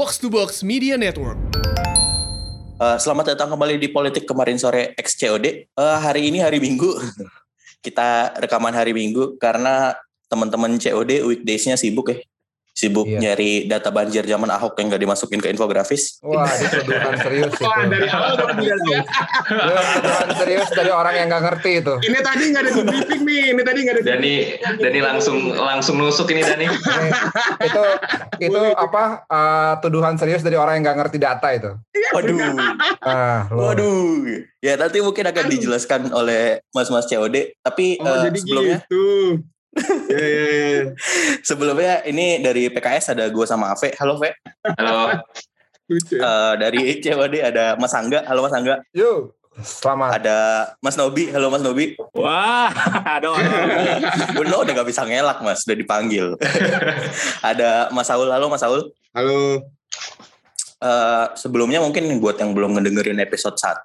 Box 0.00 0.16
to 0.16 0.32
Box 0.32 0.64
Media 0.64 0.96
Network. 0.96 1.36
Uh, 2.80 2.96
selamat 2.96 3.36
datang 3.36 3.52
kembali 3.52 3.76
di 3.76 3.92
Politik 3.92 4.24
kemarin 4.24 4.56
sore 4.56 4.96
XCOD. 4.96 5.76
Uh, 5.76 6.00
hari 6.00 6.32
ini 6.32 6.40
hari 6.40 6.56
Minggu. 6.56 6.88
Kita 7.84 8.32
rekaman 8.40 8.72
hari 8.72 8.96
Minggu 8.96 9.36
karena 9.36 9.92
teman-teman 10.32 10.80
COD 10.80 11.20
weekdays-nya 11.20 11.76
sibuk 11.76 12.16
ya 12.16 12.18
sibuk 12.80 13.04
iya. 13.04 13.20
nyari 13.20 13.68
data 13.68 13.92
banjir 13.92 14.24
zaman 14.24 14.48
Ahok 14.48 14.80
yang 14.80 14.96
gak 14.96 15.02
dimasukin 15.04 15.36
ke 15.44 15.52
infografis. 15.52 16.16
Wah, 16.24 16.48
itu 16.48 16.80
tuduhan 16.80 17.12
serius 17.20 17.52
itu. 17.52 17.68
Wah, 17.68 17.84
dari 17.84 18.08
awal 18.08 18.32
udah 18.40 18.48
tuduhan 20.00 20.28
serius 20.40 20.68
dari 20.72 20.88
orang 20.88 21.14
yang 21.20 21.26
gak 21.28 21.44
ngerti 21.44 21.84
itu. 21.84 21.94
Ini 22.00 22.18
tadi 22.24 22.42
gak 22.56 22.62
ada 22.64 22.70
di 22.72 22.82
briefing 22.88 23.22
nih, 23.28 23.42
ini 23.52 23.62
tadi 23.62 23.78
gak 23.84 23.94
ada. 24.00 24.02
Dani, 24.16 24.34
Dani 24.80 24.98
langsung 25.04 25.36
langsung 25.52 26.00
nusuk 26.00 26.32
ini 26.32 26.40
Dani. 26.40 26.66
itu 27.68 27.82
itu 28.48 28.62
apa 28.72 29.28
uh, 29.28 29.72
tuduhan 29.84 30.16
serius 30.16 30.40
dari 30.40 30.56
orang 30.56 30.80
yang 30.80 30.96
gak 30.96 30.98
ngerti 31.04 31.18
data 31.20 31.48
itu. 31.52 31.70
Waduh. 32.16 32.36
Ah, 33.04 33.44
Waduh. 33.52 34.24
Ya 34.64 34.80
nanti 34.80 35.04
mungkin 35.04 35.28
akan 35.28 35.44
dijelaskan 35.52 36.00
oleh 36.16 36.64
mas-mas 36.72 37.04
COD. 37.04 37.60
Tapi 37.60 38.00
oh, 38.00 38.08
uh, 38.08 38.32
sebelumnya. 38.32 38.80
Gitu 38.88 39.44
yeah, 40.10 40.26
yeah, 40.26 40.50
yeah. 40.50 40.86
Sebelumnya 41.46 42.02
ini 42.06 42.42
dari 42.42 42.66
PKS 42.70 43.14
ada 43.14 43.30
gue 43.30 43.46
sama 43.46 43.70
Ave. 43.70 43.94
Halo 43.98 44.18
Ve. 44.18 44.34
Halo. 44.78 45.22
Uh, 45.90 46.54
dari 46.54 47.02
CWD 47.02 47.42
ada 47.42 47.74
Mas 47.78 47.94
Angga. 47.94 48.26
Halo 48.26 48.46
Mas 48.46 48.54
Angga. 48.54 48.82
Yo. 48.90 49.34
Selamat. 49.60 50.22
Ada 50.22 50.38
Mas 50.78 50.94
Nobi. 50.94 51.30
Halo 51.30 51.50
Mas 51.50 51.62
Nobi. 51.62 51.98
Wah, 52.14 52.70
ada 53.18 53.26
orang. 53.30 53.50
Lo 54.46 54.62
udah 54.62 54.72
gak 54.72 54.88
bisa 54.88 55.02
ngelak 55.04 55.42
Mas, 55.42 55.66
udah 55.66 55.76
dipanggil. 55.78 56.26
ada 57.50 57.90
Mas 57.90 58.06
Saul. 58.06 58.30
Halo 58.30 58.46
Mas 58.46 58.62
Saul. 58.62 58.90
Halo. 59.14 59.66
Uh, 60.80 61.28
sebelumnya 61.36 61.82
mungkin 61.82 62.08
buat 62.24 62.40
yang 62.40 62.56
belum 62.56 62.78
ngedengerin 62.78 63.20
episode 63.20 63.58
1, 63.58 63.84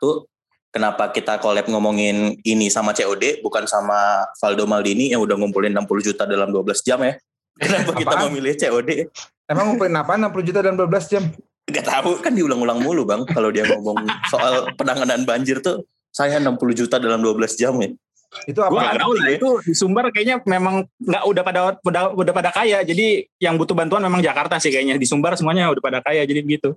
kenapa 0.75 1.07
kita 1.15 1.39
collab 1.39 1.71
ngomongin 1.71 2.35
ini 2.43 2.67
sama 2.67 2.91
COD 2.91 3.39
bukan 3.39 3.63
sama 3.63 4.27
Valdo 4.43 4.67
Maldini 4.67 5.15
yang 5.15 5.23
udah 5.23 5.39
ngumpulin 5.39 5.71
60 5.71 6.11
juta 6.11 6.27
dalam 6.27 6.51
12 6.51 6.83
jam 6.83 6.99
ya. 6.99 7.15
Kenapa 7.63 7.95
kita 7.95 8.15
memilih 8.27 8.51
COD? 8.59 9.07
Emang 9.47 9.71
ngumpulin 9.71 9.95
apa 9.95 10.19
60 10.19 10.47
juta 10.51 10.59
dalam 10.59 10.75
12 10.75 11.07
jam? 11.07 11.23
Gak 11.71 11.87
tahu 11.87 12.19
kan 12.19 12.35
diulang-ulang 12.35 12.83
mulu 12.83 13.07
bang 13.07 13.23
kalau 13.23 13.47
dia 13.55 13.63
ngomong 13.63 14.03
soal 14.27 14.67
penanganan 14.75 15.23
banjir 15.23 15.63
tuh 15.63 15.87
saya 16.11 16.35
60 16.43 16.59
juta 16.75 16.99
dalam 16.99 17.23
12 17.23 17.55
jam 17.55 17.73
ya. 17.79 17.95
Itu 18.43 18.59
apa? 18.59 18.91
Gak 18.91 19.01
tahu 19.01 19.11
lah 19.15 19.29
itu 19.31 19.49
di 19.63 19.73
Sumber 19.73 20.11
kayaknya 20.11 20.43
memang 20.43 20.83
nggak 20.99 21.23
udah 21.23 21.43
pada 21.43 21.59
udah, 21.79 22.03
udah 22.11 22.33
pada 22.35 22.49
kaya. 22.51 22.83
Jadi 22.83 23.25
yang 23.39 23.55
butuh 23.55 23.71
bantuan 23.71 24.03
memang 24.03 24.19
Jakarta 24.19 24.59
sih 24.59 24.69
kayaknya. 24.69 24.99
Di 24.99 25.07
Sumber 25.07 25.33
semuanya 25.39 25.71
udah 25.71 25.83
pada 25.83 25.99
kaya 26.03 26.27
jadi 26.27 26.43
begitu. 26.43 26.75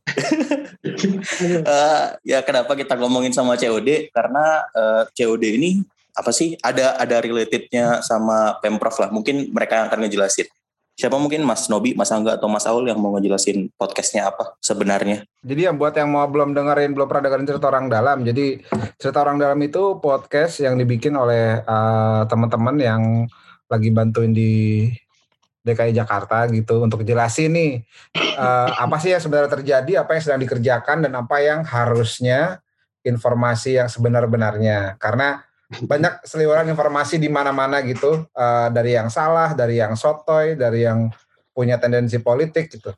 uh, 1.66 2.06
ya 2.30 2.38
kenapa 2.46 2.78
kita 2.78 2.94
ngomongin 2.94 3.34
sama 3.34 3.58
COD? 3.58 4.14
Karena 4.14 4.62
uh, 4.72 5.02
eh, 5.06 5.14
COD 5.14 5.44
ini 5.58 5.70
apa 6.14 6.30
sih? 6.34 6.54
Ada 6.58 6.98
ada 6.98 7.16
relatednya 7.18 8.02
sama 8.06 8.58
Pemprov 8.62 8.94
lah. 8.98 9.10
Mungkin 9.10 9.50
mereka 9.50 9.82
yang 9.82 9.86
akan 9.90 10.06
ngejelasin. 10.06 10.46
Siapa 10.98 11.14
mungkin 11.14 11.46
Mas 11.46 11.70
Nobi, 11.70 11.94
Mas 11.94 12.10
Angga 12.10 12.34
atau 12.34 12.50
Mas 12.50 12.66
Aul 12.66 12.90
yang 12.90 12.98
mau 12.98 13.14
ngejelasin 13.14 13.70
podcastnya 13.78 14.34
apa 14.34 14.58
sebenarnya? 14.58 15.22
Jadi 15.46 15.70
yang 15.70 15.78
buat 15.78 15.94
yang 15.94 16.10
mau 16.10 16.26
belum 16.26 16.58
dengerin, 16.58 16.90
belum 16.90 17.06
pernah 17.06 17.30
dengerin 17.30 17.46
cerita 17.46 17.70
orang 17.70 17.86
dalam. 17.86 18.26
Jadi 18.26 18.58
cerita 18.98 19.22
orang 19.22 19.38
dalam 19.38 19.62
itu 19.62 20.02
podcast 20.02 20.58
yang 20.58 20.74
dibikin 20.74 21.14
oleh 21.14 21.62
uh, 21.62 22.26
teman-teman 22.26 22.76
yang 22.82 23.02
lagi 23.70 23.94
bantuin 23.94 24.34
di 24.34 24.90
DKI 25.62 25.94
Jakarta 25.94 26.50
gitu 26.50 26.82
untuk 26.82 27.06
jelasin 27.06 27.54
nih 27.54 27.72
uh, 28.34 28.82
apa 28.82 28.98
sih 28.98 29.14
yang 29.14 29.22
sebenarnya 29.22 29.54
terjadi, 29.54 30.02
apa 30.02 30.18
yang 30.18 30.22
sedang 30.26 30.42
dikerjakan 30.42 31.06
dan 31.06 31.14
apa 31.14 31.38
yang 31.38 31.62
harusnya 31.62 32.58
informasi 33.06 33.78
yang 33.78 33.86
sebenar-benarnya. 33.86 34.98
Karena 34.98 35.46
banyak 35.68 36.24
seliweran 36.24 36.72
informasi 36.72 37.20
di 37.20 37.28
mana-mana 37.28 37.84
gitu 37.84 38.24
uh, 38.32 38.68
dari 38.72 38.96
yang 38.96 39.12
salah, 39.12 39.52
dari 39.52 39.76
yang 39.76 39.92
sotoy, 39.92 40.56
dari 40.56 40.88
yang 40.88 41.12
punya 41.52 41.76
tendensi 41.76 42.16
politik 42.24 42.72
gitu. 42.72 42.96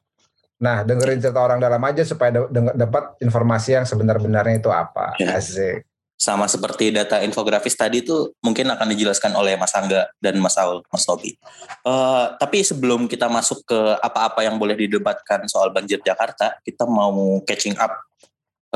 Nah, 0.61 0.85
dengerin 0.85 1.19
cerita 1.19 1.41
orang 1.41 1.59
dalam 1.59 1.81
aja 1.83 2.05
supaya 2.05 2.47
dapat 2.53 3.17
informasi 3.25 3.81
yang 3.81 3.87
sebenar-benarnya 3.89 4.61
itu 4.61 4.71
apa. 4.71 5.17
Ya. 5.19 5.41
Asik. 5.41 5.89
Sama 6.21 6.45
seperti 6.45 6.93
data 6.93 7.25
infografis 7.25 7.73
tadi 7.73 8.05
itu 8.05 8.37
mungkin 8.45 8.69
akan 8.69 8.93
dijelaskan 8.93 9.33
oleh 9.41 9.57
Mas 9.57 9.73
Angga 9.73 10.13
dan 10.21 10.37
Mas 10.37 10.53
Saul, 10.53 10.85
Mas 10.93 11.09
Tobi. 11.09 11.33
Uh, 11.81 12.37
tapi 12.37 12.61
sebelum 12.61 13.09
kita 13.09 13.25
masuk 13.33 13.65
ke 13.65 13.81
apa-apa 14.05 14.45
yang 14.45 14.61
boleh 14.61 14.77
didebatkan 14.77 15.49
soal 15.49 15.73
banjir 15.73 15.97
Jakarta, 16.05 16.61
kita 16.61 16.85
mau 16.85 17.41
catching 17.49 17.73
up 17.81 17.97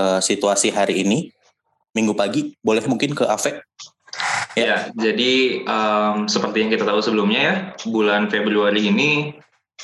uh, 0.01 0.25
situasi 0.25 0.73
hari 0.73 1.05
ini 1.05 1.29
minggu 1.95 2.13
pagi. 2.13 2.53
Boleh 2.61 2.85
mungkin 2.85 3.15
ke 3.15 3.25
Ave? 3.25 3.63
Ya, 4.55 4.63
ya 4.63 4.79
jadi 4.95 5.65
um, 5.67 6.31
seperti 6.31 6.63
yang 6.63 6.71
kita 6.71 6.87
tahu 6.87 7.03
sebelumnya 7.03 7.41
ya, 7.41 7.55
bulan 7.91 8.31
Februari 8.31 8.87
ini 8.87 9.35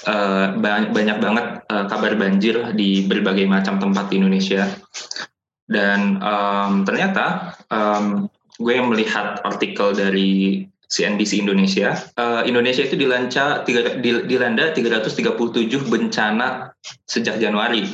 uh, 0.07 0.55
banyak 0.61 1.19
banget 1.19 1.47
uh, 1.67 1.87
kabar 1.91 2.15
banjir 2.15 2.75
di 2.79 3.07
berbagai 3.07 3.47
macam 3.47 3.83
tempat 3.83 4.11
di 4.11 4.23
Indonesia. 4.23 4.71
Dan 5.71 6.19
um, 6.19 6.83
ternyata 6.83 7.55
um, 7.71 8.27
gue 8.59 8.75
yang 8.75 8.91
melihat 8.91 9.39
artikel 9.47 9.95
dari 9.95 10.67
CNBC 10.91 11.47
Indonesia, 11.47 11.95
uh, 12.19 12.43
Indonesia 12.43 12.83
itu 12.83 12.99
dilanca 12.99 13.63
tiga, 13.63 13.95
dilanda 14.03 14.75
337 14.75 15.87
bencana 15.87 16.75
sejak 17.07 17.39
Januari 17.39 17.87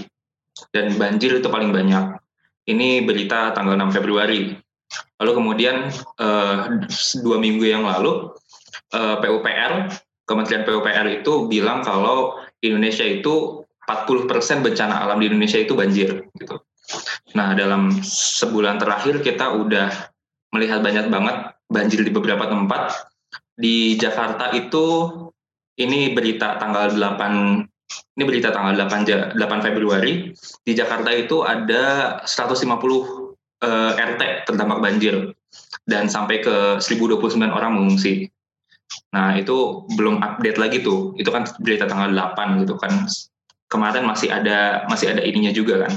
dan 0.72 0.96
banjir 0.96 1.36
itu 1.36 1.48
paling 1.52 1.76
banyak. 1.76 2.16
Ini 2.66 3.06
berita 3.06 3.54
tanggal 3.54 3.78
6 3.78 3.94
Februari. 3.94 4.50
Lalu 5.22 5.32
kemudian 5.32 5.90
uh, 6.18 6.82
dua 7.22 7.36
minggu 7.38 7.64
yang 7.66 7.86
lalu 7.86 8.30
uh, 8.92 9.16
eh, 9.16 9.16
PUPR, 9.22 9.72
Kementerian 10.26 10.66
PUPR 10.66 11.22
itu 11.22 11.46
bilang 11.46 11.80
kalau 11.86 12.42
Indonesia 12.60 13.06
itu 13.06 13.62
40% 13.86 14.66
bencana 14.66 15.06
alam 15.06 15.22
di 15.22 15.30
Indonesia 15.30 15.62
itu 15.62 15.78
banjir. 15.78 16.26
Gitu. 16.34 16.58
Nah 17.38 17.54
dalam 17.54 18.02
sebulan 18.02 18.82
terakhir 18.82 19.22
kita 19.22 19.54
udah 19.54 19.90
melihat 20.50 20.82
banyak 20.82 21.06
banget 21.06 21.36
banjir 21.70 22.02
di 22.02 22.10
beberapa 22.10 22.50
tempat. 22.50 23.06
Di 23.56 23.94
Jakarta 23.96 24.52
itu 24.52 25.08
ini 25.78 26.12
berita 26.12 26.58
tanggal 26.58 26.90
8 26.92 27.62
ini 28.16 28.24
berita 28.24 28.48
tanggal 28.48 28.74
8, 28.74 29.36
8 29.36 29.66
Februari. 29.66 30.32
Di 30.64 30.72
Jakarta 30.72 31.12
itu 31.12 31.44
ada 31.44 32.16
150 32.24 32.64
uh, 32.64 33.92
RT 33.92 34.22
terdampak 34.48 34.78
banjir 34.80 35.36
dan 35.84 36.08
sampai 36.08 36.40
ke 36.40 36.80
1029 36.80 37.36
orang 37.44 37.76
mengungsi. 37.76 38.32
Nah, 39.12 39.36
itu 39.36 39.84
belum 39.94 40.24
update 40.24 40.56
lagi 40.56 40.80
tuh. 40.80 41.12
Itu 41.20 41.28
kan 41.28 41.44
berita 41.60 41.84
tanggal 41.84 42.12
8 42.12 42.64
gitu 42.64 42.80
kan. 42.80 43.04
Kemarin 43.66 44.06
masih 44.06 44.30
ada 44.30 44.86
masih 44.86 45.12
ada 45.12 45.20
ininya 45.20 45.52
juga 45.52 45.84
kan. 45.84 45.92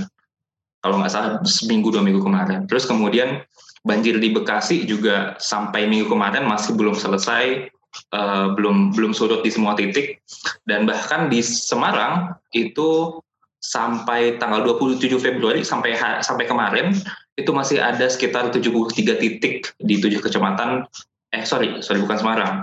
Kalau 0.80 0.96
nggak 1.00 1.12
salah 1.12 1.32
seminggu 1.44 1.92
dua 1.92 2.02
minggu 2.02 2.24
kemarin. 2.24 2.66
Terus 2.66 2.88
kemudian 2.88 3.44
banjir 3.84 4.16
di 4.20 4.32
Bekasi 4.32 4.88
juga 4.88 5.36
sampai 5.40 5.88
minggu 5.88 6.08
kemarin 6.12 6.48
masih 6.48 6.76
belum 6.76 6.96
selesai 6.96 7.68
uh, 8.14 8.54
belum 8.54 8.96
belum 8.96 9.12
surut 9.12 9.42
di 9.42 9.52
semua 9.52 9.74
titik. 9.76 10.22
Dan 10.66 10.86
bahkan 10.90 11.28
di 11.28 11.42
Semarang 11.44 12.36
itu 12.54 13.20
sampai 13.60 14.40
tanggal 14.40 14.64
27 14.64 15.20
Februari 15.20 15.68
sampai 15.68 15.92
sampai 16.24 16.48
kemarin 16.48 16.96
itu 17.36 17.52
masih 17.52 17.84
ada 17.84 18.08
sekitar 18.08 18.56
73 18.56 19.20
titik 19.20 19.76
di 19.80 19.96
tujuh 20.00 20.24
kecamatan. 20.24 20.88
Eh 21.36 21.44
sorry 21.46 21.84
sorry 21.84 22.02
bukan 22.04 22.20
Semarang. 22.20 22.54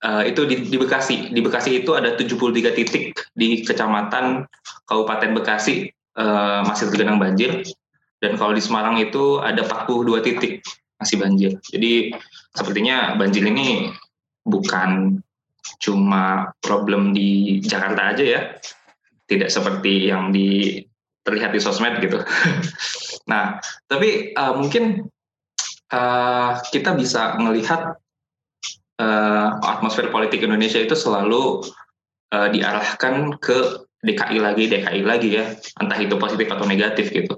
Uh, 0.00 0.24
itu 0.24 0.48
di, 0.48 0.64
di 0.64 0.80
Bekasi. 0.80 1.28
Di 1.28 1.44
Bekasi 1.44 1.84
itu 1.84 1.92
ada 1.92 2.16
73 2.16 2.72
titik 2.72 3.12
di 3.36 3.60
kecamatan 3.60 4.48
Kabupaten 4.88 5.36
Bekasi 5.36 5.92
uh, 6.16 6.64
masih 6.64 6.88
tergenang 6.88 7.20
banjir. 7.20 7.60
Dan 8.20 8.40
kalau 8.40 8.56
di 8.56 8.64
Semarang 8.64 8.96
itu 8.96 9.40
ada 9.44 9.60
42 9.60 10.24
titik 10.24 10.64
masih 11.00 11.16
banjir. 11.16 11.52
Jadi 11.72 12.12
sepertinya 12.52 13.16
banjir 13.16 13.44
ini 13.44 13.92
bukan 14.44 15.20
cuma 15.80 16.52
problem 16.64 17.12
di 17.12 17.60
Jakarta 17.60 18.16
aja 18.16 18.24
ya, 18.24 18.40
tidak 19.28 19.52
seperti 19.52 20.10
yang 20.10 20.32
di 20.34 20.80
terlihat 21.22 21.52
di 21.52 21.60
sosmed 21.60 22.00
gitu. 22.00 22.20
nah, 23.30 23.60
tapi 23.86 24.32
uh, 24.34 24.56
mungkin 24.56 25.06
uh, 25.92 26.58
kita 26.72 26.96
bisa 26.96 27.36
melihat 27.38 28.00
uh, 28.98 29.48
atmosfer 29.62 30.08
politik 30.08 30.42
Indonesia 30.42 30.80
itu 30.80 30.96
selalu 30.96 31.64
uh, 32.32 32.48
diarahkan 32.50 33.36
ke 33.38 33.86
DKI 34.00 34.38
lagi, 34.40 34.64
DKI 34.72 35.02
lagi 35.04 35.28
ya, 35.36 35.44
entah 35.76 35.98
itu 36.00 36.16
positif 36.16 36.48
atau 36.48 36.64
negatif 36.64 37.12
gitu. 37.12 37.36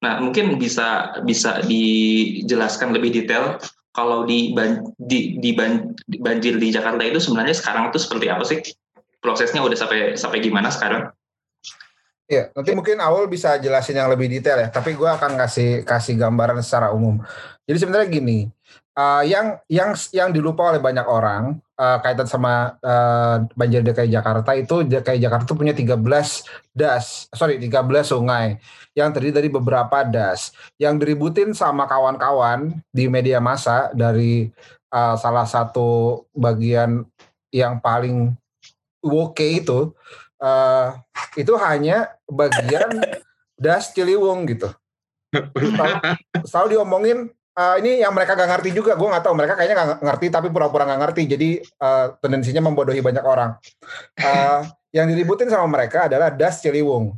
Nah, 0.00 0.16
mungkin 0.16 0.56
bisa 0.56 1.12
bisa 1.28 1.60
dijelaskan 1.68 2.96
lebih 2.96 3.12
detail 3.12 3.60
kalau 3.90 4.22
di, 4.22 4.54
ban, 4.54 4.86
di, 4.96 5.38
di, 5.42 5.50
ban, 5.52 5.90
di 6.06 6.18
banjir 6.22 6.56
di 6.56 6.70
Jakarta 6.70 7.02
itu 7.02 7.18
sebenarnya 7.18 7.56
sekarang 7.56 7.90
itu 7.90 7.98
seperti 7.98 8.26
apa 8.30 8.44
sih? 8.46 8.62
Prosesnya 9.20 9.60
udah 9.60 9.76
sampai 9.76 10.16
sampai 10.16 10.40
gimana 10.40 10.72
sekarang? 10.72 11.12
Iya, 12.30 12.54
nanti 12.54 12.70
mungkin 12.78 13.02
Awal 13.02 13.26
bisa 13.26 13.58
jelasin 13.58 13.98
yang 13.98 14.06
lebih 14.06 14.30
detail 14.30 14.62
ya. 14.62 14.70
Tapi 14.70 14.94
gue 14.94 15.10
akan 15.10 15.34
kasih 15.34 15.82
kasih 15.82 16.14
gambaran 16.14 16.62
secara 16.62 16.94
umum. 16.94 17.18
Jadi 17.66 17.78
sebenarnya 17.82 18.06
gini, 18.06 18.46
uh, 18.94 19.22
yang 19.26 19.58
yang 19.66 19.98
yang 20.14 20.30
dilupa 20.30 20.70
oleh 20.70 20.78
banyak 20.78 21.04
orang 21.10 21.58
uh, 21.80 21.98
kaitan 22.04 22.28
sama 22.28 22.76
uh, 22.84 23.48
banjir 23.56 23.80
DKI 23.80 24.12
Jakarta 24.12 24.52
itu 24.52 24.84
DKI 24.84 25.16
Jakarta 25.24 25.48
itu 25.48 25.56
punya 25.56 25.72
13 25.72 25.96
das, 26.76 27.32
sorry 27.32 27.56
13 27.56 27.80
sungai 28.04 28.60
yang 28.92 29.08
terdiri 29.16 29.32
dari 29.32 29.48
beberapa 29.48 30.04
das 30.04 30.52
yang 30.76 31.00
diributin 31.00 31.56
sama 31.56 31.88
kawan-kawan 31.88 32.76
di 32.92 33.08
media 33.08 33.40
massa 33.40 33.88
dari 33.96 34.52
uh, 34.92 35.16
salah 35.16 35.48
satu 35.48 36.20
bagian 36.36 37.08
yang 37.48 37.80
paling 37.80 38.36
oke 39.00 39.40
itu 39.40 39.96
uh, 40.44 40.94
itu 41.34 41.52
hanya 41.56 42.12
bagian 42.28 43.00
das 43.60 43.92
Ciliwung 43.96 44.44
gitu. 44.48 44.68
Selalu, 45.30 45.94
selalu 46.42 46.66
diomongin 46.74 47.18
uh, 47.56 47.74
ini 47.80 48.02
yang 48.02 48.12
mereka 48.14 48.36
gak 48.38 48.50
ngerti 48.58 48.70
juga, 48.76 48.94
gue 48.94 49.08
nggak 49.08 49.24
tahu. 49.24 49.34
Mereka 49.34 49.54
kayaknya 49.56 49.76
gak 49.78 49.88
ngerti 50.04 50.26
tapi 50.30 50.48
pura-pura 50.52 50.84
gak 50.86 51.00
ngerti, 51.06 51.22
jadi 51.30 51.50
uh, 51.82 52.06
tendensinya 52.20 52.62
membodohi 52.66 53.00
banyak 53.00 53.24
orang. 53.24 53.56
Uh, 54.20 54.66
yang 54.90 55.06
diributin 55.06 55.46
sama 55.46 55.70
mereka 55.70 56.10
adalah 56.10 56.34
das 56.34 56.58
Ciliwung, 56.58 57.14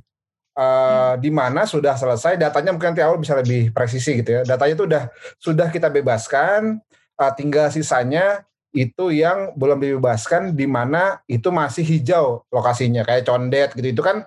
uh, 0.57 1.15
di 1.17 1.33
mana 1.33 1.65
sudah 1.65 1.97
selesai 1.97 2.37
datanya 2.37 2.77
mungkin 2.77 2.93
nanti 2.93 3.01
awal 3.01 3.17
bisa 3.17 3.33
lebih 3.33 3.73
presisi 3.73 4.21
gitu 4.21 4.41
ya. 4.41 4.43
Datanya 4.45 4.75
itu 4.77 4.85
udah 4.85 5.05
sudah 5.41 5.69
kita 5.73 5.89
bebaskan, 5.89 6.85
uh, 7.17 7.33
tinggal 7.33 7.73
sisanya 7.73 8.45
itu 8.73 9.13
yang 9.13 9.53
belum 9.53 9.85
dibebaskan 9.85 10.57
di 10.57 10.65
mana 10.65 11.21
itu 11.29 11.53
masih 11.53 11.85
hijau 11.85 12.45
lokasinya. 12.49 13.05
Kayak 13.05 13.29
condet 13.29 13.69
gitu. 13.77 13.89
Itu 13.93 14.03
kan 14.05 14.25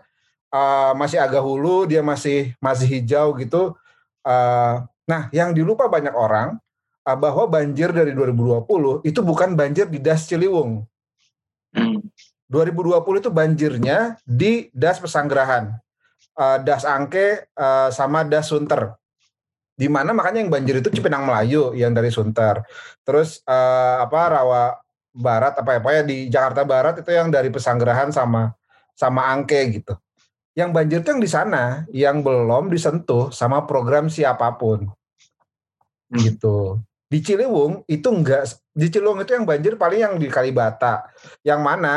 uh, 0.53 0.93
masih 0.93 1.17
agak 1.17 1.41
hulu 1.41 1.89
dia 1.89 2.05
masih 2.05 2.53
masih 2.61 2.85
hijau 2.85 3.33
gitu. 3.41 3.73
Uh, 4.25 4.85
nah 5.05 5.29
yang 5.29 5.53
dilupa 5.53 5.85
banyak 5.85 6.13
orang 6.13 6.57
uh, 7.05 7.17
bahwa 7.17 7.45
banjir 7.45 7.93
dari 7.93 8.11
2020 8.17 9.05
itu 9.05 9.19
bukan 9.21 9.53
banjir 9.53 9.85
di 9.85 10.01
Das 10.01 10.25
Ciliwung 10.25 10.85
2020 12.51 13.21
itu 13.21 13.29
banjirnya 13.29 14.17
di 14.25 14.69
Das 14.73 14.97
Pesanggerahan 14.97 15.77
uh, 16.37 16.57
Das 16.61 16.85
Angke 16.85 17.49
uh, 17.57 17.89
sama 17.93 18.25
Das 18.25 18.49
Sunter 18.49 18.97
di 19.75 19.91
mana 19.91 20.15
makanya 20.15 20.39
yang 20.39 20.51
banjir 20.51 20.79
itu 20.79 20.87
Cipinang 20.87 21.27
Melayu 21.27 21.75
yang 21.75 21.91
dari 21.91 22.07
Sunter. 22.07 22.63
Terus 23.03 23.43
apa 23.43 24.19
Rawa 24.31 24.79
Barat 25.11 25.59
apa 25.59 25.79
apa 25.79 25.89
ya 25.91 26.01
di 26.03 26.31
Jakarta 26.31 26.63
Barat 26.63 27.03
itu 27.03 27.11
yang 27.11 27.27
dari 27.27 27.51
Pesanggerahan 27.51 28.11
sama 28.11 28.55
sama 28.95 29.27
Angke 29.35 29.59
gitu. 29.75 29.99
Yang 30.55 30.69
banjir 30.71 30.97
itu 31.03 31.09
yang 31.11 31.23
di 31.23 31.31
sana 31.31 31.63
yang 31.91 32.23
belum 32.23 32.71
disentuh 32.71 33.35
sama 33.35 33.67
program 33.67 34.07
siapa 34.07 34.55
pun. 34.55 34.87
Hmm. 36.11 36.19
Gitu. 36.21 36.79
Di 37.05 37.19
Ciliwung 37.21 37.85
itu 37.85 38.07
enggak 38.09 38.57
di 38.73 38.87
Ciliwung 38.89 39.21
itu 39.21 39.31
yang 39.37 39.45
banjir 39.45 39.73
paling 39.77 39.99
yang 40.01 40.15
di 40.17 40.27
Kalibata. 40.27 41.05
Yang 41.45 41.61
mana 41.61 41.95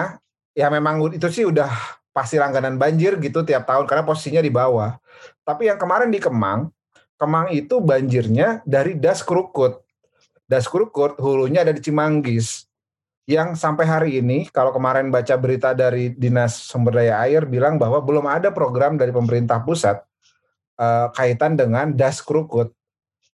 ya 0.52 0.68
memang 0.68 1.00
itu 1.12 1.26
sih 1.32 1.48
udah 1.48 1.70
pasti 2.12 2.36
langganan 2.36 2.76
banjir 2.76 3.16
gitu 3.22 3.46
tiap 3.46 3.64
tahun 3.68 3.88
karena 3.88 4.04
posisinya 4.04 4.42
di 4.44 4.52
bawah. 4.52 4.96
Tapi 5.42 5.70
yang 5.70 5.80
kemarin 5.80 6.12
di 6.12 6.20
Kemang 6.20 6.68
Kemang 7.18 7.50
itu 7.50 7.82
banjirnya 7.82 8.62
dari 8.62 8.94
Das 8.94 9.26
Krukut. 9.26 9.82
Das 10.46 10.70
Krukut 10.70 11.18
hulunya 11.18 11.66
ada 11.66 11.74
di 11.74 11.82
Cimanggis. 11.82 12.70
Yang 13.26 13.58
sampai 13.58 13.84
hari 13.84 14.10
ini 14.22 14.46
kalau 14.54 14.70
kemarin 14.70 15.10
baca 15.10 15.34
berita 15.34 15.74
dari 15.74 16.14
Dinas 16.14 16.54
Sumber 16.54 17.02
Daya 17.02 17.18
Air 17.26 17.44
bilang 17.44 17.76
bahwa 17.76 17.98
belum 18.00 18.24
ada 18.24 18.54
program 18.54 18.94
dari 18.94 19.10
pemerintah 19.10 19.60
pusat 19.66 20.00
uh, 20.78 21.10
kaitan 21.10 21.58
dengan 21.58 21.90
Das 21.90 22.22
Krukut. 22.22 22.70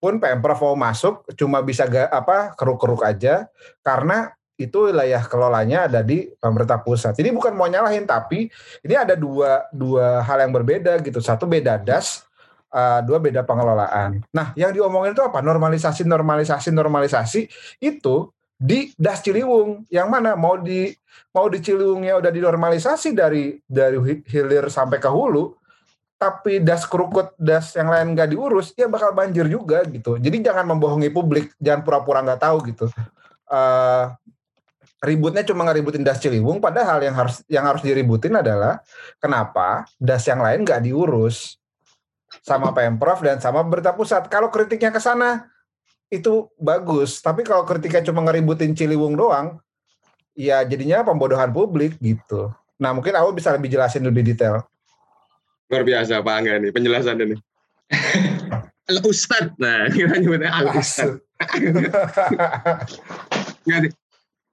Pun 0.03 0.19
Pemprov 0.19 0.59
mau 0.59 0.75
masuk 0.75 1.23
cuma 1.39 1.63
bisa 1.63 1.87
ga, 1.87 2.11
apa 2.11 2.51
keruk-keruk 2.59 3.07
aja 3.07 3.47
karena 3.79 4.35
itu 4.59 4.91
wilayah 4.91 5.23
kelolanya 5.23 5.87
ada 5.87 6.03
di 6.03 6.27
pemerintah 6.43 6.77
pusat. 6.83 7.15
Jadi 7.15 7.31
bukan 7.31 7.55
mau 7.55 7.71
nyalahin 7.71 8.03
tapi 8.03 8.51
ini 8.83 8.95
ada 8.99 9.15
dua 9.15 9.63
dua 9.71 10.19
hal 10.27 10.43
yang 10.43 10.51
berbeda 10.51 10.99
gitu. 11.01 11.23
Satu 11.23 11.47
beda 11.47 11.79
das, 11.79 12.27
uh, 12.69 12.99
dua 13.01 13.17
beda 13.17 13.41
pengelolaan. 13.47 14.21
Nah, 14.29 14.51
yang 14.53 14.75
diomongin 14.75 15.15
itu 15.15 15.23
apa? 15.23 15.39
Normalisasi, 15.39 16.05
normalisasi, 16.05 16.69
normalisasi 16.69 17.41
itu 17.79 18.27
di 18.59 18.93
Das 18.93 19.25
Ciliwung. 19.25 19.89
Yang 19.89 20.07
mana 20.11 20.37
mau 20.37 20.59
di 20.61 20.93
mau 21.33 21.49
di 21.49 21.57
Ciliwungnya 21.57 22.21
udah 22.21 22.31
dinormalisasi 22.33 23.15
dari 23.17 23.57
dari 23.65 23.97
hilir 24.29 24.69
sampai 24.69 25.01
ke 25.01 25.09
hulu, 25.09 25.62
tapi 26.23 26.63
das 26.63 26.87
kerukut, 26.87 27.35
das 27.35 27.75
yang 27.75 27.91
lain 27.91 28.15
nggak 28.15 28.31
diurus, 28.31 28.71
ya 28.79 28.87
bakal 28.87 29.11
banjir 29.11 29.43
juga 29.51 29.83
gitu. 29.83 30.15
Jadi 30.15 30.39
jangan 30.39 30.63
membohongi 30.71 31.11
publik, 31.11 31.51
jangan 31.59 31.83
pura-pura 31.83 32.23
nggak 32.23 32.39
tahu 32.39 32.57
gitu. 32.71 32.87
Uh, 33.51 34.07
ributnya 35.03 35.43
cuma 35.43 35.67
ngeributin 35.67 35.99
das 35.99 36.23
Ciliwung, 36.23 36.63
padahal 36.63 37.03
yang 37.03 37.11
harus 37.11 37.43
yang 37.51 37.67
harus 37.67 37.83
diributin 37.83 38.39
adalah 38.39 38.79
kenapa 39.19 39.83
das 39.99 40.23
yang 40.23 40.39
lain 40.39 40.63
nggak 40.63 40.79
diurus 40.87 41.59
sama 42.39 42.71
Pemprov 42.71 43.19
dan 43.19 43.43
sama 43.43 43.59
pemerintah 43.67 43.91
pusat. 43.91 44.31
Kalau 44.31 44.47
kritiknya 44.47 44.95
ke 44.95 45.03
sana 45.03 45.51
itu 46.07 46.47
bagus, 46.55 47.19
tapi 47.19 47.43
kalau 47.43 47.67
kritiknya 47.67 48.07
cuma 48.07 48.23
ngeributin 48.23 48.71
Ciliwung 48.71 49.19
doang, 49.19 49.59
ya 50.31 50.63
jadinya 50.63 51.03
pembodohan 51.03 51.51
publik 51.51 51.99
gitu. 51.99 52.55
Nah 52.79 52.95
mungkin 52.95 53.11
aku 53.11 53.35
bisa 53.35 53.51
lebih 53.51 53.69
jelasin 53.69 54.07
lebih 54.07 54.23
detail. 54.23 54.63
Luar 55.73 55.89
biasa 55.89 56.21
Pak 56.21 56.35
Angga 56.37 56.61
nih 56.61 56.69
penjelasan 56.69 57.17
ini. 57.17 57.33
Al 58.93 59.01
Ustad, 59.09 59.57
nah 59.57 59.89
kita 59.97 60.21
nyebutnya 60.21 60.53
Al 60.53 60.69
Ustad. 60.77 61.17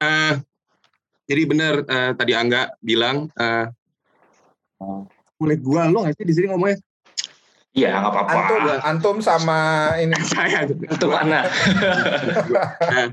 uh, 0.01 0.33
jadi 1.29 1.43
benar 1.45 1.85
uh, 1.85 2.17
tadi 2.17 2.33
Angga 2.33 2.73
bilang 2.81 3.29
uh, 3.37 3.69
boleh 5.37 5.61
gua 5.61 5.93
lo 5.93 6.09
nggak 6.09 6.17
sih 6.17 6.25
di 6.25 6.33
sini 6.33 6.49
ngomongnya 6.49 6.81
Iya, 7.71 8.03
nggak 8.03 8.13
apa-apa. 8.13 8.33
Antum, 8.35 8.63
antum 8.83 9.17
sama 9.23 9.59
ini. 10.03 10.19
Saya. 10.35 10.67
Antum 10.67 11.11
mana? 11.15 11.47
nah, 12.51 13.07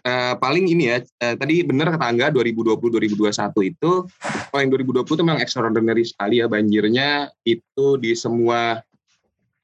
uh, 0.08 0.34
paling 0.40 0.64
ini 0.64 0.88
ya, 0.88 1.04
uh, 1.04 1.34
tadi 1.36 1.60
benar 1.60 1.92
kata 1.92 2.08
Angga 2.08 2.26
2020-2021 2.32 3.68
itu, 3.68 3.92
kalau 4.48 4.60
yang 4.64 4.72
2020 4.72 5.04
itu 5.04 5.22
memang 5.24 5.40
extraordinary 5.44 6.04
sekali 6.08 6.40
ya 6.40 6.48
banjirnya 6.48 7.28
itu 7.44 8.00
di 8.00 8.16
semua, 8.16 8.80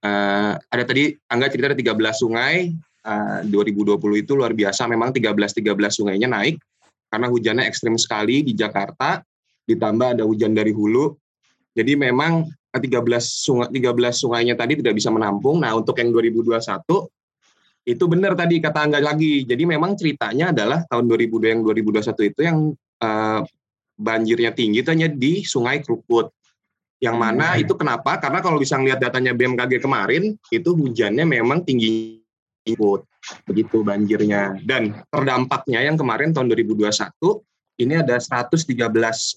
uh, 0.05 0.53
ada 0.61 0.83
tadi 0.85 1.17
Angga 1.33 1.49
cerita 1.49 1.73
ada 1.73 1.79
13 1.81 2.21
sungai, 2.21 2.77
uh, 3.09 3.41
2020 3.49 3.97
itu 4.21 4.33
luar 4.37 4.53
biasa, 4.53 4.85
memang 4.93 5.09
13-13 5.17 6.05
sungainya 6.05 6.29
naik, 6.29 6.61
karena 7.09 7.33
hujannya 7.33 7.65
ekstrim 7.65 7.97
sekali 7.97 8.45
di 8.45 8.53
Jakarta, 8.53 9.25
ditambah 9.65 10.21
ada 10.21 10.29
hujan 10.29 10.53
dari 10.53 10.77
hulu, 10.77 11.17
jadi 11.73 11.97
memang 11.97 12.45
13 12.71 13.03
sungai 13.19 13.69
13 13.71 14.23
sungainya 14.23 14.55
tadi 14.55 14.79
tidak 14.79 14.95
bisa 14.95 15.11
menampung. 15.11 15.59
Nah, 15.59 15.75
untuk 15.75 15.99
yang 15.99 16.15
2021 16.15 16.61
itu 17.89 18.05
benar 18.07 18.37
tadi 18.39 18.63
kata 18.63 18.79
Angga 18.87 19.01
lagi. 19.03 19.43
Jadi 19.43 19.63
memang 19.67 19.99
ceritanya 19.99 20.55
adalah 20.55 20.87
tahun 20.87 21.11
2002 21.11 21.53
yang 21.59 21.61
2021 21.67 22.31
itu 22.31 22.41
yang 22.47 22.59
uh, 23.03 23.41
banjirnya 23.99 24.55
tinggi 24.55 24.85
itu 24.85 24.91
hanya 24.93 25.09
di 25.11 25.43
Sungai 25.43 25.83
Krukut. 25.83 26.31
Yang 27.01 27.17
mana 27.17 27.57
hmm. 27.57 27.65
itu 27.65 27.73
kenapa? 27.75 28.21
Karena 28.21 28.45
kalau 28.45 28.61
bisa 28.61 28.77
lihat 28.77 29.01
datanya 29.01 29.33
BMKG 29.33 29.81
kemarin, 29.81 30.37
itu 30.53 30.71
hujannya 30.77 31.25
memang 31.25 31.65
tinggi 31.65 32.21
ikut 32.69 33.09
begitu 33.49 33.81
banjirnya. 33.81 34.61
Dan 34.61 35.01
terdampaknya 35.09 35.81
yang 35.81 35.97
kemarin 35.97 36.37
tahun 36.37 36.53
2021 36.53 36.93
ini 37.81 37.97
ada 37.97 38.21
113 38.21 38.77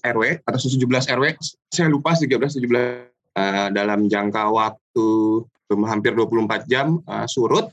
RW 0.04 0.24
atau 0.44 0.58
17 0.60 1.16
RW, 1.16 1.24
saya 1.72 1.88
lupa 1.88 2.12
13 2.12 2.60
17 2.60 3.13
uh, 3.36 3.68
dalam 3.70 4.06
jangka 4.06 4.50
waktu 4.50 5.08
hampir 5.82 6.14
24 6.14 6.70
jam 6.70 7.02
uh, 7.06 7.26
surut. 7.26 7.70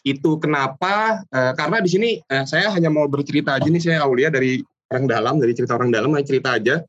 Itu 0.00 0.40
kenapa? 0.40 1.24
Uh, 1.28 1.52
karena 1.56 1.80
di 1.84 1.90
sini 1.92 2.10
uh, 2.28 2.44
saya 2.44 2.72
hanya 2.72 2.88
mau 2.88 3.04
bercerita 3.08 3.56
aja 3.56 3.68
nih 3.68 3.82
saya 3.82 4.04
Aulia 4.04 4.32
dari 4.32 4.60
orang 4.90 5.06
dalam, 5.08 5.34
dari 5.40 5.52
cerita 5.52 5.76
orang 5.76 5.92
dalam, 5.92 6.12
hanya 6.16 6.26
cerita 6.26 6.56
aja. 6.56 6.80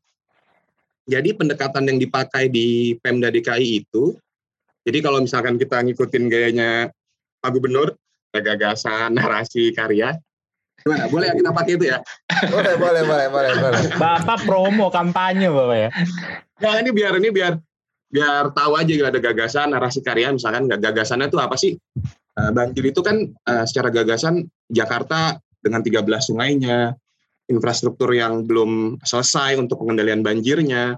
Jadi 1.02 1.34
pendekatan 1.34 1.88
yang 1.88 1.98
dipakai 1.98 2.46
di 2.46 2.94
Pemda 3.02 3.28
DKI 3.28 3.82
itu, 3.82 4.14
jadi 4.86 4.98
kalau 5.02 5.18
misalkan 5.22 5.58
kita 5.58 5.82
ngikutin 5.82 6.24
gayanya 6.30 6.70
Pak 7.42 7.50
Gubernur, 7.58 7.98
gagasan, 8.30 9.18
narasi, 9.18 9.74
karya, 9.74 10.14
Gimana? 10.82 11.06
Boleh 11.08 11.26
ya 11.30 11.34
kita 11.38 11.50
pakai 11.54 11.72
itu 11.78 11.84
ya? 11.86 11.98
boleh, 12.52 12.74
boleh, 12.76 13.02
boleh, 13.06 13.26
boleh, 13.30 13.52
boleh. 13.58 13.80
Bapak 13.96 14.42
promo 14.44 14.90
kampanye 14.90 15.48
Bapak 15.48 15.78
ya. 15.78 15.90
Nah, 16.62 16.74
ini 16.82 16.90
biar 16.90 17.18
ini 17.18 17.30
biar 17.30 17.54
biar 18.12 18.52
tahu 18.52 18.76
aja 18.76 18.92
gitu 18.92 19.08
ada 19.08 19.16
gagasan 19.16 19.72
narasi 19.72 20.04
karya 20.04 20.28
misalkan 20.34 20.68
gagasannya 20.68 21.32
itu 21.32 21.38
apa 21.40 21.56
sih? 21.56 21.78
Uh, 22.32 22.48
banjir 22.52 22.84
itu 22.88 23.00
kan 23.04 23.28
uh, 23.48 23.64
secara 23.68 23.92
gagasan 23.92 24.48
Jakarta 24.72 25.36
dengan 25.62 25.84
13 25.84 26.32
sungainya, 26.32 26.96
infrastruktur 27.46 28.10
yang 28.12 28.48
belum 28.48 28.98
selesai 29.04 29.60
untuk 29.60 29.84
pengendalian 29.84 30.24
banjirnya, 30.24 30.96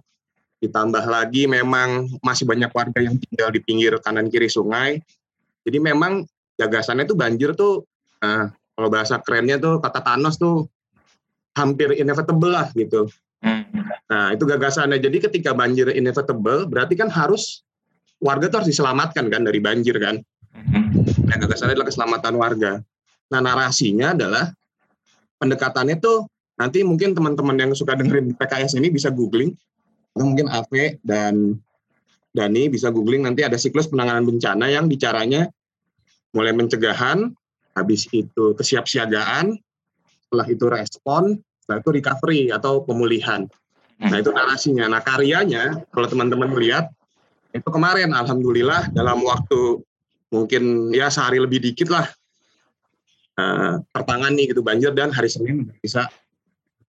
ditambah 0.64 1.04
lagi 1.04 1.44
memang 1.44 2.08
masih 2.24 2.48
banyak 2.48 2.72
warga 2.72 3.00
yang 3.02 3.20
tinggal 3.20 3.52
di 3.52 3.60
pinggir 3.60 3.98
kanan 4.00 4.32
kiri 4.32 4.48
sungai. 4.48 5.02
Jadi 5.64 5.78
memang 5.80 6.24
gagasannya 6.56 7.04
tuh 7.04 7.18
banjir 7.18 7.52
tuh 7.52 7.84
uh, 8.24 8.48
kalau 8.74 8.88
bahasa 8.90 9.22
kerennya 9.22 9.56
tuh 9.62 9.78
kata 9.78 10.02
Thanos 10.02 10.36
tuh 10.36 10.66
hampir 11.54 11.94
inevitable 11.94 12.50
lah 12.50 12.68
gitu. 12.74 13.06
Hmm. 13.38 13.62
Nah, 14.10 14.34
itu 14.34 14.42
gagasannya. 14.42 14.98
Jadi 14.98 15.30
ketika 15.30 15.54
banjir 15.54 15.90
inevitable, 15.94 16.66
berarti 16.66 16.98
kan 16.98 17.06
harus 17.08 17.62
warga 18.18 18.50
tuh 18.50 18.62
harus 18.62 18.70
diselamatkan 18.74 19.30
kan 19.30 19.46
dari 19.46 19.62
banjir 19.62 19.94
kan. 20.02 20.18
Hmm. 20.50 20.90
Nah, 21.30 21.36
gagasannya 21.38 21.78
adalah 21.78 21.88
keselamatan 21.88 22.34
warga. 22.34 22.72
Nah, 23.30 23.40
narasinya 23.40 24.12
adalah 24.12 24.50
pendekatannya 25.38 25.96
tuh 26.02 26.26
nanti 26.58 26.82
mungkin 26.86 27.14
teman-teman 27.14 27.56
yang 27.58 27.70
suka 27.74 27.98
dengerin 27.98 28.34
PKS 28.38 28.78
ini 28.78 28.90
bisa 28.90 29.10
googling 29.10 29.54
atau 30.14 30.22
mungkin 30.22 30.46
Ave 30.46 31.02
dan 31.02 31.58
Dani 32.34 32.70
bisa 32.70 32.90
googling 32.90 33.26
nanti 33.26 33.42
ada 33.46 33.58
siklus 33.58 33.90
penanganan 33.90 34.26
bencana 34.26 34.70
yang 34.70 34.86
bicaranya 34.90 35.50
mulai 36.34 36.50
pencegahan, 36.50 37.30
habis 37.74 38.06
itu 38.14 38.54
kesiapsiagaan, 38.54 39.58
setelah 40.26 40.46
itu 40.50 40.66
respon, 40.70 41.38
setelah 41.62 41.78
itu 41.82 41.90
recovery 41.90 42.42
atau 42.54 42.82
pemulihan. 42.86 43.46
Nah 44.02 44.18
itu 44.18 44.30
narasinya. 44.34 44.90
Nah 44.90 45.02
karyanya 45.02 45.86
kalau 45.94 46.06
teman-teman 46.10 46.50
melihat 46.50 46.90
itu 47.54 47.68
kemarin 47.70 48.10
alhamdulillah 48.10 48.90
dalam 48.90 49.22
waktu 49.22 49.78
mungkin 50.34 50.90
ya 50.90 51.06
sehari 51.06 51.38
lebih 51.38 51.62
dikit 51.62 51.94
lah 51.94 52.10
uh, 53.38 53.78
tertangani 53.94 54.50
gitu 54.50 54.66
banjir 54.66 54.90
dan 54.90 55.14
hari 55.14 55.30
Senin 55.30 55.70
bisa 55.78 56.10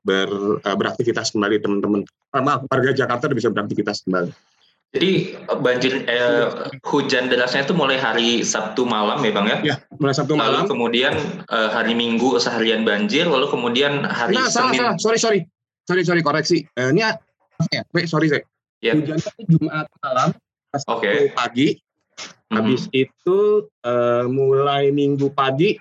ber, 0.01 0.29
uh, 0.61 0.75
beraktivitas 0.77 1.29
kembali 1.29 1.61
teman-teman. 1.61 2.01
Uh, 2.33 2.41
maaf 2.41 2.65
warga 2.65 2.91
Jakarta 2.97 3.29
bisa 3.29 3.53
beraktivitas 3.53 4.01
kembali. 4.05 4.33
Jadi 4.95 5.35
banjir 5.59 6.07
eh, 6.07 6.71
hujan 6.87 7.27
derasnya 7.27 7.67
itu 7.67 7.75
mulai 7.75 7.99
hari 7.99 8.47
Sabtu 8.47 8.87
malam 8.87 9.19
ya 9.19 9.31
bang 9.35 9.47
ya? 9.51 9.57
Ya 9.59 9.75
mulai 9.99 10.15
Sabtu 10.15 10.39
malam. 10.39 10.63
Lalu 10.63 10.71
kemudian 10.71 11.13
eh, 11.51 11.69
hari 11.69 11.91
Minggu 11.91 12.39
seharian 12.39 12.87
banjir, 12.87 13.27
lalu 13.27 13.51
kemudian 13.51 14.07
hari 14.07 14.39
nah, 14.39 14.47
Senin. 14.47 14.79
Salah, 14.79 14.95
salah. 14.95 14.95
Sorry 14.95 15.19
sorry 15.19 15.39
sorry 15.83 16.07
sorry 16.07 16.21
koreksi. 16.23 16.63
Eh, 16.79 16.95
ini 16.95 17.03
ya, 17.03 17.83
wait, 17.91 18.07
sorry 18.07 18.31
saya. 18.31 18.47
Yeah. 18.79 18.95
Hujan 18.95 19.19
itu 19.19 19.43
Jumat 19.59 19.91
malam, 19.99 20.31
Sabtu 20.71 21.03
okay. 21.03 21.27
pagi. 21.35 21.75
Habis 22.55 22.87
mm 22.87 22.91
-hmm. 22.93 23.03
itu 23.03 23.39
uh, 23.83 24.23
mulai 24.31 24.95
Minggu 24.95 25.27
pagi 25.35 25.75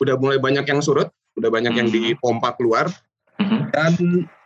udah 0.00 0.16
mulai 0.16 0.40
banyak 0.40 0.64
yang 0.64 0.80
surut, 0.80 1.12
udah 1.36 1.52
banyak 1.52 1.76
mm 1.76 1.84
-hmm. 1.84 1.92
yang 1.92 2.16
dipompa 2.16 2.56
keluar. 2.56 2.88
Mm 3.36 3.44
-hmm. 3.44 3.60
Dan 3.76 3.92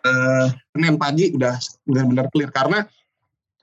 uh, 0.02 0.46
Senin 0.75 0.98
pagi 0.98 1.30
udah 1.38 1.54
benar-benar 1.87 2.26
clear 2.34 2.50
karena 2.50 2.82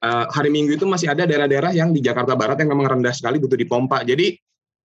uh, 0.05 0.25
hari 0.29 0.53
Minggu 0.53 0.77
itu 0.77 0.85
masih 0.85 1.09
ada 1.09 1.25
daerah-daerah 1.25 1.73
yang 1.73 1.89
di 1.89 1.99
Jakarta 1.99 2.37
Barat 2.37 2.61
yang 2.61 2.77
memang 2.77 2.97
rendah 2.97 3.11
sekali 3.11 3.41
butuh 3.41 3.57
dipompa. 3.57 4.05
Jadi 4.05 4.37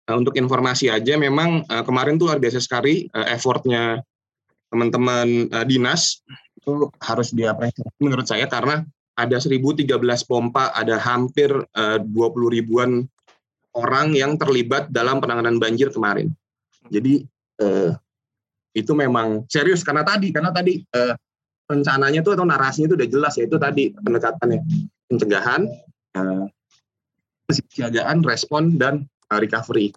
uh, 0.08 0.16
untuk 0.16 0.34
informasi 0.40 0.88
aja 0.88 1.20
memang 1.20 1.68
uh, 1.68 1.84
kemarin 1.84 2.16
tuh 2.16 2.32
luar 2.32 2.40
biasa 2.40 2.58
sekali 2.58 3.04
uh, 3.12 3.28
effortnya 3.28 4.00
teman-teman 4.72 5.50
uh, 5.52 5.66
dinas 5.66 6.24
itu 6.56 6.88
harus 7.02 7.34
diapresiasi 7.34 8.00
menurut 8.00 8.24
saya 8.24 8.46
karena 8.46 8.86
ada 9.18 9.36
1013 9.36 9.84
pompa, 10.24 10.72
ada 10.72 10.96
hampir 10.96 11.52
uh, 11.52 11.98
20 12.00 12.56
ribuan 12.56 13.04
orang 13.76 14.16
yang 14.16 14.40
terlibat 14.40 14.88
dalam 14.88 15.20
penanganan 15.20 15.60
banjir 15.60 15.92
kemarin. 15.92 16.32
Jadi 16.88 17.28
uh, 17.60 17.92
itu 18.72 18.92
memang 18.96 19.44
serius 19.50 19.84
karena 19.84 20.06
tadi 20.06 20.32
karena 20.32 20.54
tadi 20.54 20.80
uh, 20.94 21.12
rencananya 21.68 22.22
tuh 22.22 22.34
atau 22.38 22.46
narasinya 22.46 22.90
itu 22.90 22.96
udah 22.96 23.10
jelas 23.10 23.34
ya 23.38 23.44
itu 23.46 23.58
tadi 23.58 23.94
pendekatannya 23.94 24.58
pencegahan, 25.10 25.66
uh, 26.14 26.46
kesiapsiagaan, 27.50 28.22
respon 28.22 28.78
dan 28.78 29.10
uh, 29.34 29.38
recovery 29.42 29.90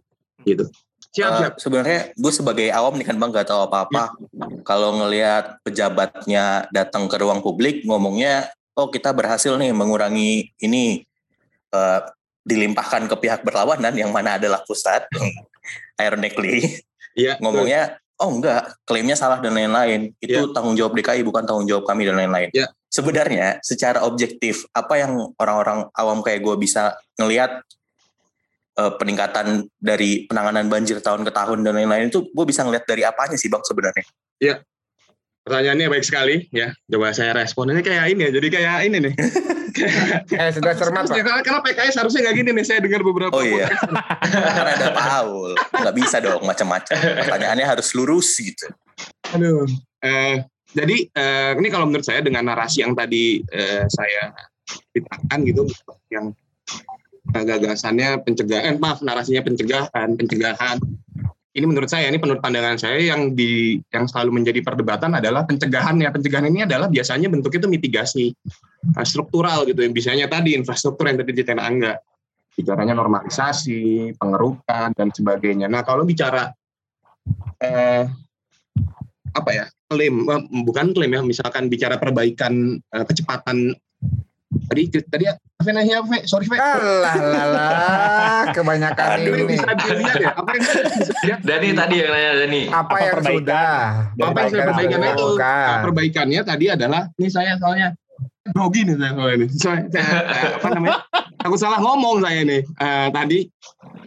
gitu. 0.43 0.65
Siap, 1.13 1.29
uh, 1.29 1.38
siap. 1.39 1.53
Sebenarnya 1.62 2.00
gue 2.17 2.34
sebagai 2.34 2.67
awam 2.74 2.98
nih 2.98 3.05
kan 3.05 3.22
bang 3.22 3.29
gak 3.29 3.53
tahu 3.53 3.70
apa-apa. 3.70 4.17
Ya. 4.17 4.46
Kalau 4.65 4.98
ngelihat 4.98 5.62
pejabatnya 5.62 6.65
datang 6.74 7.05
ke 7.05 7.15
ruang 7.22 7.46
publik 7.46 7.86
ngomongnya, 7.86 8.50
oh 8.74 8.89
kita 8.89 9.13
berhasil 9.13 9.53
nih 9.53 9.70
mengurangi 9.70 10.50
ini 10.58 11.05
uh, 11.70 12.01
dilimpahkan 12.43 13.05
ke 13.08 13.15
pihak 13.22 13.46
berlawanan 13.46 13.93
yang 13.93 14.10
mana 14.10 14.41
adalah 14.41 14.65
pusat. 14.65 15.05
Ironically, 16.01 16.82
ya, 17.13 17.38
ngomongnya 17.38 18.01
oh 18.17 18.29
enggak, 18.34 18.74
klaimnya 18.84 19.13
salah 19.13 19.38
dan 19.38 19.53
lain-lain. 19.53 20.10
Itu 20.17 20.50
ya. 20.50 20.51
tanggung 20.51 20.74
jawab 20.74 20.98
DKI 20.98 21.22
bukan 21.22 21.46
tanggung 21.46 21.70
jawab 21.70 21.86
kami 21.86 22.10
dan 22.10 22.17
lain-lain. 22.17 22.50
Ya. 22.50 22.74
Sebenarnya 22.94 23.58
secara 23.66 24.06
objektif 24.06 24.70
apa 24.70 25.02
yang 25.02 25.34
orang-orang 25.42 25.90
awam 25.98 26.22
kayak 26.22 26.46
gue 26.46 26.54
bisa 26.62 26.94
ngelihat 27.18 27.66
uh, 28.78 28.94
peningkatan 29.02 29.66
dari 29.82 30.30
penanganan 30.30 30.70
banjir 30.70 31.02
tahun 31.02 31.26
ke 31.26 31.32
tahun 31.34 31.66
dan 31.66 31.74
lain-lain 31.74 32.14
itu 32.14 32.30
gue 32.30 32.46
bisa 32.46 32.62
ngelihat 32.62 32.86
dari 32.86 33.02
apanya 33.02 33.34
sih 33.34 33.50
bang 33.50 33.66
sebenarnya? 33.66 34.06
Ya, 34.38 34.62
pertanyaannya 35.42 35.90
baik 35.90 36.06
sekali 36.06 36.36
ya. 36.54 36.70
Coba 36.86 37.18
saya 37.18 37.34
respon 37.34 37.74
ini 37.74 37.82
kayak 37.82 38.14
ini 38.14 38.30
ya. 38.30 38.32
Jadi 38.38 38.48
kayak 38.54 38.76
ini 38.86 38.98
nih. 39.10 39.14
eh 40.38 40.50
sudah 40.54 40.78
cermat 40.78 41.10
ya, 41.10 41.26
karena, 41.26 41.42
karena 41.42 41.60
PKS 41.66 41.98
harusnya 41.98 42.30
nggak 42.30 42.36
gini 42.38 42.50
nih. 42.54 42.66
Saya 42.66 42.80
dengar 42.86 43.02
beberapa. 43.02 43.34
Oh 43.34 43.42
iya. 43.42 43.74
karena 44.22 44.72
ada 44.78 44.90
Paul. 44.94 45.58
Nggak 45.58 45.96
bisa 45.98 46.18
dong 46.22 46.46
macam-macam. 46.46 46.94
Pertanyaannya 46.94 47.66
harus 47.66 47.90
lurus 47.98 48.38
gitu. 48.38 48.70
Aduh. 49.34 49.66
Eh, 50.04 50.46
jadi 50.74 50.98
eh, 51.06 51.51
ini 51.58 51.70
kalau 51.70 51.86
menurut 51.86 52.06
saya 52.06 52.25
dengan 52.25 52.50
narasi 52.50 52.82
yang 52.82 52.98
tadi 52.98 53.46
eh, 53.46 53.86
saya 53.86 54.34
ceritakan 54.65 55.39
gitu, 55.46 55.63
yang 56.10 56.34
eh, 57.34 57.44
gagasannya 57.46 58.25
pencegahan, 58.25 58.82
maaf 58.82 59.06
narasinya 59.06 59.46
pencegahan, 59.46 60.18
pencegahan. 60.18 60.77
Ini 61.53 61.70
menurut 61.70 61.86
saya, 61.86 62.10
ini 62.10 62.18
menurut 62.18 62.42
pandangan 62.42 62.82
saya 62.82 62.98
yang 62.98 63.38
di 63.38 63.77
yang 63.94 64.10
selalu 64.10 64.42
menjadi 64.42 64.65
perdebatan 64.65 65.13
adalah 65.13 65.46
pencegahan 65.46 66.01
ya. 66.01 66.10
Pencegahan 66.10 66.50
ini 66.50 66.65
adalah 66.65 66.89
biasanya 66.89 67.30
bentuknya 67.30 67.62
itu 67.62 67.70
mitigasi 67.70 68.25
uh, 68.98 69.06
struktural 69.06 69.62
gitu. 69.70 69.86
Yang 69.86 69.94
biasanya 70.01 70.25
tadi 70.34 70.58
infrastruktur 70.58 71.06
yang 71.06 71.22
tadi 71.22 71.30
diceritain 71.30 71.62
Angga. 71.62 72.01
Bicaranya 72.58 72.98
normalisasi, 72.98 74.18
pengerukan 74.18 74.98
dan 74.98 75.13
sebagainya. 75.13 75.70
Nah 75.70 75.86
kalau 75.86 76.10
bicara 76.10 76.50
eh, 77.62 78.06
apa 79.34 79.50
ya 79.54 79.66
klaim 79.90 80.25
eh, 80.25 80.42
bukan 80.66 80.94
klaim 80.94 81.12
ya 81.13 81.22
misalkan 81.22 81.70
bicara 81.70 81.98
perbaikan 81.98 82.78
uh, 82.94 83.06
kecepatan. 83.06 83.74
Tadi 84.54 84.86
tadi 85.10 85.25
apa 85.25 85.70
nanya 85.74 86.06
apa 86.06 86.30
sorry 86.30 86.46
Fe. 86.46 86.58
Lah 86.62 87.18
lah 87.18 87.46
lah 87.50 88.42
kebanyakan 88.54 89.08
Aduh, 89.18 89.34
ini. 89.34 89.58
bisa 89.58 89.74
dilihat 89.74 90.16
ya 90.22 90.32
apa 90.38 90.50
yang 90.54 90.62
bisa 90.62 90.82
Dani 91.42 91.70
tadi 91.74 91.96
yang 91.98 92.12
nanya 92.13 92.32
Dani. 92.46 92.62
Apa, 92.70 92.78
apa 92.78 92.96
yang 93.02 93.13
perbaikan? 93.18 93.34
sudah? 93.42 93.74
Apa 94.13 94.38
yang 94.38 94.50
saya 94.54 94.63
perbaikan 94.70 95.00
itu 95.02 95.28
nah, 95.42 95.78
perbaikannya 95.82 96.42
tadi 96.46 96.66
adalah 96.70 97.02
ini 97.18 97.30
saya 97.34 97.58
soalnya 97.58 97.98
grogi 98.54 98.82
nih 98.86 98.96
saya 99.02 99.12
soalnya 99.18 99.36
ini. 99.42 99.48
Saya, 99.58 99.78
apa 100.62 100.68
namanya? 100.70 101.00
Aku 101.50 101.56
salah 101.58 101.80
ngomong 101.82 102.22
saya 102.22 102.46
nih. 102.46 102.62
Uh, 102.78 103.10
tadi 103.10 103.40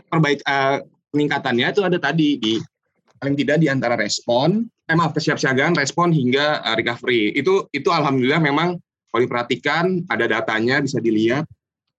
perbaik 0.07 0.47
uh, 0.47 0.79
peningkatannya 1.11 1.67
itu 1.75 1.83
ada 1.83 1.99
tadi 1.99 2.29
di 2.39 2.55
paling 3.21 3.37
tidak 3.37 3.57
di 3.63 3.69
antara 3.69 3.97
respon 3.97 4.67
eh 4.87 4.95
maaf 4.95 5.13
kesiapsiagaan, 5.19 5.75
respon 5.75 6.15
hingga 6.15 6.63
uh, 6.63 6.77
recovery. 6.79 7.35
Itu 7.35 7.67
itu 7.75 7.91
alhamdulillah 7.91 8.39
memang 8.39 8.79
kalau 9.11 9.23
diperhatikan 9.23 10.07
ada 10.07 10.31
datanya 10.31 10.79
bisa 10.79 11.03
dilihat 11.03 11.43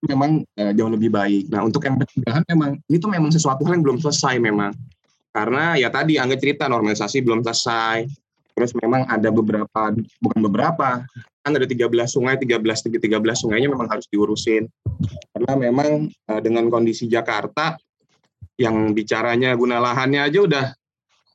memang 0.07 0.47
uh, 0.55 0.71
jauh 0.71 0.91
lebih 0.91 1.12
baik. 1.12 1.51
Nah 1.51 1.67
untuk 1.67 1.83
yang 1.83 2.00
pencegahan 2.00 2.43
memang 2.47 2.79
ini 2.88 2.97
tuh 2.97 3.12
memang 3.12 3.31
sesuatu 3.33 3.67
hal 3.67 3.75
yang 3.75 3.83
belum 3.83 4.00
selesai 4.00 4.39
memang 4.39 4.71
karena 5.36 5.75
ya 5.75 5.91
tadi 5.91 6.15
angga 6.15 6.39
cerita 6.39 6.71
normalisasi 6.71 7.19
belum 7.21 7.43
selesai. 7.43 8.07
Terus 8.57 8.74
memang 8.81 9.05
ada 9.05 9.29
beberapa 9.29 9.93
bukan 10.17 10.39
beberapa 10.50 11.05
kan 11.45 11.51
ada 11.53 11.63
13 11.63 11.88
sungai 12.09 12.36
13 12.41 12.59
13 12.65 12.97
sungainya 13.39 13.69
memang 13.69 13.88
harus 13.88 14.09
diurusin 14.12 14.67
karena 15.31 15.53
memang 15.55 16.09
uh, 16.27 16.41
dengan 16.41 16.67
kondisi 16.67 17.07
Jakarta 17.07 17.77
yang 18.57 18.91
bicaranya 18.91 19.53
guna 19.53 19.77
lahannya 19.77 20.27
aja 20.27 20.39
udah 20.43 20.65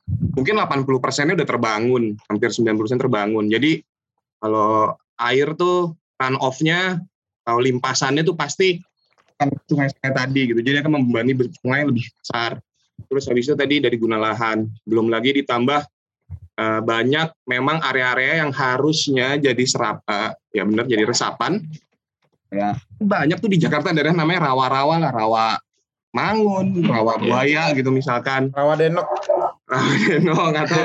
mungkin 0.09 0.59
80 0.59 0.87
persennya 1.03 1.35
udah 1.39 1.49
terbangun, 1.49 2.19
hampir 2.27 2.51
90 2.51 2.81
persen 2.81 2.99
terbangun. 2.99 3.47
Jadi 3.49 3.83
kalau 4.43 4.95
air 5.23 5.55
tuh 5.55 5.95
run 6.19 6.37
off-nya 6.39 6.99
atau 7.43 7.59
limpasannya 7.59 8.23
tuh 8.23 8.35
pasti 8.39 8.79
kan 9.39 9.51
sungai-sungai 9.67 10.13
tadi 10.15 10.43
gitu. 10.55 10.61
Jadi 10.63 10.77
akan 10.83 10.93
membebani 11.03 11.33
sungai 11.59 11.87
lebih 11.87 12.07
besar. 12.23 12.59
Terus 13.11 13.27
habis 13.27 13.51
itu 13.51 13.55
tadi 13.59 13.83
dari 13.83 13.97
guna 13.99 14.19
lahan, 14.19 14.67
belum 14.87 15.11
lagi 15.11 15.35
ditambah 15.43 15.81
uh, 16.59 16.81
banyak 16.87 17.35
memang 17.51 17.83
area-area 17.83 18.47
yang 18.47 18.55
harusnya 18.55 19.39
jadi 19.43 19.65
serap, 19.67 20.07
uh, 20.07 20.31
ya 20.55 20.63
benar 20.63 20.87
jadi 20.87 21.03
resapan. 21.03 21.63
Ya 22.53 22.79
banyak 23.01 23.41
tuh 23.41 23.51
di 23.51 23.59
Jakarta 23.59 23.91
daerah 23.91 24.15
namanya 24.15 24.53
rawa-rawa 24.53 24.95
lah, 25.03 25.13
rawa 25.13 25.47
Mangun, 26.13 26.85
rawa 26.85 27.17
buaya 27.17 27.73
gitu 27.73 27.89
misalkan. 27.89 28.53
Rawa 28.53 28.77
Denok 28.77 29.09
Rawadenong 29.77 30.53
atau 30.53 30.83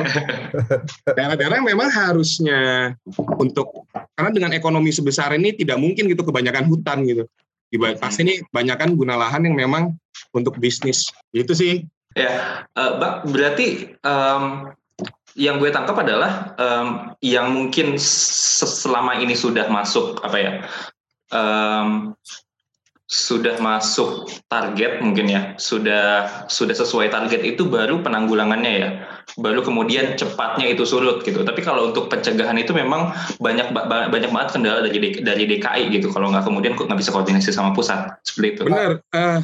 daerah-daerah 1.17 1.59
yang 1.59 1.67
memang 1.67 1.89
harusnya 1.91 2.93
untuk 3.35 3.87
karena 4.15 4.31
dengan 4.31 4.51
ekonomi 4.55 4.95
sebesar 4.95 5.35
ini 5.35 5.51
tidak 5.53 5.77
mungkin 5.77 6.07
gitu 6.07 6.23
kebanyakan 6.23 6.71
hutan 6.71 7.03
gitu. 7.03 7.27
Di 7.67 7.75
pasti 7.99 8.23
ini 8.23 8.33
kebanyakan 8.47 8.95
guna 8.95 9.19
lahan 9.19 9.43
yang 9.43 9.59
memang 9.59 9.91
untuk 10.31 10.55
bisnis. 10.55 11.11
Itu 11.35 11.51
sih. 11.51 11.83
Ya, 12.15 12.63
uh, 12.79 12.97
Bang, 12.97 13.27
berarti 13.29 13.93
um, 14.01 14.71
yang 15.37 15.61
gue 15.61 15.69
tangkap 15.69 16.01
adalah 16.01 16.57
um, 16.57 17.13
yang 17.21 17.53
mungkin 17.53 17.99
selama 17.99 19.21
ini 19.21 19.37
sudah 19.37 19.69
masuk 19.69 20.17
apa 20.25 20.37
ya 20.41 20.51
um, 21.29 22.15
sudah 23.07 23.55
masuk 23.63 24.27
target 24.51 24.99
mungkin 24.99 25.31
ya 25.31 25.55
sudah 25.55 26.27
sudah 26.51 26.75
sesuai 26.75 27.07
target 27.07 27.39
itu 27.39 27.63
baru 27.63 28.03
penanggulangannya 28.03 28.73
ya. 28.75 28.89
Baru 29.39 29.63
kemudian 29.63 30.19
cepatnya 30.19 30.67
itu 30.67 30.83
surut 30.83 31.23
gitu. 31.23 31.47
Tapi 31.47 31.63
kalau 31.63 31.95
untuk 31.95 32.11
pencegahan 32.11 32.59
itu 32.59 32.75
memang 32.75 33.15
banyak 33.39 33.71
banyak 34.11 34.31
banget 34.31 34.49
kendala 34.59 34.83
dari 34.83 35.23
dari 35.23 35.43
DKI 35.47 35.83
gitu. 35.95 36.11
Kalau 36.11 36.35
nggak 36.35 36.43
kemudian 36.43 36.75
nggak 36.75 36.99
bisa 36.99 37.15
koordinasi 37.15 37.55
sama 37.55 37.71
pusat. 37.71 38.11
Seperti 38.27 38.59
itu. 38.59 38.61
Benar. 38.67 38.99
Uh, 39.15 39.39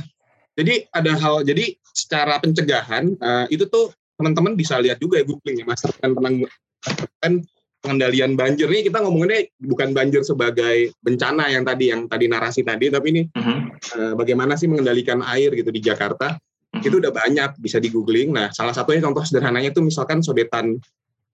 jadi 0.59 0.83
ada 0.91 1.11
hal 1.15 1.47
jadi 1.47 1.73
secara 1.95 2.37
pencegahan 2.43 3.15
uh, 3.23 3.45
itu 3.47 3.63
tuh 3.71 3.95
teman-teman 4.19 4.53
bisa 4.59 4.77
lihat 4.77 5.01
juga 5.01 5.21
ya 5.21 5.25
googling 5.25 5.61
ya 5.61 5.65
master 5.65 5.89
plan 5.97 6.13
penanggulangan 6.13 7.33
pengendalian 7.83 8.39
banjir. 8.39 8.71
Ini 8.71 8.87
kita 8.87 9.03
ngomonginnya 9.03 9.51
bukan 9.59 9.91
banjir 9.91 10.23
sebagai 10.23 10.95
bencana 11.03 11.51
yang 11.51 11.67
tadi 11.67 11.91
yang 11.91 12.07
tadi 12.07 12.31
narasi 12.31 12.63
tadi 12.63 12.87
tapi 12.87 13.07
ini 13.11 13.21
uh-huh. 13.27 13.59
uh, 13.99 14.13
bagaimana 14.15 14.55
sih 14.55 14.71
mengendalikan 14.71 15.19
air 15.19 15.51
gitu 15.51 15.67
di 15.67 15.83
Jakarta. 15.83 16.39
Uh-huh. 16.73 16.81
itu 16.81 16.97
udah 16.97 17.13
banyak 17.13 17.61
bisa 17.61 17.77
di 17.77 17.93
googling 17.93 18.33
nah 18.33 18.49
salah 18.49 18.73
satunya 18.73 18.97
contoh 19.05 19.21
sederhananya 19.21 19.69
itu 19.69 19.77
misalkan 19.85 20.25
sodetan 20.25 20.81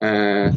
uh, 0.04 0.52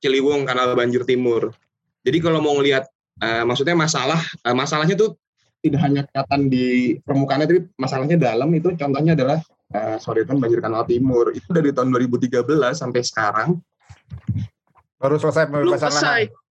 Ciliwung 0.00 0.48
kanal 0.48 0.72
banjir 0.72 1.04
timur. 1.04 1.52
Jadi 2.00 2.18
kalau 2.24 2.40
mau 2.40 2.56
ngelihat 2.56 2.88
uh, 3.20 3.44
maksudnya 3.44 3.76
masalah 3.76 4.18
uh, 4.40 4.56
masalahnya 4.56 4.96
tuh 4.96 5.20
tidak 5.60 5.80
hanya 5.84 6.02
kelihatan 6.08 6.48
di 6.48 6.96
permukaannya 7.04 7.46
tapi 7.46 7.60
masalahnya 7.76 8.16
dalam 8.16 8.48
itu 8.56 8.72
contohnya 8.72 9.12
adalah 9.12 9.38
uh, 9.76 10.00
sodetan 10.00 10.40
banjir 10.40 10.64
kanal 10.64 10.88
timur. 10.88 11.30
Itu 11.36 11.52
dari 11.52 11.76
tahun 11.76 11.92
2013 11.92 12.40
sampai 12.72 13.00
sekarang 13.04 13.60
Baru 14.96 15.16
selesai 15.20 15.48
pembebasan 15.48 15.66
Belum 15.66 15.92
selesai. 15.92 16.22
lahan. 16.28 16.44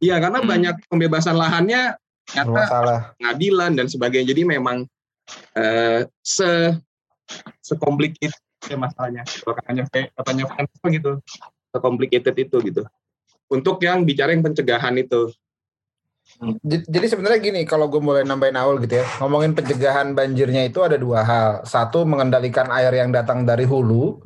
Iya, 0.00 0.16
karena 0.20 0.38
hmm. 0.40 0.48
banyak 0.48 0.76
pembebasan 0.88 1.36
lahannya 1.36 1.82
ternyata 2.26 3.14
pengadilan 3.16 3.72
dan 3.78 3.86
sebagainya. 3.86 4.26
Jadi 4.34 4.42
memang 4.42 4.86
uh, 5.54 6.00
se 6.24 6.50
sekomplikated 7.62 8.34
ya 8.66 8.76
masalahnya. 8.78 9.22
Katanya 9.26 9.82
katanya 10.16 10.44
apa 10.50 10.86
gitu. 10.90 11.12
Sekomplikated 11.70 12.34
itu 12.40 12.56
gitu. 12.64 12.82
Untuk 13.46 13.78
yang 13.84 14.02
bicara 14.02 14.34
yang 14.34 14.42
pencegahan 14.42 14.96
itu. 14.98 15.30
Jadi 16.66 17.06
sebenarnya 17.06 17.38
gini, 17.38 17.62
kalau 17.62 17.86
gue 17.86 18.02
mulai 18.02 18.26
nambahin 18.26 18.58
awal 18.58 18.82
gitu 18.82 18.98
ya, 18.98 19.06
ngomongin 19.22 19.54
pencegahan 19.54 20.10
banjirnya 20.10 20.66
itu 20.66 20.82
ada 20.82 20.98
dua 20.98 21.22
hal. 21.22 21.50
Satu 21.62 22.02
mengendalikan 22.02 22.66
air 22.74 22.90
yang 22.98 23.14
datang 23.14 23.46
dari 23.46 23.62
hulu, 23.62 24.18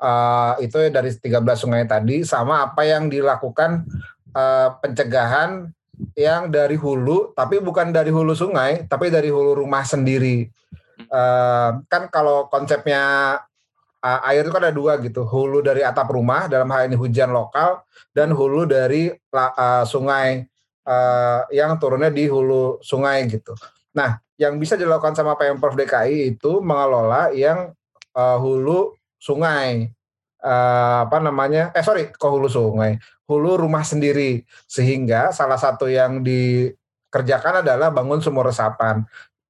uh, 0.00 0.54
itu 0.58 0.90
dari 0.90 1.10
13 1.10 1.42
sungai 1.54 1.82
tadi 1.86 2.26
sama 2.26 2.70
apa 2.70 2.82
yang 2.82 3.06
dilakukan 3.06 3.86
uh, 4.34 4.74
pencegahan 4.82 5.70
yang 6.12 6.52
dari 6.52 6.76
hulu 6.76 7.32
tapi 7.32 7.56
bukan 7.62 7.88
dari 7.88 8.12
hulu 8.12 8.36
sungai 8.36 8.84
tapi 8.84 9.08
dari 9.08 9.32
hulu 9.32 9.56
rumah 9.56 9.86
sendiri. 9.86 10.50
Uh, 11.06 11.84
kan 11.86 12.08
kalau 12.10 12.48
konsepnya 12.50 13.36
uh, 14.02 14.20
air 14.28 14.44
itu 14.44 14.52
kan 14.52 14.64
ada 14.68 14.74
dua 14.74 14.98
gitu 15.00 15.24
hulu 15.24 15.62
dari 15.62 15.86
atap 15.86 16.10
rumah 16.10 16.50
dalam 16.50 16.68
hal 16.72 16.88
ini 16.90 16.96
hujan 16.98 17.30
lokal 17.30 17.84
dan 18.12 18.32
hulu 18.32 18.66
dari 18.66 19.12
uh, 19.32 19.84
sungai 19.86 20.44
uh, 20.84 21.40
yang 21.52 21.76
turunnya 21.80 22.12
di 22.12 22.28
hulu 22.28 22.80
sungai 22.80 23.24
gitu. 23.28 23.52
Nah 23.96 24.20
yang 24.36 24.60
bisa 24.60 24.76
dilakukan 24.76 25.16
sama 25.16 25.32
pemprov 25.36 25.76
DKI 25.76 26.36
itu 26.36 26.60
mengelola 26.60 27.32
yang 27.32 27.72
uh, 28.12 28.36
hulu 28.36 28.92
sungai 29.26 29.90
uh, 30.46 31.10
apa 31.10 31.18
namanya 31.18 31.74
eh 31.74 31.82
sorry 31.82 32.14
ke 32.14 32.26
hulu 32.26 32.46
sungai 32.46 33.02
hulu 33.26 33.66
rumah 33.66 33.82
sendiri. 33.82 34.46
Sehingga 34.70 35.34
salah 35.34 35.58
satu 35.58 35.90
yang 35.90 36.22
dikerjakan 36.22 37.66
adalah 37.66 37.90
bangun 37.90 38.22
sumur 38.22 38.48
resapan 38.48 39.02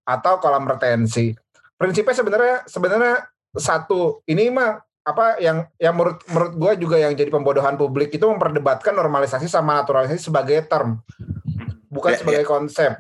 atau 0.09 0.41
kolam 0.41 0.65
retensi. 0.65 1.37
Prinsipnya 1.77 2.17
sebenarnya 2.17 2.57
sebenarnya 2.65 3.15
satu 3.53 4.25
ini 4.25 4.49
mah 4.49 4.81
apa 5.07 5.39
yang 5.39 5.63
yang 5.79 5.95
menurut 5.95 6.19
menurut 6.27 6.55
gue 6.59 6.73
juga 6.83 6.97
yang 6.99 7.15
jadi 7.15 7.31
pembodohan 7.31 7.79
publik 7.79 8.11
itu 8.11 8.27
memperdebatkan 8.27 8.91
normalisasi 8.91 9.47
sama 9.47 9.79
naturalisasi 9.79 10.19
sebagai 10.19 10.67
term 10.67 10.99
bukan 11.87 12.11
yeah, 12.11 12.19
sebagai 12.19 12.43
yeah. 12.43 12.51
konsep. 12.51 12.93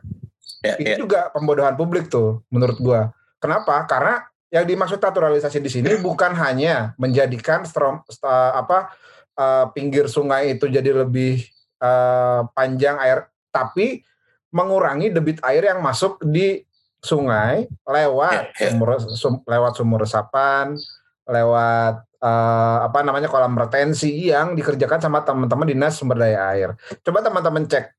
Yeah, 0.63 0.77
itu 0.79 0.93
yeah. 0.95 1.01
juga 1.03 1.21
pembodohan 1.35 1.75
publik 1.75 2.07
tuh 2.07 2.47
menurut 2.47 2.79
gue 2.79 3.01
kenapa? 3.43 3.91
Karena 3.91 4.23
yang 4.57 4.65
dimaksud 4.65 4.97
naturalisasi 4.97 5.61
di 5.61 5.69
sini 5.69 6.01
bukan 6.01 6.33
hanya 6.33 6.97
menjadikan 6.97 7.69
strom, 7.69 8.01
st, 8.09 8.25
apa 8.57 8.97
uh, 9.37 9.69
pinggir 9.77 10.09
sungai 10.09 10.57
itu 10.57 10.65
jadi 10.65 11.05
lebih 11.05 11.45
uh, 11.85 12.49
panjang 12.57 12.97
air, 12.97 13.29
tapi 13.53 14.01
mengurangi 14.49 15.13
debit 15.13 15.45
air 15.45 15.69
yang 15.69 15.85
masuk 15.85 16.17
di 16.25 16.65
sungai 17.05 17.69
lewat 17.85 18.57
yeah, 18.57 18.65
yeah. 18.65 18.71
sumur 18.73 18.89
sum, 19.13 19.35
lewat 19.45 19.73
sumur 19.77 20.01
resapan, 20.01 20.81
lewat 21.29 22.01
uh, 22.25 22.79
apa 22.89 23.05
namanya 23.05 23.29
kolam 23.29 23.53
retensi 23.53 24.33
yang 24.33 24.57
dikerjakan 24.57 25.05
sama 25.05 25.21
teman-teman 25.21 25.69
dinas 25.69 26.01
sumber 26.01 26.17
daya 26.17 26.49
air. 26.57 26.71
Coba 27.05 27.21
teman-teman 27.21 27.69
cek 27.69 27.93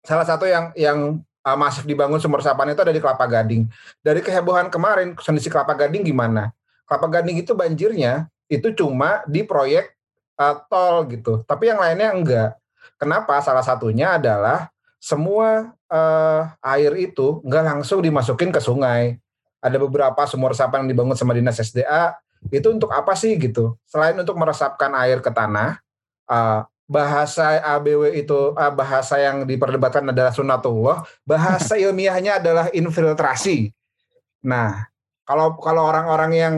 salah 0.00 0.24
satu 0.24 0.48
yang 0.48 0.72
yang 0.72 1.20
uh, 1.44 1.56
masif 1.58 1.84
dibangun 1.88 2.20
sumur 2.20 2.40
resapan 2.40 2.72
itu 2.72 2.80
ada 2.80 2.92
di 2.92 3.00
Kelapa 3.00 3.26
Gading. 3.26 3.68
Dari 4.00 4.20
kehebohan 4.20 4.68
kemarin, 4.68 5.16
kondisi 5.16 5.48
Kelapa 5.48 5.76
Gading 5.76 6.04
gimana? 6.04 6.52
Kelapa 6.84 7.20
Gading 7.20 7.40
itu 7.40 7.52
banjirnya 7.56 8.28
itu 8.50 8.74
cuma 8.74 9.22
di 9.30 9.46
proyek 9.46 9.94
uh, 10.40 10.58
tol 10.66 11.06
gitu, 11.08 11.46
tapi 11.46 11.70
yang 11.70 11.78
lainnya 11.78 12.10
enggak. 12.10 12.50
Kenapa? 13.00 13.38
Salah 13.40 13.64
satunya 13.64 14.18
adalah 14.18 14.68
semua 15.00 15.72
uh, 15.88 16.42
air 16.60 16.92
itu 17.00 17.40
enggak 17.46 17.64
langsung 17.64 18.04
dimasukin 18.04 18.52
ke 18.52 18.60
sungai. 18.60 19.16
Ada 19.60 19.76
beberapa 19.76 20.24
sumur 20.24 20.56
resapan 20.56 20.84
yang 20.84 20.96
dibangun 20.96 21.16
sama 21.16 21.36
dinas 21.36 21.60
SDA 21.60 22.16
itu 22.48 22.72
untuk 22.72 22.88
apa 22.88 23.12
sih 23.12 23.36
gitu? 23.36 23.76
Selain 23.84 24.16
untuk 24.16 24.40
meresapkan 24.40 24.96
air 24.96 25.20
ke 25.20 25.28
tanah, 25.28 25.76
uh, 26.24 26.64
bahasa 26.90 27.62
ABW 27.78 28.18
itu 28.18 28.50
bahasa 28.74 29.14
yang 29.22 29.46
diperdebatkan 29.46 30.10
adalah 30.10 30.34
sunatullah, 30.34 31.06
bahasa 31.22 31.78
ilmiahnya 31.86 32.42
adalah 32.42 32.66
infiltrasi. 32.74 33.70
Nah, 34.42 34.90
kalau 35.22 35.54
kalau 35.62 35.86
orang-orang 35.86 36.32
yang 36.34 36.54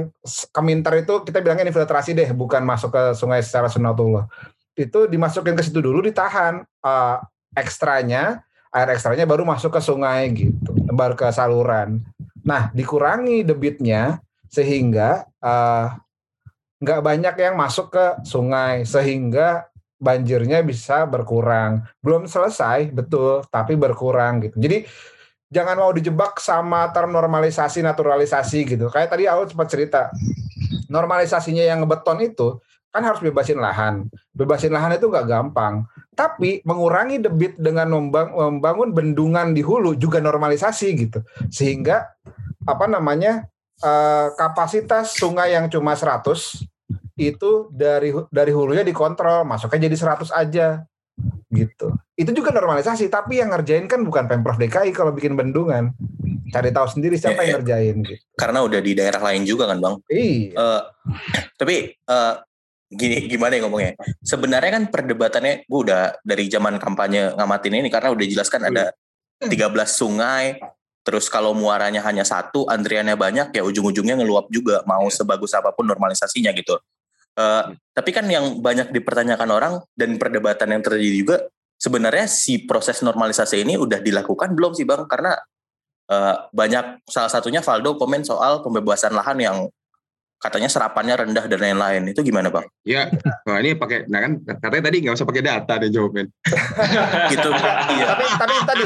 keminter 0.49 1.05
itu 1.05 1.21
kita 1.29 1.45
bilangnya 1.45 1.68
infiltrasi 1.68 2.16
deh, 2.16 2.33
bukan 2.33 2.64
masuk 2.64 2.97
ke 2.97 3.03
sungai 3.12 3.45
secara 3.45 3.68
sunatullah. 3.68 4.25
Itu 4.73 5.05
dimasukin 5.05 5.53
ke 5.53 5.61
situ 5.61 5.85
dulu 5.85 6.01
ditahan 6.01 6.64
uh, 6.81 7.21
ekstranya, 7.53 8.40
air 8.73 8.88
ekstranya 8.88 9.29
baru 9.29 9.45
masuk 9.45 9.77
ke 9.77 9.81
sungai 9.85 10.33
gitu, 10.33 10.73
baru 10.97 11.12
ke 11.12 11.29
saluran. 11.29 12.01
Nah, 12.40 12.73
dikurangi 12.73 13.45
debitnya 13.45 14.25
sehingga 14.49 15.29
uh, 15.45 15.92
nggak 16.81 17.01
banyak 17.05 17.35
yang 17.37 17.55
masuk 17.61 17.92
ke 17.92 18.07
sungai 18.25 18.88
sehingga 18.88 19.68
banjirnya 20.03 20.67
bisa 20.67 21.07
berkurang. 21.07 21.87
Belum 22.03 22.27
selesai, 22.27 22.91
betul, 22.91 23.47
tapi 23.47 23.79
berkurang 23.79 24.43
gitu. 24.43 24.59
Jadi 24.59 24.83
jangan 25.47 25.79
mau 25.79 25.95
dijebak 25.95 26.43
sama 26.43 26.91
term 26.91 27.15
normalisasi, 27.15 27.87
naturalisasi 27.87 28.67
gitu. 28.67 28.91
Kayak 28.91 29.15
tadi 29.15 29.31
aku 29.31 29.55
sempat 29.55 29.71
cerita, 29.71 30.11
normalisasinya 30.91 31.62
yang 31.62 31.87
beton 31.87 32.19
itu 32.19 32.59
kan 32.93 33.07
harus 33.07 33.23
bebasin 33.23 33.62
lahan. 33.62 34.11
Bebasin 34.35 34.75
lahan 34.75 34.99
itu 34.99 35.07
nggak 35.07 35.25
gampang. 35.31 35.87
Tapi 36.12 36.61
mengurangi 36.67 37.23
debit 37.23 37.57
dengan 37.57 37.88
membangun 37.88 38.93
bendungan 38.93 39.57
di 39.57 39.65
hulu 39.65 39.97
juga 39.97 40.21
normalisasi 40.21 40.88
gitu. 40.99 41.25
Sehingga 41.49 42.05
apa 42.69 42.85
namanya 42.91 43.49
eh, 43.81 44.29
kapasitas 44.37 45.17
sungai 45.17 45.57
yang 45.57 45.73
cuma 45.73 45.97
100 45.97 46.71
itu 47.16 47.68
dari 47.72 48.11
dari 48.33 48.53
hulunya 48.53 48.85
dikontrol, 48.87 49.44
masuknya 49.44 49.88
jadi 49.90 49.96
100 49.96 50.33
aja 50.33 50.66
gitu. 51.53 51.92
Itu 52.16 52.33
juga 52.33 52.51
normalisasi, 52.57 53.12
tapi 53.12 53.40
yang 53.40 53.53
ngerjain 53.53 53.85
kan 53.85 54.01
bukan 54.01 54.25
Pemprov 54.25 54.57
DKI 54.57 54.90
kalau 54.96 55.12
bikin 55.12 55.37
bendungan. 55.37 55.92
Cari 56.53 56.72
tahu 56.72 56.88
sendiri 56.88 57.16
siapa 57.16 57.44
ya, 57.44 57.57
yang 57.57 57.64
ngerjain 57.64 57.96
gitu. 58.05 58.25
Karena 58.37 58.64
udah 58.64 58.81
di 58.81 58.92
daerah 58.96 59.20
lain 59.20 59.44
juga 59.44 59.68
kan, 59.68 59.81
Bang. 59.81 60.01
Iya. 60.09 60.57
Uh, 60.57 60.83
tapi 61.61 61.96
uh, 62.09 62.40
gini 62.92 63.29
gimana 63.29 63.57
ya 63.57 63.61
ngomongnya? 63.64 63.92
Sebenarnya 64.25 64.70
kan 64.81 64.85
perdebatannya 64.88 65.68
gue 65.68 65.81
udah 65.88 66.20
dari 66.25 66.48
zaman 66.48 66.77
kampanye 66.81 67.37
ngamatin 67.37 67.75
ini 67.85 67.88
karena 67.92 68.12
udah 68.12 68.27
jelaskan 68.29 68.68
ada 68.72 68.92
13 69.40 69.68
sungai, 69.88 70.61
Terus 71.03 71.27
kalau 71.27 71.51
muaranya 71.51 71.98
hanya 72.07 72.22
satu, 72.22 72.62
antriannya 72.70 73.18
banyak, 73.18 73.51
ya 73.51 73.62
ujung-ujungnya 73.66 74.14
ngeluap 74.14 74.46
juga. 74.55 74.87
Mau 74.87 75.11
sebagus 75.11 75.51
apa 75.51 75.75
pun 75.75 75.83
normalisasinya 75.83 76.55
gitu. 76.55 76.79
Eh, 77.33 77.64
tapi 77.97 78.11
kan 78.12 78.29
yang 78.29 78.61
banyak 78.61 78.92
dipertanyakan 78.92 79.49
orang 79.49 79.75
dan 79.97 80.21
perdebatan 80.21 80.68
yang 80.68 80.83
terjadi 80.85 81.16
juga 81.16 81.37
sebenarnya 81.81 82.29
si 82.29 82.68
proses 82.68 83.01
normalisasi 83.01 83.64
ini 83.64 83.81
udah 83.81 84.05
dilakukan 84.05 84.53
belum 84.53 84.77
sih 84.77 84.85
bang? 84.85 85.09
Karena 85.09 85.33
eh, 86.12 86.37
banyak 86.53 87.09
salah 87.09 87.33
satunya 87.33 87.64
Valdo 87.64 87.97
komen 87.97 88.21
soal 88.21 88.61
pembebasan 88.61 89.16
lahan 89.16 89.38
yang 89.40 89.59
katanya 90.42 90.68
serapannya 90.68 91.14
rendah 91.25 91.49
dan 91.49 91.61
lain-lain. 91.62 92.12
Itu 92.12 92.21
gimana 92.21 92.53
bang? 92.53 92.68
Ya, 92.85 93.09
nah 93.49 93.57
ini 93.64 93.81
pakai, 93.81 94.05
nah 94.12 94.21
kan 94.21 94.33
katanya 94.61 94.92
tadi 94.92 94.97
nggak 95.01 95.14
usah 95.16 95.25
pakai 95.25 95.45
data 95.47 95.73
deh 95.81 95.88
jawabin. 95.88 96.29
gitu. 97.33 97.49
iya. 97.97 98.07
Tapi 98.12 98.25
tapi 98.29 98.55
tadi 98.68 98.85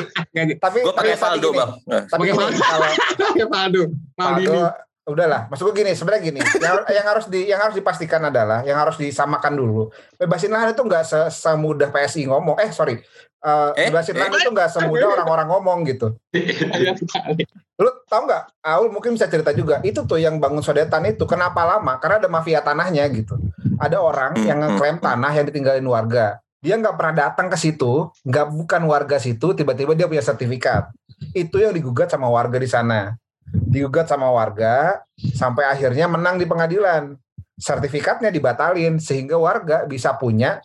tapi 0.55 0.79
Gue 0.87 0.95
pakai 0.95 1.19
Valdo 1.19 1.49
bang. 1.51 1.71
Eh, 1.91 2.03
Tapi 2.07 2.25
Pakai 2.31 3.47
Valdo. 3.51 3.83
Valdo 4.15 4.86
udahlah 5.07 5.47
maksud 5.47 5.71
gue 5.71 5.87
gini 5.87 5.95
sebenarnya 5.95 6.23
gini 6.25 6.41
yang, 6.59 6.83
yang 6.91 7.07
harus 7.07 7.31
di 7.31 7.47
yang 7.47 7.63
harus 7.63 7.79
dipastikan 7.79 8.19
adalah 8.27 8.67
yang 8.67 8.75
harus 8.75 8.99
disamakan 8.99 9.55
dulu. 9.55 9.87
Bebasin 10.19 10.51
lahan 10.51 10.75
itu 10.75 10.83
nggak 10.83 11.05
se- 11.07 11.31
semudah 11.31 11.89
PSI 11.89 12.27
ngomong 12.27 12.59
eh 12.59 12.75
sorry 12.75 12.99
Eh, 13.47 13.71
Eh? 13.79 13.89
bebasin 13.95 14.19
lahan 14.19 14.35
Eh? 14.35 14.43
itu 14.43 14.51
nggak 14.51 14.67
semudah 14.67 15.07
orang-orang 15.15 15.47
ngomong 15.47 15.79
gitu. 15.87 16.19
Lu 17.79 17.91
tau 18.09 18.27
nggak 18.27 18.43
Aul 18.67 18.91
mungkin 18.91 19.15
bisa 19.15 19.31
cerita 19.31 19.55
juga 19.55 19.79
itu 19.87 20.03
tuh 20.03 20.19
yang 20.19 20.43
bangun 20.43 20.65
sodetan 20.65 21.07
itu 21.07 21.23
kenapa 21.23 21.63
lama? 21.63 22.03
Karena 22.03 22.19
ada 22.19 22.29
mafia 22.29 22.59
tanahnya 22.59 23.07
gitu. 23.13 23.39
Ada 23.79 24.01
orang 24.01 24.35
yang 24.43 24.59
ngeklaim 24.59 24.99
tanah 24.99 25.31
yang 25.31 25.47
ditinggalin 25.47 25.87
warga. 25.87 26.41
Dia 26.59 26.81
nggak 26.81 26.97
pernah 26.99 27.15
datang 27.31 27.47
ke 27.47 27.55
situ 27.55 28.11
nggak 28.27 28.47
bukan 28.51 28.83
warga 28.91 29.23
situ 29.23 29.55
tiba-tiba 29.55 29.95
dia 29.95 30.11
punya 30.11 30.25
sertifikat. 30.25 30.91
Itu 31.31 31.63
yang 31.63 31.71
digugat 31.71 32.11
sama 32.11 32.27
warga 32.27 32.59
di 32.59 32.67
sana 32.67 33.15
digugat 33.53 34.11
sama 34.11 34.29
warga 34.31 35.03
sampai 35.17 35.67
akhirnya 35.67 36.11
menang 36.11 36.37
di 36.41 36.47
pengadilan. 36.49 37.15
Sertifikatnya 37.57 38.29
dibatalin 38.29 39.01
sehingga 39.01 39.41
warga 39.41 39.89
bisa 39.89 40.13
punya 40.19 40.61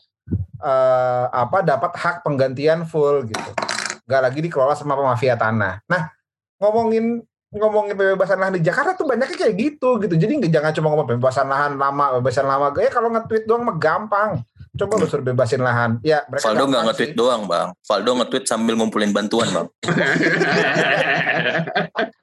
eh, 0.60 1.26
apa 1.32 1.63
dapat 1.63 1.91
hak 1.96 2.15
penggantian 2.28 2.84
full 2.84 3.26
gitu. 3.30 3.50
Nggak 4.06 4.22
lagi 4.22 4.39
dikelola 4.44 4.76
sama 4.76 5.00
mafia 5.00 5.39
tanah. 5.39 5.80
Nah 5.88 6.12
ngomongin 6.60 7.24
ngomongin 7.52 8.00
pembebasan 8.00 8.39
lahan 8.39 8.56
di 8.56 8.63
Jakarta 8.63 8.96
tuh 8.96 9.08
banyaknya 9.08 9.36
kayak 9.36 9.56
gitu 9.56 10.00
gitu. 10.04 10.15
Jadi 10.15 10.39
jangan 10.52 10.72
cuma 10.76 10.88
ngomong 10.91 11.08
pembebasan 11.15 11.48
lahan 11.48 11.76
lama 11.80 12.20
pembebasan 12.20 12.48
lama. 12.48 12.72
Ya 12.80 12.91
kalau 12.91 13.12
nge-tweet 13.12 13.44
doang 13.48 13.63
mah 13.63 13.76
gampang 13.80 14.44
coba 14.71 14.93
lu 14.95 15.05
suruh 15.05 15.19
bebasin 15.21 15.60
lahan 15.60 15.99
ya 15.99 16.23
mereka 16.25 16.47
Valdo 16.47 16.63
nggak 16.65 16.84
nge-tweet 16.88 17.13
doang 17.13 17.43
bang. 17.43 17.69
Valdo 17.77 18.12
nge-tweet 18.17 18.45
sambil 18.45 18.73
ngumpulin 18.73 19.12
bantuan 19.12 19.47
bang. 19.49 19.67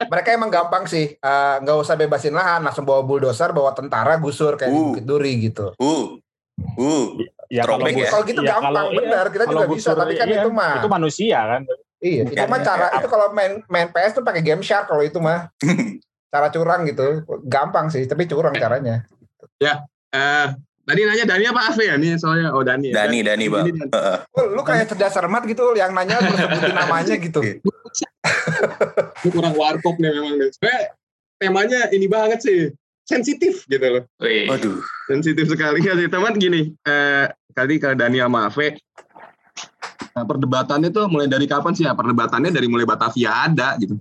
mereka 0.09 0.29
emang 0.31 0.49
gampang 0.49 0.85
sih 0.85 1.13
Eh, 1.13 1.55
nggak 1.59 1.77
usah 1.77 1.95
bebasin 1.95 2.33
lahan 2.33 2.61
langsung 2.61 2.83
bawa 2.83 3.01
bulldozer 3.01 3.51
bawa 3.51 3.71
tentara 3.71 4.17
gusur 4.17 4.55
kayak 4.55 4.67
di 4.67 4.75
Uh. 4.75 4.85
Bukit 4.89 5.05
Duri 5.05 5.33
gitu 5.41 5.65
Uh, 5.75 6.17
uh. 6.77 7.05
Ya 7.49 7.65
kalau 7.65 7.81
Throwback 7.81 7.97
ya? 7.97 8.09
kalau 8.09 8.23
gitu 8.25 8.41
ya, 8.41 8.49
gampang 8.51 8.73
kalau- 8.75 8.91
iya, 8.91 8.99
benar 8.99 9.25
kita 9.27 9.43
kalau 9.43 9.53
juga 9.59 9.69
bisa 9.71 9.89
tapi 9.91 10.13
kan 10.15 10.27
iya, 10.27 10.37
itu 10.39 10.49
mah 10.51 10.73
itu 10.75 10.89
manusia 10.91 11.39
kan. 11.43 11.61
iya 11.99 12.21
itu 12.23 12.43
mah 12.45 12.59
cara 12.61 12.85
itu 12.93 13.07
kalau 13.07 13.27
main 13.31 13.51
main 13.65 13.87
PS 13.89 14.11
tuh 14.13 14.23
pakai 14.23 14.41
game 14.41 14.61
shark 14.61 14.85
kalau 14.85 15.01
itu 15.01 15.17
mah 15.17 15.49
cara 16.31 16.47
curang 16.47 16.81
gitu 16.83 17.25
gampang 17.43 17.89
sih 17.89 18.05
tapi 18.05 18.25
curang 18.25 18.53
caranya 18.53 19.05
Eh, 20.09 20.47
tadi 20.89 21.01
nanya 21.05 21.25
Dani 21.25 21.45
apa 21.45 21.61
Ave 21.69 21.83
ya? 21.85 21.95
Nih 21.95 22.17
soalnya, 22.17 22.49
oh 22.49 22.65
Dani. 22.65 22.89
ya. 22.89 23.05
Dani, 23.05 23.21
Dani 23.21 23.45
bang. 23.45 23.63
Ini 23.63 23.71
Dan- 23.77 23.91
Heeh. 23.93 24.17
Oh, 24.33 24.45
lu 24.49 24.61
kayak 24.61 24.89
cerdas 24.89 25.13
cermat 25.13 25.45
gitu 25.45 25.61
yang 25.73 25.93
nanya 25.93 26.17
lu 26.17 26.33
sebutin 26.33 26.73
namanya 26.73 27.13
gitu 27.15 27.39
Ini 29.19 29.29
kurang 29.29 29.53
warkop 29.53 29.95
nih 29.95 30.09
memang. 30.09 30.33
nih. 30.35 30.49
Sebenarnya 30.49 30.81
temanya 31.37 31.79
ini 31.91 32.07
banget 32.07 32.39
sih. 32.41 32.59
Sensitif 33.05 33.65
gitu 33.65 33.81
loh. 33.81 34.03
Wih, 34.21 34.45
Waduh. 34.45 34.81
sensitif 35.05 35.45
sekali 35.45 35.81
ya 35.81 35.97
sih 35.97 36.05
teman 36.05 36.37
gini 36.37 36.77
eh 36.85 37.25
tadi 37.49 37.81
ke 37.81 37.97
Dani 37.97 38.21
sama 38.21 38.45
Ave 38.45 38.77
nah, 40.13 40.21
perdebatannya 40.21 40.93
tuh 40.93 41.09
mulai 41.09 41.25
dari 41.25 41.49
kapan 41.49 41.73
sih 41.73 41.89
ya 41.89 41.97
perdebatannya 41.97 42.53
dari 42.53 42.69
mulai 42.69 42.85
Batavia 42.85 43.49
ada 43.49 43.73
gitu 43.81 43.97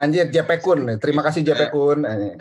anjir 0.00 0.28
JP 0.30 0.50
Kun 0.60 0.80
terima 0.98 1.22
kasih 1.24 1.42
JP 1.46 1.72
Kun 1.72 2.04
Eh, 2.04 2.34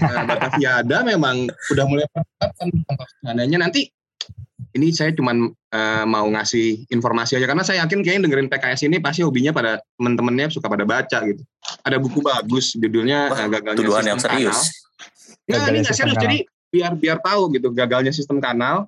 nah, 0.00 0.24
Batavia 0.24 0.80
ada 0.84 1.04
memang 1.04 1.48
udah 1.72 1.84
mulai 1.88 2.06
pertanyaannya 2.10 3.58
nanti 3.60 3.90
ini 4.70 4.94
saya 4.94 5.10
cuman 5.10 5.50
eh, 5.50 6.04
mau 6.06 6.26
ngasih 6.30 6.86
informasi 6.94 7.36
aja 7.40 7.46
karena 7.50 7.64
saya 7.66 7.82
yakin 7.86 8.06
kayaknya 8.06 8.30
dengerin 8.30 8.48
PKS 8.50 8.86
ini 8.86 8.96
pasti 9.02 9.26
hobinya 9.26 9.50
pada 9.50 9.82
temen-temennya 9.98 10.46
suka 10.54 10.70
pada 10.70 10.86
baca 10.86 11.18
gitu 11.26 11.42
ada 11.82 11.96
buku 11.98 12.22
bagus 12.22 12.78
judulnya 12.78 13.34
Wah, 13.34 13.38
eh, 13.44 13.48
gagalnya 13.50 13.78
Tuduhan 13.78 14.02
sistem 14.02 14.12
yang 14.14 14.20
serius. 14.22 14.58
kanal. 14.60 15.48
Gagalnya 15.50 15.70
ini 15.70 15.80
nggak 15.82 15.96
serius. 15.96 16.14
kanal. 16.14 16.24
Jadi 16.24 16.38
biar 16.70 16.92
biar 16.94 17.18
tahu 17.18 17.42
gitu 17.58 17.68
gagalnya 17.74 18.12
sistem 18.14 18.38
kanal 18.38 18.86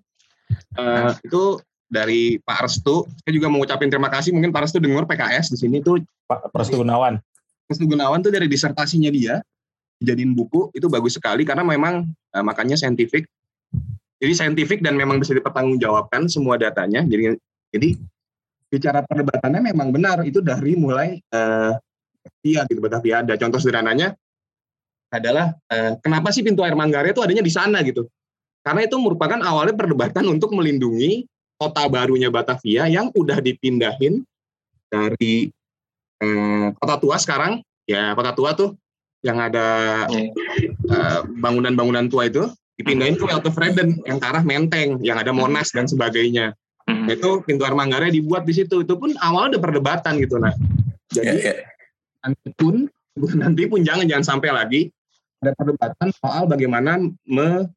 eh, 0.79 1.11
itu 1.27 1.59
dari 1.93 2.41
Pak 2.41 2.65
Restu. 2.65 3.05
Saya 3.21 3.33
juga 3.37 3.53
mau 3.53 3.61
ngucapin 3.61 3.93
terima 3.93 4.09
kasih. 4.09 4.33
Mungkin 4.33 4.49
Pak 4.49 4.65
Restu 4.65 4.81
dengar 4.81 5.05
PKS 5.05 5.53
di 5.53 5.59
sini 5.61 5.85
tuh 5.85 6.01
Pak 6.25 6.49
Prestu 6.49 6.81
Gunawan. 6.81 7.21
Restu 7.69 7.85
Gunawan 7.85 8.25
tuh 8.25 8.33
dari 8.33 8.49
disertasinya 8.49 9.13
dia 9.13 9.45
dijadiin 10.01 10.33
buku 10.35 10.73
itu 10.75 10.89
bagus 10.89 11.21
sekali 11.21 11.45
karena 11.45 11.61
memang 11.61 12.09
eh, 12.09 12.43
makanya 12.43 12.81
saintifik. 12.81 13.29
Jadi 14.19 14.33
saintifik 14.33 14.81
dan 14.81 14.97
memang 14.97 15.21
bisa 15.21 15.37
dipertanggungjawabkan 15.37 16.33
semua 16.33 16.57
datanya. 16.57 17.05
Jadi 17.05 17.37
jadi 17.71 17.89
bicara 18.73 19.05
perdebatannya 19.05 19.61
memang 19.69 19.93
benar 19.93 20.25
itu 20.25 20.41
dari 20.41 20.73
mulai 20.73 21.21
eh 21.21 21.73
iya 22.41 22.65
gitu 22.65 22.81
ada 22.81 23.35
contoh 23.37 23.61
sederhananya 23.61 24.17
adalah 25.13 25.53
eh, 25.69 26.01
kenapa 26.01 26.33
sih 26.33 26.41
pintu 26.41 26.65
air 26.65 26.73
Manggarai 26.73 27.13
itu 27.13 27.21
adanya 27.21 27.45
di 27.45 27.53
sana 27.53 27.85
gitu 27.85 28.09
karena 28.65 28.89
itu 28.89 28.97
merupakan 28.97 29.37
awalnya 29.45 29.77
perdebatan 29.77 30.25
untuk 30.25 30.57
melindungi 30.57 31.29
kota 31.63 31.87
barunya 31.87 32.27
Batavia 32.27 32.91
yang 32.91 33.15
udah 33.15 33.39
dipindahin 33.39 34.27
dari 34.91 35.55
eh, 36.19 36.67
kota 36.83 36.99
tua 36.99 37.17
sekarang. 37.23 37.63
Ya 37.87 38.11
kota 38.19 38.35
tua 38.35 38.51
tuh 38.59 38.75
yang 39.23 39.39
ada 39.39 39.67
eh, 40.11 41.21
bangunan-bangunan 41.39 42.11
tua 42.11 42.27
itu 42.27 42.51
dipindahin 42.75 43.15
ke 43.15 43.23
Weltevreden 43.23 44.03
yang 44.03 44.19
ke 44.19 44.27
arah 44.27 44.43
Menteng 44.43 44.99
yang 45.07 45.23
ada 45.23 45.31
Monas 45.31 45.71
dan 45.71 45.87
sebagainya. 45.87 46.59
Hmm. 46.83 47.07
itu 47.07 47.39
pintu 47.47 47.63
air 47.63 47.79
Manggarai 47.79 48.11
dibuat 48.11 48.43
di 48.43 48.59
situ. 48.59 48.83
Itu 48.83 48.99
pun 48.99 49.15
awalnya 49.23 49.55
udah 49.55 49.63
perdebatan 49.63 50.19
gitu 50.19 50.43
nah 50.43 50.51
jadi 51.13 51.37
ya. 51.39 51.55
nanti 52.25 52.49
pun 52.57 52.89
nanti 53.43 53.63
pun 53.69 53.85
jangan 53.85 54.09
jangan 54.09 54.25
sampai 54.25 54.51
lagi 54.51 54.81
ada 55.45 55.53
perdebatan 55.59 56.09
soal 56.17 56.49
bagaimana 56.49 56.99
me- 57.29 57.69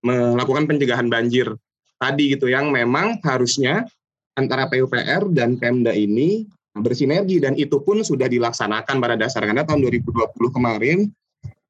melakukan 0.00 0.64
pencegahan 0.66 1.06
banjir 1.12 1.54
tadi 2.00 2.32
gitu 2.32 2.48
yang 2.48 2.72
memang 2.72 3.20
harusnya 3.20 3.84
antara 4.32 4.64
PUPR 4.72 5.28
dan 5.36 5.60
Pemda 5.60 5.92
ini 5.92 6.48
bersinergi 6.72 7.42
dan 7.42 7.52
itu 7.60 7.76
pun 7.84 8.00
sudah 8.00 8.24
dilaksanakan 8.24 8.96
pada 8.96 9.20
dasar 9.20 9.44
karena 9.44 9.68
tahun 9.68 9.84
2020 9.84 10.56
kemarin 10.56 11.12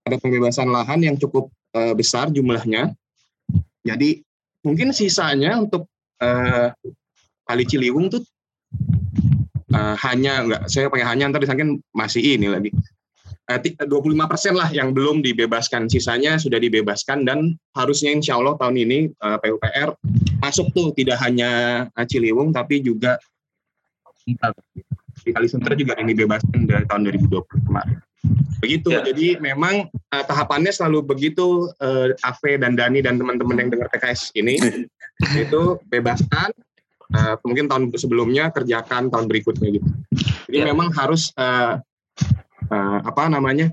ada 0.07 0.17
pembebasan 0.23 0.71
lahan 0.71 1.03
yang 1.03 1.17
cukup 1.19 1.51
eh, 1.75 1.93
besar 1.99 2.31
jumlahnya. 2.31 2.95
Jadi 3.83 4.23
mungkin 4.63 4.95
sisanya 4.95 5.59
untuk 5.59 5.91
eh, 6.23 6.71
Kali 7.43 7.65
Ciliwung 7.67 8.13
tuh 8.13 8.23
eh, 9.75 9.97
hanya 10.07 10.47
enggak 10.47 10.63
saya 10.71 10.87
pakai 10.87 11.07
hanya 11.11 11.33
ntar 11.35 11.43
disangkin 11.43 11.83
masih 11.91 12.23
ini 12.23 12.47
lagi. 12.47 12.71
Eh, 13.51 13.59
ti- 13.59 13.75
25 13.75 14.31
persen 14.31 14.55
lah 14.55 14.71
yang 14.71 14.95
belum 14.95 15.27
dibebaskan, 15.27 15.91
sisanya 15.91 16.39
sudah 16.39 16.63
dibebaskan 16.63 17.27
dan 17.27 17.59
harusnya 17.75 18.15
insya 18.15 18.39
Allah 18.39 18.55
tahun 18.55 18.79
ini 18.79 18.99
eh, 19.11 19.39
PUPR 19.43 19.91
masuk 20.39 20.71
tuh 20.71 20.95
tidak 20.95 21.19
hanya 21.19 21.51
eh, 21.91 22.07
Ciliwung 22.07 22.55
tapi 22.55 22.79
juga 22.79 23.19
di 25.27 25.31
Kali 25.35 25.49
Sunter 25.51 25.75
juga 25.75 25.99
yang 25.99 26.07
dibebaskan 26.15 26.63
dari 26.71 26.87
tahun 26.87 27.11
2020 27.11 27.67
kemarin. 27.67 27.99
Begitu, 28.63 28.89
Ya. 28.95 29.03
jadi 29.03 29.43
memang 29.43 29.91
eh, 29.91 30.25
tahapannya 30.31 30.71
selalu 30.71 31.03
begitu 31.11 31.67
eh, 31.83 32.15
Ave 32.23 32.55
dan 32.55 32.79
Dani 32.79 33.03
dan 33.03 33.19
teman-teman 33.19 33.59
yang 33.59 33.69
dengar 33.75 33.91
PKS 33.91 34.31
ini 34.39 34.63
itu 35.43 35.61
bebaskan 35.91 36.55
eh, 37.19 37.35
mungkin 37.43 37.67
tahun 37.67 37.91
sebelumnya 37.99 38.55
kerjakan 38.55 39.11
tahun 39.11 39.27
berikutnya 39.27 39.75
gitu. 39.75 39.89
Jadi 40.47 40.59
Ya. 40.63 40.71
memang 40.71 40.95
harus 40.95 41.35
eh, 41.35 41.83
eh, 42.71 42.99
apa 43.03 43.29
namanya 43.29 43.71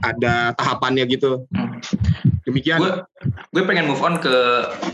ada 0.00 0.56
tahapannya 0.56 1.04
gitu. 1.08 1.44
Hmm. 1.52 1.76
Demikian. 2.46 2.78
gue 2.78 2.92
gue 3.52 3.62
pengen 3.66 3.90
move 3.90 4.00
on 4.00 4.22
ke 4.22 4.32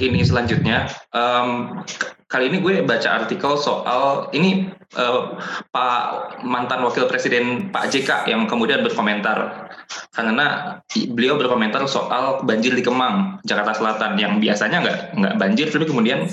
ini 0.01 0.25
selanjutnya. 0.25 0.89
Em, 1.13 1.79
k- 1.85 2.11
kali 2.27 2.49
ini 2.49 2.65
gue 2.65 2.81
baca 2.81 3.23
artikel 3.23 3.61
soal 3.61 4.33
ini 4.33 4.73
eh, 4.97 5.23
Pak 5.69 6.01
mantan 6.43 6.81
Wakil 6.83 7.07
Presiden 7.07 7.69
Pak 7.69 7.93
JK 7.93 8.27
yang 8.33 8.49
kemudian 8.49 8.81
berkomentar 8.81 9.69
karena 10.17 10.81
beliau 11.13 11.37
berkomentar 11.37 11.85
soal 11.87 12.41
banjir 12.43 12.73
di 12.73 12.81
Kemang 12.81 13.39
Jakarta 13.45 13.77
Selatan 13.77 14.17
yang 14.17 14.41
biasanya 14.41 14.81
nggak 14.81 14.99
nggak 15.21 15.35
banjir 15.37 15.69
tapi 15.69 15.85
kemudian 15.87 16.27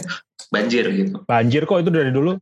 banjir 0.49 0.87
gitu. 0.89 1.19
Banjir 1.27 1.67
kok 1.67 1.83
itu 1.83 1.91
dari 1.91 2.09
dulu. 2.09 2.39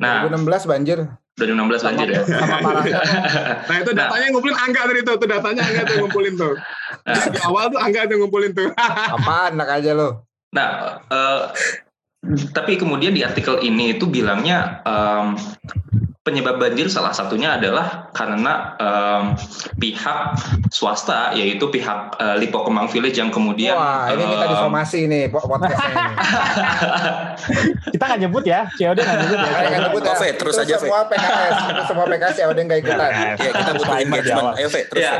Nah, 0.00 0.26
2016 0.26 0.70
banjir 0.70 0.98
2016 1.40 1.86
banjir 1.88 2.08
ya. 2.12 2.22
sama 2.28 2.56
parahnya. 2.60 3.00
Nah 3.70 3.76
itu 3.80 3.90
datanya 3.96 4.24
yang 4.28 4.34
ngumpulin 4.36 4.58
angga 4.60 4.80
tadi 4.84 5.00
tuh, 5.00 5.14
tuh 5.16 5.28
datanya 5.30 5.62
angga 5.64 5.82
tuh 5.88 5.96
ngumpulin 6.04 6.34
tuh. 6.36 6.54
Nah, 7.08 7.22
Di 7.32 7.38
awal 7.48 7.64
tuh 7.72 7.80
angga 7.80 8.00
tuh 8.04 8.16
ngumpulin 8.20 8.52
tuh. 8.52 8.68
Apaan 9.16 9.56
enak 9.56 9.68
aja 9.80 9.90
lo. 9.96 10.28
Nah, 10.52 11.00
eh, 11.08 11.42
tapi 12.52 12.76
kemudian 12.76 13.16
di 13.16 13.24
artikel 13.24 13.56
ini 13.64 13.96
itu 13.96 14.04
bilangnya 14.04 14.84
em, 14.84 15.40
penyebab 16.30 16.62
banjir 16.62 16.86
salah 16.86 17.10
satunya 17.10 17.58
adalah 17.58 18.06
karena 18.14 18.78
em, 18.78 19.22
pihak 19.76 20.38
swasta 20.70 21.34
yaitu 21.34 21.66
pihak 21.66 22.14
eh, 22.16 22.36
Lipo 22.38 22.62
Kemang 22.62 22.86
Village 22.86 23.18
yang 23.18 23.34
kemudian 23.34 23.74
Wah, 23.74 24.06
ini 24.14 24.22
kita 24.22 24.46
em, 24.46 24.52
disomasi 24.54 24.98
nih 25.10 25.26
po- 25.26 25.42
podcastnya 25.42 25.90
ini. 25.90 26.06
Kita 27.90 28.04
nggak 28.06 28.20
nyebut 28.22 28.44
ya, 28.46 28.68
COD 28.78 28.98
nggak 29.00 29.18
nyebut 29.18 29.38
ya. 29.38 29.50
Nggak 29.50 29.82
nyebut 29.90 30.02
ya. 30.04 30.12
Oke, 30.14 30.28
terus 30.36 30.54
aja. 30.56 30.74
Semua 30.78 31.02
PKS, 31.08 31.56
semua 31.88 32.04
PKS 32.06 32.36
ya 32.38 32.46
udah 32.46 32.62
nggak 32.62 32.78
ikutan. 32.84 33.10
Ya 33.10 33.50
kita 33.50 33.72
butuh 33.74 33.96
engagement. 33.98 34.54
Ayo 34.54 34.68
Fe, 34.70 34.80
terus 34.86 35.02
ya, 35.02 35.12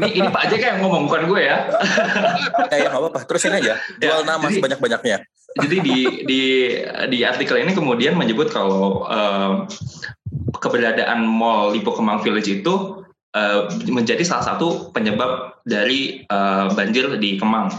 ini 0.00 0.08
ini 0.22 0.28
Pak 0.30 0.42
Jk 0.48 0.62
yang 0.62 0.78
ngomong 0.80 1.02
bukan 1.10 1.22
gue 1.28 1.40
ya. 1.44 1.56
Eh, 2.72 2.78
ya 2.80 2.88
nggak 2.88 3.02
apa-apa. 3.02 3.20
Terusin 3.28 3.52
aja. 3.52 3.76
Jual 4.00 4.22
Ya, 4.22 4.26
nama 4.26 4.46
sebanyak-banyaknya. 4.48 5.16
Jadi 5.54 5.76
di 5.84 5.98
di 6.26 6.42
di 7.12 7.18
artikel 7.22 7.60
ini 7.60 7.76
kemudian 7.76 8.16
menyebut 8.16 8.50
kalau 8.50 9.04
em, 9.06 9.68
keberadaan 10.58 11.24
Mall 11.26 11.74
Lipo 11.74 11.92
Kemang 11.92 12.22
Village 12.22 12.62
itu 12.62 13.04
eh, 13.34 13.68
menjadi 13.90 14.22
salah 14.22 14.54
satu 14.54 14.90
penyebab 14.94 15.60
dari 15.66 16.24
eh, 16.24 16.66
banjir 16.72 17.10
di 17.18 17.36
Kemang. 17.36 17.70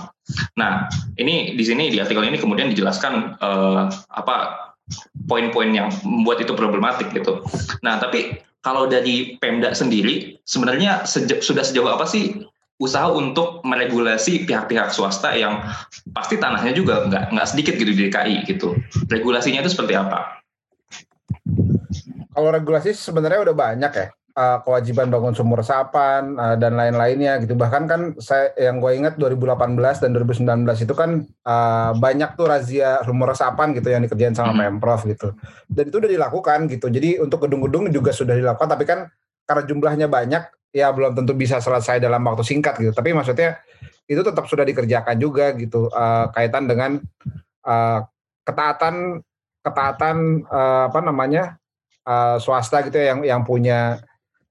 Nah, 0.57 0.89
ini 1.21 1.53
di 1.53 1.63
sini 1.63 1.93
di 1.93 2.01
artikel 2.01 2.25
ini 2.25 2.37
kemudian 2.41 2.71
dijelaskan 2.73 3.37
eh, 3.37 3.83
apa 3.91 4.35
poin-poin 5.25 5.73
yang 5.73 5.89
membuat 6.05 6.45
itu 6.45 6.53
problematik 6.53 7.09
gitu. 7.13 7.41
Nah, 7.81 7.97
tapi 7.97 8.37
kalau 8.61 8.89
dari 8.89 9.37
Pemda 9.37 9.73
sendiri 9.73 10.41
sebenarnya 10.45 11.05
seje- 11.05 11.41
sudah 11.41 11.61
sejauh 11.61 11.89
apa 11.89 12.05
sih 12.09 12.45
usaha 12.75 13.07
untuk 13.07 13.63
meregulasi 13.63 14.43
pihak-pihak 14.43 14.91
swasta 14.91 15.31
yang 15.31 15.63
pasti 16.11 16.35
tanahnya 16.35 16.75
juga 16.75 17.07
nggak 17.07 17.31
nggak 17.31 17.47
sedikit 17.47 17.73
gitu 17.79 17.91
di 17.95 18.09
DKI 18.09 18.35
gitu. 18.49 18.75
Regulasinya 19.07 19.63
itu 19.63 19.71
seperti 19.71 19.95
apa? 19.95 20.43
Kalau 22.35 22.49
regulasi 22.51 22.91
sebenarnya 22.91 23.47
udah 23.47 23.55
banyak 23.55 23.93
ya. 23.95 24.07
Eh, 24.35 24.57
kewajiban 24.67 25.07
bangun 25.07 25.31
sumur 25.31 25.63
resapan 25.63 26.35
eh, 26.35 26.55
dan 26.59 26.75
lain-lainnya 26.75 27.39
gitu. 27.39 27.55
Bahkan 27.55 27.87
kan 27.87 28.01
saya 28.19 28.51
yang 28.59 28.83
gue 28.83 28.91
ingat 28.91 29.15
2018 29.15 30.03
dan 30.03 30.11
2019 30.11 30.83
itu 30.83 30.91
kan 30.91 31.23
eh, 31.23 31.91
banyak 31.95 32.35
tuh 32.35 32.43
razia 32.43 32.99
sumur 33.07 33.31
resapan 33.31 33.71
gitu 33.71 33.87
yang 33.87 34.03
dikerjain 34.03 34.35
sama 34.35 34.51
Hmm. 34.51 34.75
Pemprov 34.75 35.07
gitu. 35.07 35.31
Dan 35.71 35.87
itu 35.87 36.03
udah 36.03 36.11
dilakukan 36.11 36.67
gitu. 36.67 36.91
Jadi 36.91 37.23
untuk 37.23 37.47
gedung-gedung 37.47 37.87
juga 37.95 38.11
sudah 38.11 38.35
dilakukan 38.35 38.67
tapi 38.67 38.83
kan 38.83 39.07
karena 39.47 39.63
jumlahnya 39.63 40.07
banyak 40.11 40.43
ya 40.75 40.91
belum 40.91 41.15
tentu 41.15 41.31
bisa 41.31 41.63
selesai 41.63 42.03
dalam 42.03 42.19
waktu 42.27 42.43
singkat 42.43 42.75
gitu. 42.83 42.91
Tapi 42.91 43.15
maksudnya 43.15 43.63
itu 44.03 44.19
tetap 44.19 44.51
sudah 44.51 44.67
dikerjakan 44.67 45.15
juga 45.15 45.55
gitu 45.55 45.87
eh, 45.87 46.25
kaitan 46.35 46.67
dengan 46.67 46.99
eh, 47.63 47.99
ketaatan 48.43 49.23
ketaatan 49.63 50.43
eh, 50.43 50.83
apa 50.91 50.99
namanya 50.99 51.55
eh, 52.05 52.37
swasta 52.39 52.85
gitu 52.85 52.95
ya 52.95 53.13
yang 53.13 53.21
yang 53.25 53.41
punya 53.41 53.99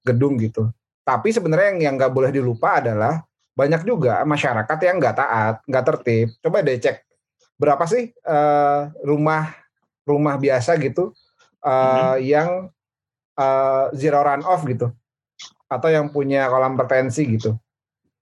gedung 0.04 0.36
gitu. 0.36 0.68
Tapi 1.06 1.32
sebenarnya 1.32 1.74
yang 1.74 1.80
yang 1.80 1.94
nggak 1.96 2.12
boleh 2.12 2.30
dilupa 2.34 2.82
adalah 2.82 3.24
banyak 3.54 3.86
juga 3.86 4.26
masyarakat 4.26 4.78
yang 4.82 4.96
nggak 4.98 5.16
taat, 5.16 5.54
nggak 5.64 5.84
tertib. 5.86 6.28
Coba 6.42 6.60
deh 6.60 6.76
cek 6.76 7.06
berapa 7.54 7.84
sih 7.86 8.10
eh, 8.10 8.80
rumah 9.06 9.54
rumah 10.04 10.34
biasa 10.36 10.74
gitu 10.82 11.14
eh, 11.62 12.16
yang 12.26 12.68
eh, 13.38 13.84
zero 13.94 14.20
run 14.20 14.42
off 14.42 14.66
gitu 14.66 14.90
atau 15.70 15.88
yang 15.90 16.10
punya 16.10 16.46
kolam 16.50 16.78
retensi 16.78 17.24
gitu. 17.26 17.56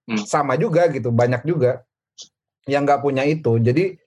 Hmm. 0.07 0.19
Sama 0.27 0.59
juga 0.59 0.91
gitu, 0.91 1.15
banyak 1.15 1.47
juga 1.47 1.87
yang 2.67 2.87
nggak 2.87 3.03
punya 3.03 3.23
itu. 3.27 3.59
Jadi 3.59 4.02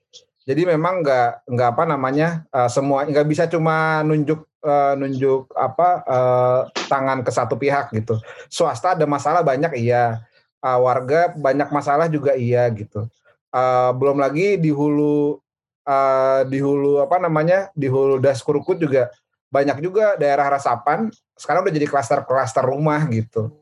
jadi 0.46 0.62
memang 0.78 1.02
nggak 1.02 1.50
nggak 1.50 1.68
apa 1.74 1.84
namanya 1.84 2.46
eh, 2.54 2.70
semua 2.70 3.02
nggak 3.02 3.26
bisa 3.26 3.44
cuma 3.50 4.06
nunjuk 4.06 4.46
eh, 4.62 4.94
nunjuk 4.94 5.50
apa 5.58 5.88
eh, 6.06 6.60
tangan 6.86 7.26
ke 7.26 7.30
satu 7.34 7.58
pihak 7.58 7.90
gitu. 7.92 8.16
Swasta 8.46 8.94
ada 8.94 9.04
masalah 9.10 9.42
banyak 9.42 9.74
iya, 9.74 10.22
Eh, 10.66 10.78
warga 10.82 11.30
banyak 11.36 11.68
masalah 11.70 12.10
juga 12.10 12.34
iya 12.34 12.66
gitu. 12.74 13.06
Eh, 13.54 13.90
belum 13.94 14.18
lagi 14.18 14.58
di 14.58 14.74
hulu 14.74 15.38
eh, 15.86 16.40
di 16.50 16.58
hulu 16.58 17.04
apa 17.06 17.22
namanya 17.22 17.70
di 17.76 17.86
hulu 17.86 18.18
das 18.18 18.42
kurukut 18.42 18.80
juga 18.82 19.12
banyak 19.46 19.78
juga 19.78 20.18
daerah 20.18 20.50
resapan 20.58 21.06
sekarang 21.38 21.62
udah 21.68 21.74
jadi 21.76 21.86
klaster-klaster 21.86 22.66
rumah 22.66 22.98
gitu. 23.12 23.54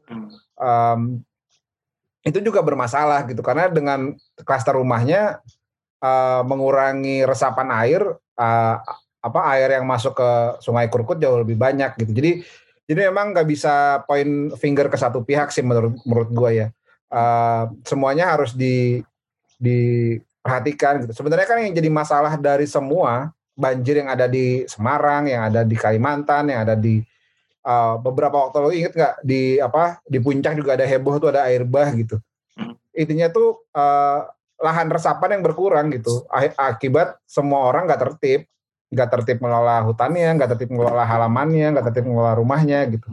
Em, 0.56 1.20
itu 2.24 2.40
juga 2.40 2.64
bermasalah 2.64 3.28
gitu 3.28 3.44
karena 3.44 3.68
dengan 3.68 4.16
klaster 4.48 4.72
rumahnya 4.72 5.44
eh, 6.04 6.42
mengurangi 6.44 7.24
resapan 7.24 7.68
air 7.80 8.04
eh, 8.36 8.76
apa 9.24 9.40
air 9.56 9.80
yang 9.80 9.88
masuk 9.88 10.12
ke 10.20 10.30
sungai 10.60 10.92
Kurkut 10.92 11.16
jauh 11.16 11.40
lebih 11.40 11.56
banyak 11.56 11.96
gitu. 11.96 12.12
Jadi 12.12 12.30
jadi 12.84 13.08
memang 13.08 13.32
nggak 13.32 13.48
bisa 13.48 14.04
point 14.04 14.52
finger 14.60 14.92
ke 14.92 15.00
satu 15.00 15.24
pihak 15.24 15.48
sih 15.48 15.64
menurut 15.64 15.96
menurut 16.04 16.30
gue 16.30 16.50
ya. 16.52 16.68
Eh, 17.08 17.64
semuanya 17.88 18.36
harus 18.36 18.52
di 18.52 19.00
diperhatikan 19.56 21.08
gitu. 21.08 21.12
Sebenarnya 21.16 21.46
kan 21.48 21.58
yang 21.64 21.72
jadi 21.72 21.88
masalah 21.88 22.36
dari 22.36 22.68
semua 22.68 23.32
banjir 23.56 24.02
yang 24.02 24.10
ada 24.12 24.26
di 24.28 24.66
Semarang 24.68 25.30
yang 25.30 25.48
ada 25.48 25.62
di 25.64 25.78
Kalimantan 25.78 26.52
yang 26.52 26.60
ada 26.68 26.76
di 26.76 27.00
eh, 27.64 27.94
beberapa 28.04 28.44
waktu 28.44 28.56
lalu 28.60 28.74
inget 28.84 28.92
nggak? 28.92 29.14
Di 29.24 29.56
apa 29.56 30.04
di 30.04 30.20
puncak 30.20 30.52
juga 30.52 30.76
ada 30.76 30.84
heboh 30.84 31.16
tuh 31.16 31.32
ada 31.32 31.48
air 31.48 31.64
bah 31.64 31.88
gitu. 31.96 32.20
Hmm. 32.54 32.78
intinya 32.94 33.26
tuh 33.32 33.66
eh, 33.74 34.20
lahan 34.62 34.88
resapan 34.90 35.38
yang 35.38 35.42
berkurang 35.42 35.90
gitu 35.90 36.24
akibat 36.58 37.18
semua 37.26 37.68
orang 37.68 37.90
nggak 37.90 38.00
tertib 38.00 38.46
nggak 38.94 39.08
tertib 39.10 39.42
mengelola 39.42 39.82
hutannya 39.82 40.30
nggak 40.38 40.54
tertib 40.54 40.70
mengelola 40.70 41.02
halamannya 41.02 41.74
nggak 41.74 41.86
tertib 41.90 42.06
mengelola 42.06 42.38
rumahnya 42.38 42.86
gitu 42.94 43.08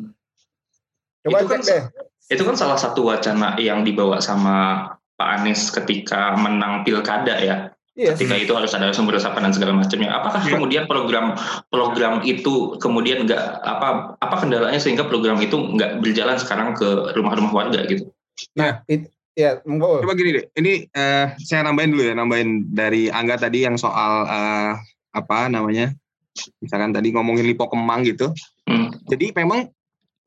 coba 1.25 1.37
Itu 1.41 1.47
kan 1.49 1.61
deh 1.65 1.83
Itu 2.31 2.43
kan 2.47 2.55
salah 2.55 2.79
satu 2.79 3.11
wacana 3.11 3.59
yang 3.59 3.83
dibawa 3.83 4.23
sama 4.23 4.87
Pak 5.19 5.29
Anies 5.41 5.67
ketika 5.69 6.33
menang 6.39 6.81
pilkada 6.87 7.35
ya. 7.37 7.75
iya 7.93 8.15
Ketika 8.15 8.39
itu 8.39 8.55
harus 8.55 8.71
ada 8.71 8.89
sumber 8.95 9.19
resapan 9.19 9.45
dan 9.45 9.53
segala 9.53 9.75
macamnya. 9.75 10.15
Apakah 10.15 10.41
Iya. 10.47 10.55
kemudian 10.55 10.83
program 10.87 11.35
program 11.67 12.23
itu 12.23 12.79
kemudian 12.79 13.27
nggak 13.27 13.43
apa 13.61 14.15
apa 14.17 14.35
kendalanya 14.39 14.79
sehingga 14.79 15.05
program 15.11 15.43
itu 15.43 15.59
nggak 15.59 15.99
berjalan 15.99 16.39
sekarang 16.39 16.71
ke 16.73 17.11
rumah-rumah 17.13 17.51
warga 17.51 17.83
gitu? 17.85 18.07
Ya 19.41 19.51
monggo. 19.65 20.05
Coba 20.05 20.13
gini 20.13 20.37
deh, 20.37 20.45
ini 20.61 20.85
eh, 20.85 21.25
saya 21.41 21.65
nambahin 21.65 21.91
dulu 21.91 22.03
ya, 22.05 22.13
nambahin 22.13 22.69
dari 22.69 23.09
Angga 23.09 23.41
tadi 23.41 23.65
yang 23.65 23.75
soal 23.75 24.29
eh, 24.29 24.71
apa 25.11 25.49
namanya, 25.49 25.91
misalkan 26.61 26.93
tadi 26.93 27.09
ngomongin 27.11 27.43
Lipo 27.49 27.65
Kemang 27.67 28.05
gitu. 28.05 28.29
Hmm. 28.69 28.93
Jadi 29.09 29.33
memang 29.33 29.67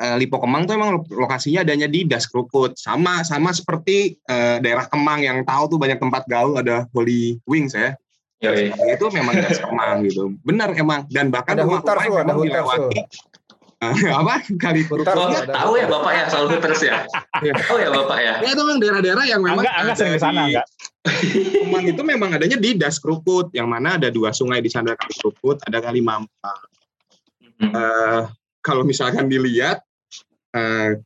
eh, 0.02 0.16
Lipo 0.18 0.42
Kemang 0.42 0.66
tuh 0.66 0.74
emang 0.74 1.06
lokasinya 1.08 1.62
adanya 1.62 1.86
di 1.86 2.04
Das 2.04 2.26
Krukut, 2.26 2.74
sama 2.74 3.22
sama 3.22 3.54
seperti 3.54 4.18
eh, 4.26 4.58
daerah 4.58 4.90
Kemang 4.90 5.22
yang 5.22 5.46
tahu 5.46 5.72
tuh 5.72 5.78
banyak 5.78 6.02
tempat 6.02 6.26
gaul 6.26 6.58
ada 6.58 6.90
Holy 6.90 7.38
Wings 7.46 7.72
ya. 7.72 7.94
Ya, 8.42 8.52
ya. 8.52 8.98
Itu 8.98 9.08
memang 9.08 9.40
Das 9.40 9.56
Kemang 9.62 10.04
gitu, 10.04 10.36
benar 10.44 10.76
emang 10.76 11.08
dan 11.08 11.32
bahkan 11.32 11.56
Ada 11.56 11.64
yang 11.64 11.80
memang 11.80 11.80
Hooters 11.80 12.04
tuh. 12.04 12.44
dilewati. 12.44 12.98
Apa 14.20 14.34
kali 14.56 14.86
Hooters 14.86 15.16
Oh, 15.16 15.28
tuh 15.28 15.40
ada. 15.44 15.52
tahu 15.52 15.72
ya 15.76 15.86
Bapak 15.90 16.12
ya 16.14 16.24
soal 16.30 16.46
Hooters 16.48 16.80
ya? 16.84 17.04
tahu 17.68 17.76
ya 17.80 17.88
Bapak 17.90 18.18
ya? 18.22 18.34
Ya 18.40 18.48
itu 18.54 18.62
memang 18.62 18.78
daerah-daerah 18.80 19.24
yang 19.26 19.40
memang 19.42 19.64
Angga, 19.66 19.72
Angga 19.80 19.92
sering 19.98 20.14
ke 20.16 20.20
sana 20.22 20.40
enggak? 20.48 20.66
Kemang 21.64 21.84
itu 21.84 22.02
memang 22.04 22.30
adanya 22.32 22.56
di 22.56 22.70
Das 22.78 22.96
Krukut, 22.96 23.52
yang 23.52 23.68
mana 23.68 24.00
ada 24.00 24.08
dua 24.08 24.32
sungai 24.32 24.64
di 24.64 24.70
sana 24.72 24.96
Kali 24.96 25.14
Krukut, 25.20 25.60
ada 25.68 25.78
Kali 25.84 26.00
Mampang. 26.00 26.60
Hmm. 27.60 27.72
Eh, 27.72 28.22
kalau 28.64 28.82
misalkan 28.82 29.28
dilihat 29.28 29.84
eh, 30.56 30.96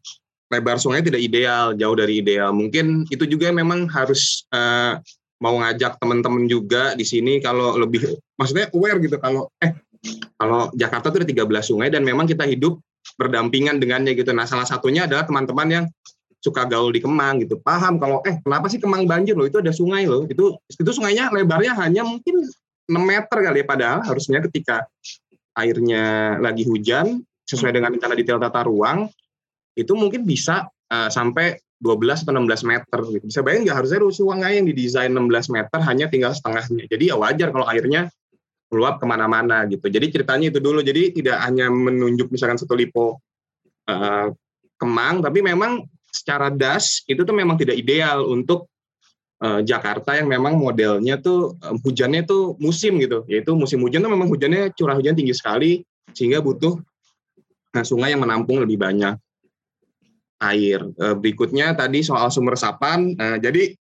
lebar 0.49 0.81
sungai 0.81 1.05
tidak 1.05 1.21
ideal, 1.21 1.77
jauh 1.77 1.97
dari 1.99 2.21
ideal. 2.25 2.55
Mungkin 2.57 3.09
itu 3.12 3.25
juga 3.29 3.53
memang 3.53 3.91
harus 3.93 4.47
eh, 4.55 4.97
mau 5.38 5.55
ngajak 5.62 6.03
teman-teman 6.03 6.51
juga 6.51 6.99
di 6.99 7.07
sini 7.07 7.38
kalau 7.38 7.79
lebih, 7.79 8.19
maksudnya 8.35 8.67
aware 8.75 8.99
gitu 8.99 9.23
kalau 9.23 9.47
eh 9.62 9.71
kalau 10.38 10.71
Jakarta 10.75 11.11
tuh 11.11 11.25
ada 11.25 11.29
13 11.29 11.44
sungai 11.64 11.88
dan 11.90 12.03
memang 12.07 12.29
kita 12.29 12.47
hidup 12.47 12.79
berdampingan 13.16 13.81
dengannya 13.83 14.14
gitu. 14.14 14.31
Nah 14.35 14.44
salah 14.44 14.68
satunya 14.68 15.09
adalah 15.09 15.25
teman-teman 15.25 15.68
yang 15.68 15.85
suka 16.38 16.62
gaul 16.71 16.94
di 16.94 17.03
Kemang 17.03 17.42
gitu 17.42 17.59
paham 17.59 17.99
kalau 17.99 18.23
eh 18.23 18.38
kenapa 18.47 18.71
sih 18.71 18.79
Kemang 18.79 19.11
banjir 19.11 19.35
loh 19.35 19.51
itu 19.51 19.59
ada 19.59 19.75
sungai 19.75 20.07
loh 20.07 20.23
itu 20.31 20.55
itu 20.71 20.90
sungainya 20.94 21.35
lebarnya 21.35 21.75
hanya 21.83 22.07
mungkin 22.07 22.47
6 22.87 22.94
meter 22.94 23.38
kali 23.42 23.59
ya 23.61 23.66
padahal 23.66 24.01
harusnya 24.07 24.38
ketika 24.47 24.87
airnya 25.59 26.38
lagi 26.38 26.62
hujan 26.62 27.27
sesuai 27.42 27.75
dengan 27.75 27.90
rencana 27.90 28.14
detail 28.14 28.38
tata 28.38 28.62
ruang 28.71 29.11
itu 29.75 29.92
mungkin 29.99 30.23
bisa 30.23 30.71
eh, 30.94 31.11
sampai 31.11 31.59
12 31.79 32.27
atau 32.27 32.35
16 32.35 32.66
meter 32.66 33.01
gitu. 33.07 33.25
Bisa 33.31 33.40
bayangin 33.47 33.71
nggak 33.71 33.79
harusnya 33.79 33.99
sungai 34.11 34.59
yang 34.59 34.66
didesain 34.66 35.14
16 35.14 35.55
meter 35.55 35.79
hanya 35.87 36.11
tinggal 36.11 36.35
setengahnya. 36.35 36.90
Jadi 36.90 37.05
ya 37.07 37.14
wajar 37.14 37.55
kalau 37.55 37.66
airnya 37.71 38.11
meluap 38.68 39.00
ke 39.00 39.07
mana-mana 39.09 39.64
gitu. 39.68 39.88
Jadi 39.88 40.12
ceritanya 40.12 40.52
itu 40.52 40.61
dulu. 40.61 40.85
Jadi 40.85 41.16
tidak 41.20 41.40
hanya 41.40 41.72
menunjuk 41.72 42.28
misalkan 42.28 42.61
satu 42.61 42.76
lipo 42.76 43.20
uh, 43.88 44.28
Kemang, 44.78 45.26
tapi 45.26 45.42
memang 45.42 45.83
secara 46.07 46.54
das 46.54 47.02
itu 47.11 47.26
tuh 47.26 47.35
memang 47.35 47.59
tidak 47.59 47.74
ideal 47.74 48.22
untuk 48.31 48.70
uh, 49.42 49.59
Jakarta 49.59 50.14
yang 50.14 50.31
memang 50.31 50.54
modelnya 50.54 51.18
tuh 51.18 51.59
um, 51.66 51.76
hujannya 51.83 52.22
tuh 52.22 52.54
musim 52.62 53.00
gitu. 53.02 53.26
Yaitu 53.26 53.59
musim 53.59 53.83
hujan 53.83 54.07
tuh 54.07 54.12
memang 54.12 54.31
hujannya 54.31 54.70
curah 54.78 54.94
hujan 54.94 55.18
tinggi 55.18 55.35
sekali 55.35 55.83
sehingga 56.14 56.38
butuh 56.38 56.78
nah, 57.74 57.83
sungai 57.83 58.14
yang 58.14 58.22
menampung 58.22 58.62
lebih 58.62 58.78
banyak 58.78 59.18
air. 60.38 60.87
Uh, 60.94 61.18
berikutnya 61.18 61.74
tadi 61.74 62.07
soal 62.07 62.31
sumber 62.31 62.54
resapan. 62.54 63.18
Uh, 63.18 63.42
jadi 63.42 63.74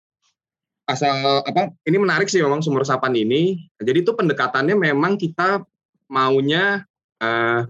asal 0.86 1.42
apa 1.42 1.74
ini 1.82 1.98
menarik 1.98 2.30
sih 2.30 2.38
memang 2.40 2.62
sumber 2.62 2.86
resapan 2.86 3.12
ini. 3.18 3.66
Jadi 3.82 4.06
itu 4.06 4.14
pendekatannya 4.14 4.78
memang 4.78 5.18
kita 5.18 5.66
maunya 6.06 6.86
uh, 7.18 7.66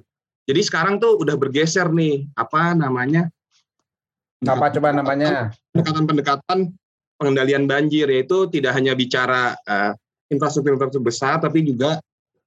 jadi 0.47 0.61
sekarang 0.63 1.03
tuh 1.03 1.19
udah 1.19 1.35
bergeser 1.35 1.91
nih 1.91 2.31
apa 2.39 2.77
namanya? 2.77 3.27
Apa 4.47 4.71
coba 4.71 4.95
namanya? 4.95 5.51
Pendekatan-pendekatan 5.75 6.71
pengendalian 7.19 7.67
banjir 7.67 8.07
yaitu 8.07 8.47
tidak 8.53 8.77
hanya 8.79 8.95
bicara 8.95 9.59
uh, 9.67 9.93
infrastruktur-infrastruktur 10.31 11.03
besar 11.03 11.43
tapi 11.43 11.67
juga 11.67 11.99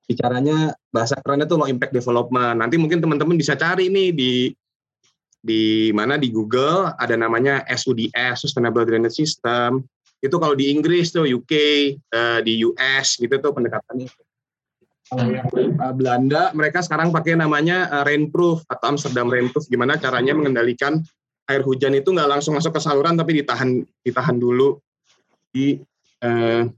bicaranya 0.08 0.74
bahasa 0.90 1.20
kerennya 1.20 1.46
tuh 1.46 1.60
low 1.60 1.68
impact 1.68 1.92
development. 1.92 2.64
Nanti 2.64 2.80
mungkin 2.80 3.04
teman-teman 3.04 3.36
bisa 3.36 3.60
cari 3.60 3.92
nih 3.92 4.10
di 4.16 4.34
di 5.40 5.92
mana 5.96 6.16
di 6.16 6.32
Google 6.32 6.96
ada 6.96 7.16
namanya 7.20 7.64
SUDS 7.68 8.48
Sustainable 8.48 8.88
Drainage 8.88 9.16
System 9.16 9.84
itu 10.20 10.36
kalau 10.36 10.56
di 10.56 10.72
Inggris 10.72 11.16
tuh 11.16 11.24
UK 11.24 11.54
uh, 12.12 12.40
eh, 12.40 12.40
di 12.44 12.54
US 12.68 13.16
gitu 13.16 13.36
tuh 13.40 13.52
pendekatannya 13.56 14.08
kalau 15.10 15.26
yang 15.32 15.50
uh, 15.80 15.94
Belanda 15.96 16.54
mereka 16.54 16.84
sekarang 16.86 17.10
pakai 17.10 17.40
namanya 17.40 17.90
uh, 17.90 18.04
rainproof 18.06 18.62
atau 18.68 18.96
Amsterdam 18.96 19.32
rainproof 19.32 19.66
gimana 19.72 19.98
caranya 19.98 20.36
mengendalikan 20.36 21.02
air 21.50 21.66
hujan 21.66 21.98
itu 21.98 22.14
nggak 22.14 22.30
langsung 22.30 22.54
masuk 22.54 22.78
ke 22.78 22.82
saluran 22.84 23.18
tapi 23.18 23.42
ditahan 23.42 23.82
ditahan 24.06 24.38
dulu 24.38 24.78
di 25.50 25.82
uh, 26.22 26.70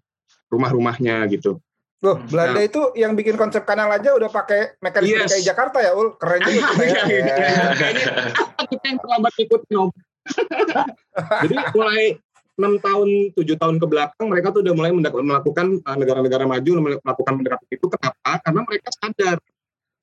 rumah-rumahnya 0.48 1.28
gitu. 1.28 1.60
Loh, 2.02 2.18
Belanda 2.26 2.58
nah, 2.58 2.66
itu 2.66 2.82
yang 2.98 3.14
bikin 3.14 3.38
konsep 3.38 3.62
kanal 3.62 3.86
aja 3.94 4.18
udah 4.18 4.26
pakai 4.34 4.74
mekanisme 4.82 5.22
yes. 5.22 5.38
kayak 5.38 5.46
Jakarta 5.54 5.78
ya, 5.86 5.94
Ul. 5.94 6.18
Keren 6.18 6.42
juga 6.50 6.70
tuh 6.74 6.82
ya. 6.82 7.02
Kayaknya 7.78 8.66
kita 8.66 8.86
yang 8.90 9.00
terlambat 9.06 9.34
ikut 9.38 9.62
no. 9.70 9.84
Jadi 11.46 11.56
mulai 11.78 12.18
enam 12.62 12.78
tahun 12.78 13.34
tujuh 13.34 13.58
tahun 13.58 13.82
ke 13.82 13.86
belakang 13.90 14.30
mereka 14.30 14.54
tuh 14.54 14.62
udah 14.62 14.74
mulai 14.78 14.94
melakukan 14.94 15.82
uh, 15.82 15.98
negara-negara 15.98 16.46
maju 16.46 17.02
melakukan 17.02 17.34
pendekatan 17.42 17.68
itu. 17.74 17.86
Kenapa? 17.90 18.32
Karena 18.46 18.62
mereka 18.62 18.90
sadar. 18.94 19.38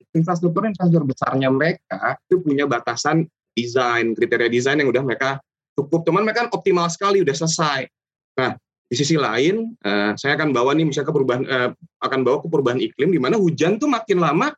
Infrastruktur 0.09 0.65
infrastruktur 0.67 1.05
besarnya 1.07 1.47
mereka 1.53 2.19
itu 2.27 2.41
punya 2.43 2.67
batasan 2.67 3.29
desain 3.55 4.11
kriteria 4.11 4.49
desain 4.51 4.75
yang 4.75 4.91
udah 4.91 5.03
mereka 5.05 5.39
cukup. 5.79 6.03
Teman 6.03 6.27
mereka 6.27 6.45
kan 6.45 6.49
optimal 6.51 6.91
sekali 6.91 7.23
udah 7.23 7.35
selesai. 7.35 7.87
Nah 8.35 8.59
di 8.89 8.95
sisi 8.97 9.15
lain 9.15 9.79
uh, 9.85 10.11
saya 10.19 10.35
akan 10.35 10.51
bawa 10.51 10.75
nih 10.75 10.83
misalnya 10.89 11.07
ke 11.07 11.15
perubahan 11.15 11.43
uh, 11.45 11.69
akan 12.03 12.19
bawa 12.25 12.37
ke 12.43 12.47
perubahan 12.49 12.79
iklim 12.81 13.13
di 13.13 13.21
mana 13.21 13.37
hujan 13.39 13.77
tuh 13.77 13.87
makin 13.87 14.17
lama 14.17 14.49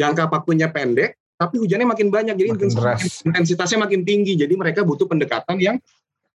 jangka 0.00 0.26
waktunya 0.32 0.72
pendek 0.72 1.20
tapi 1.42 1.58
hujannya 1.58 1.88
makin 1.90 2.08
banyak. 2.08 2.34
Jadi 2.38 2.48
makin 2.54 2.70
intensitasnya 3.34 3.78
makin 3.82 4.06
tinggi. 4.06 4.38
Jadi 4.38 4.54
mereka 4.54 4.86
butuh 4.86 5.10
pendekatan 5.10 5.58
yang 5.58 5.76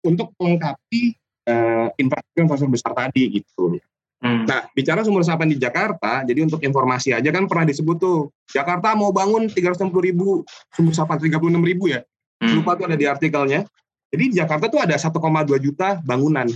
untuk 0.03 0.35
melengkapi 0.37 1.15
uh, 1.47 1.87
infrastruktur 1.95 2.67
besar 2.69 2.91
tadi 2.93 3.39
gitu. 3.41 3.79
Hmm. 4.23 4.47
Nah, 4.47 4.71
bicara 4.71 5.03
sumber 5.03 5.19
resapan 5.19 5.51
di 5.51 5.59
Jakarta, 5.59 6.23
jadi 6.23 6.47
untuk 6.47 6.63
informasi 6.63 7.11
aja 7.11 7.27
kan 7.27 7.43
pernah 7.43 7.67
disebut 7.67 7.97
tuh, 7.99 8.31
Jakarta 8.47 8.95
mau 8.95 9.11
bangun 9.11 9.51
360 9.51 9.91
ribu 9.99 10.47
sumber 10.71 10.95
resapan, 10.95 11.19
36 11.19 11.59
ribu 11.59 11.91
ya. 11.91 11.99
Hmm. 12.39 12.63
Lupa 12.63 12.79
tuh 12.79 12.87
ada 12.87 12.95
di 12.95 13.03
artikelnya. 13.03 13.67
Jadi 14.13 14.23
di 14.31 14.35
Jakarta 14.39 14.71
tuh 14.71 14.79
ada 14.79 14.95
1,2 14.95 15.11
juta 15.59 15.99
bangunan. 16.05 16.47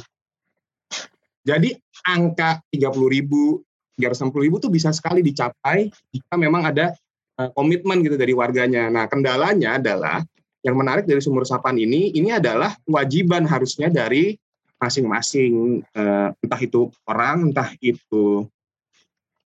Jadi 1.43 1.75
angka 2.07 2.63
30 2.71 2.87
ribu, 3.11 3.59
360 3.99 4.45
ribu 4.45 4.55
tuh 4.63 4.71
bisa 4.71 4.93
sekali 4.95 5.25
dicapai 5.25 5.89
jika 6.13 6.33
memang 6.39 6.71
ada 6.71 6.93
uh, 7.41 7.49
komitmen 7.51 7.99
gitu 7.99 8.15
dari 8.15 8.31
warganya. 8.31 8.87
Nah, 8.87 9.11
kendalanya 9.11 9.75
adalah 9.75 10.23
yang 10.65 10.75
menarik 10.77 11.05
dari 11.05 11.21
sumber 11.21 11.45
resapan 11.45 11.77
ini, 11.77 12.13
ini 12.17 12.33
adalah 12.33 12.73
kewajiban 12.85 13.45
harusnya 13.45 13.89
dari 13.89 14.37
masing-masing, 14.77 15.81
uh, 15.97 16.29
entah 16.37 16.61
itu 16.61 16.89
orang, 17.09 17.49
entah 17.49 17.73
itu 17.81 18.45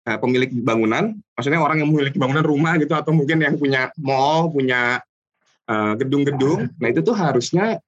uh, 0.08 0.18
pemilik 0.20 0.52
bangunan, 0.52 1.16
maksudnya 1.36 1.60
orang 1.60 1.84
yang 1.84 1.90
memiliki 1.92 2.20
bangunan 2.20 2.44
rumah 2.44 2.76
gitu, 2.80 2.92
atau 2.96 3.16
mungkin 3.16 3.40
yang 3.40 3.56
punya 3.56 3.92
mall, 4.00 4.52
punya 4.52 5.00
eh, 5.72 5.94
gedung-gedung, 6.04 6.68
nah 6.76 6.88
itu 6.92 7.00
tuh 7.00 7.16
harusnya 7.16 7.80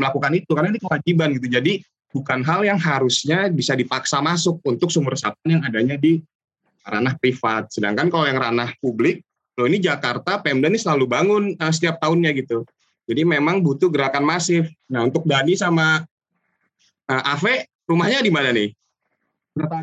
melakukan 0.00 0.32
itu, 0.40 0.50
karena 0.56 0.68
ini 0.72 0.80
kewajiban 0.80 1.28
gitu. 1.36 1.46
Jadi 1.52 1.72
bukan 2.14 2.40
hal 2.46 2.62
yang 2.62 2.78
harusnya 2.78 3.50
bisa 3.50 3.74
dipaksa 3.74 4.22
masuk 4.22 4.62
untuk 4.64 4.88
sumber 4.88 5.18
resapan 5.18 5.58
yang 5.58 5.62
adanya 5.66 5.98
di 5.98 6.22
ranah 6.86 7.18
privat. 7.18 7.68
Sedangkan 7.74 8.08
kalau 8.08 8.24
yang 8.24 8.38
ranah 8.38 8.70
publik, 8.78 9.26
loh 9.54 9.66
ini 9.70 9.78
Jakarta 9.78 10.42
Pemda 10.42 10.66
ini 10.66 10.78
selalu 10.78 11.04
bangun 11.06 11.44
uh, 11.58 11.72
setiap 11.72 12.02
tahunnya 12.02 12.34
gitu. 12.34 12.66
Jadi 13.04 13.22
memang 13.22 13.60
butuh 13.60 13.92
gerakan 13.92 14.24
masif. 14.24 14.66
Nah 14.88 15.04
untuk 15.04 15.22
Dani 15.28 15.54
sama 15.54 16.02
uh, 17.08 17.32
Ave 17.36 17.68
rumahnya 17.86 18.24
di 18.24 18.32
mana 18.32 18.50
nih? 18.50 18.72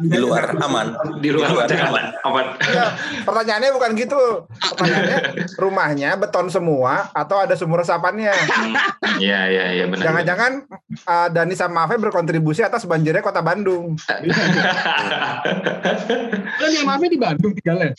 Di 0.03 0.19
luar 0.19 0.51
aman. 0.51 0.99
Di 1.23 1.31
luar, 1.31 1.63
di 1.63 1.63
luar 1.63 1.71
aman. 1.71 2.05
aman. 2.27 2.45
Ya, 2.59 2.91
pertanyaannya 3.23 3.71
bukan 3.71 3.91
gitu. 3.95 4.43
Pertanyaannya 4.59 5.19
rumahnya 5.55 6.19
beton 6.19 6.51
semua 6.51 7.07
atau 7.15 7.39
ada 7.39 7.55
sumur 7.55 7.79
resapannya? 7.79 8.35
Iya 9.21 9.41
iya 9.53 9.65
iya 9.75 9.85
benar. 9.85 10.01
Jangan-jangan 10.01 10.51
uh, 11.05 11.27
Dani 11.29 11.53
sama 11.53 11.85
Ave 11.85 12.01
berkontribusi 12.01 12.65
atas 12.65 12.89
banjirnya 12.89 13.21
kota 13.21 13.43
Bandung. 13.43 13.93
Kan 16.57 16.69
yang 16.73 16.89
Ave 16.89 17.05
di 17.11 17.19
Bandung 17.21 17.53
tinggalnya. 17.53 17.93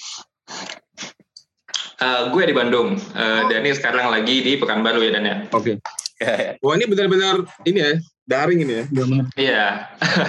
Uh, 2.03 2.21
gue 2.35 2.43
di 2.51 2.55
Bandung. 2.55 2.99
Uh, 3.15 3.23
oh. 3.23 3.41
Dani 3.47 3.71
sekarang 3.71 4.11
lagi 4.11 4.43
di 4.43 4.59
Pekanbaru 4.59 5.07
ya 5.07 5.11
Dan 5.15 5.25
ya. 5.25 5.37
Oke. 5.55 5.79
Okay. 6.19 6.59
Wah 6.63 6.75
ini 6.75 6.87
benar-benar 6.91 7.47
ini 7.63 7.79
ya 7.79 7.93
daring 8.27 8.61
ini 8.67 8.73
ya. 8.75 8.85
Iya. 9.39 9.67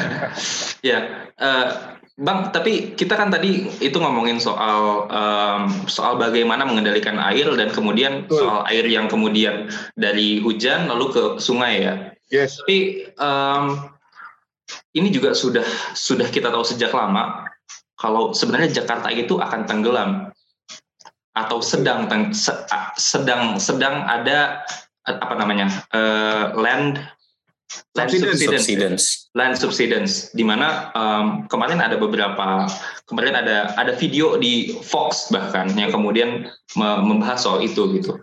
Iya. 0.86 1.00
uh, 1.42 1.68
Bang, 2.14 2.54
tapi 2.54 2.94
kita 2.94 3.18
kan 3.18 3.34
tadi 3.34 3.66
itu 3.82 3.98
ngomongin 3.98 4.38
soal 4.38 5.10
um, 5.10 5.66
soal 5.90 6.22
bagaimana 6.22 6.62
mengendalikan 6.62 7.18
air 7.18 7.50
dan 7.58 7.74
kemudian 7.74 8.30
Betul. 8.30 8.46
soal 8.46 8.62
air 8.70 8.86
yang 8.86 9.10
kemudian 9.10 9.66
dari 9.98 10.38
hujan 10.38 10.94
lalu 10.94 11.10
ke 11.10 11.24
sungai 11.42 11.82
ya. 11.82 12.14
Yes. 12.30 12.62
Tapi 12.62 13.10
um, 13.18 13.90
ini 14.94 15.10
juga 15.10 15.34
sudah 15.34 15.66
sudah 15.98 16.30
kita 16.30 16.54
tahu 16.54 16.62
sejak 16.62 16.94
lama 16.94 17.50
kalau 17.98 18.30
sebenarnya 18.30 18.84
Jakarta 18.84 19.10
itu 19.10 19.42
akan 19.42 19.66
tenggelam 19.66 20.30
atau 21.34 21.60
sedang 21.62 22.06
sedang 22.98 23.58
sedang 23.58 23.96
ada 24.06 24.62
apa 25.04 25.34
namanya 25.36 25.68
uh, 25.92 26.54
land 26.56 27.02
land 27.98 28.10
subsidence, 28.10 28.46
subsidence. 28.46 29.04
land 29.34 29.56
subsidence 29.58 30.14
di 30.38 30.46
mana 30.46 30.94
um, 30.94 31.50
kemarin 31.50 31.82
ada 31.82 31.98
beberapa 31.98 32.70
kemarin 33.10 33.34
ada 33.34 33.74
ada 33.82 33.98
video 33.98 34.38
di 34.38 34.78
Fox 34.86 35.34
bahkan 35.34 35.74
yang 35.74 35.90
kemudian 35.90 36.48
membahas 36.78 37.50
soal 37.50 37.66
itu 37.66 37.90
gitu. 37.98 38.22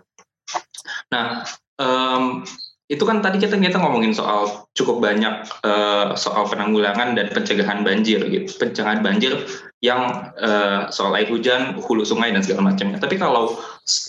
Nah 1.11 1.43
um, 1.75 2.47
itu 2.91 3.07
kan 3.07 3.23
tadi 3.23 3.39
kita 3.39 3.55
kita 3.55 3.79
ngomongin 3.79 4.11
soal 4.11 4.67
cukup 4.75 4.99
banyak 4.99 5.47
uh, 5.63 6.11
soal 6.19 6.43
penanggulangan 6.43 7.15
dan 7.15 7.31
pencegahan 7.31 7.87
banjir 7.87 8.19
gitu. 8.27 8.51
Pencegahan 8.59 8.99
banjir 8.99 9.47
yang 9.79 10.35
uh, 10.35 10.91
soal 10.91 11.15
air 11.15 11.31
hujan 11.31 11.79
hulu 11.79 12.03
sungai 12.03 12.35
dan 12.35 12.43
segala 12.43 12.67
macamnya. 12.67 12.99
Tapi 12.99 13.15
kalau 13.15 13.55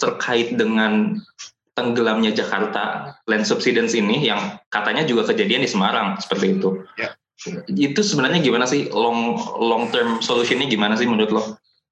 terkait 0.02 0.58
dengan 0.58 1.14
tenggelamnya 1.78 2.34
Jakarta 2.34 3.14
land 3.30 3.46
subsidence 3.46 3.94
ini 3.94 4.26
yang 4.26 4.58
katanya 4.74 5.06
juga 5.06 5.30
kejadian 5.30 5.62
di 5.62 5.70
Semarang 5.70 6.18
seperti 6.18 6.58
itu. 6.58 6.82
Ya. 6.98 7.14
itu 7.70 8.06
sebenarnya 8.06 8.38
gimana 8.42 8.66
sih? 8.66 8.90
Long 8.90 9.38
long 9.58 9.94
term 9.94 10.18
solutionnya 10.22 10.66
gimana 10.66 10.98
sih 10.98 11.06
menurut 11.06 11.30
lo 11.30 11.42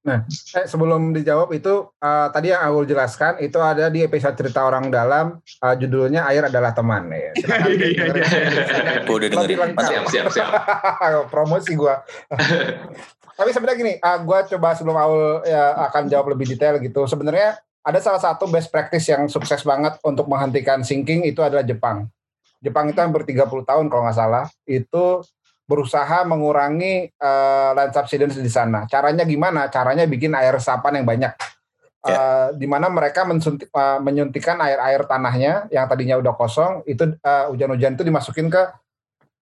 Nah, 0.01 0.25
eh, 0.25 0.65
sebelum 0.65 1.13
dijawab 1.13 1.53
itu 1.53 1.93
uh, 2.01 2.27
tadi 2.33 2.49
yang 2.49 2.65
aku 2.65 2.89
jelaskan 2.89 3.37
itu 3.45 3.61
ada 3.61 3.93
di 3.93 4.01
episode 4.01 4.33
cerita 4.33 4.65
orang 4.65 4.89
dalam 4.89 5.37
uh, 5.61 5.75
judulnya 5.77 6.25
air 6.25 6.49
adalah 6.49 6.73
teman 6.73 7.13
ya. 7.13 7.33
Iya 7.69 7.87
iya 7.93 8.05
iya. 8.09 8.27
Udah 9.05 9.29
dengerin. 9.29 9.77
Siap 9.77 10.05
siap 10.09 10.27
siap. 10.33 10.49
Promosi 11.33 11.77
gua. 11.77 12.01
Tapi 13.39 13.51
sebenarnya 13.53 13.77
gini, 13.77 13.95
uh, 14.01 14.19
gua 14.25 14.49
coba 14.49 14.73
sebelum 14.73 14.97
Aul 14.97 15.45
ya 15.45 15.77
akan 15.93 16.09
jawab 16.09 16.33
lebih 16.33 16.49
detail 16.49 16.81
gitu. 16.81 17.05
Sebenarnya 17.05 17.61
ada 17.85 18.01
salah 18.01 18.21
satu 18.25 18.49
best 18.49 18.73
practice 18.73 19.05
yang 19.05 19.29
sukses 19.29 19.61
banget 19.69 20.01
untuk 20.01 20.25
menghentikan 20.33 20.81
sinking 20.81 21.29
itu 21.29 21.45
adalah 21.45 21.65
Jepang. 21.65 22.09
Jepang 22.61 22.89
itu 22.89 23.01
hampir 23.01 23.25
30 23.25 23.69
tahun 23.69 23.85
kalau 23.89 24.03
nggak 24.05 24.17
salah 24.17 24.45
itu 24.65 25.25
berusaha 25.71 26.27
mengurangi 26.27 27.15
uh, 27.23 27.71
land 27.79 27.95
subsidence 27.95 28.35
di 28.35 28.51
sana. 28.51 28.91
Caranya 28.91 29.23
gimana? 29.23 29.71
Caranya 29.71 30.03
bikin 30.11 30.35
air 30.35 30.59
resapan 30.59 30.99
yang 30.99 31.07
banyak. 31.07 31.33
Uh, 32.01 32.57
di 32.57 32.65
mana 32.65 32.89
mereka 32.89 33.29
mensuntik, 33.29 33.69
uh, 33.77 34.01
menyuntikkan 34.01 34.57
air-air 34.57 35.05
tanahnya 35.05 35.69
yang 35.69 35.85
tadinya 35.85 36.17
udah 36.17 36.33
kosong 36.33 36.81
itu 36.89 37.13
uh, 37.21 37.53
hujan-hujan 37.53 37.93
itu 37.93 38.09
dimasukin 38.09 38.49
ke 38.49 38.73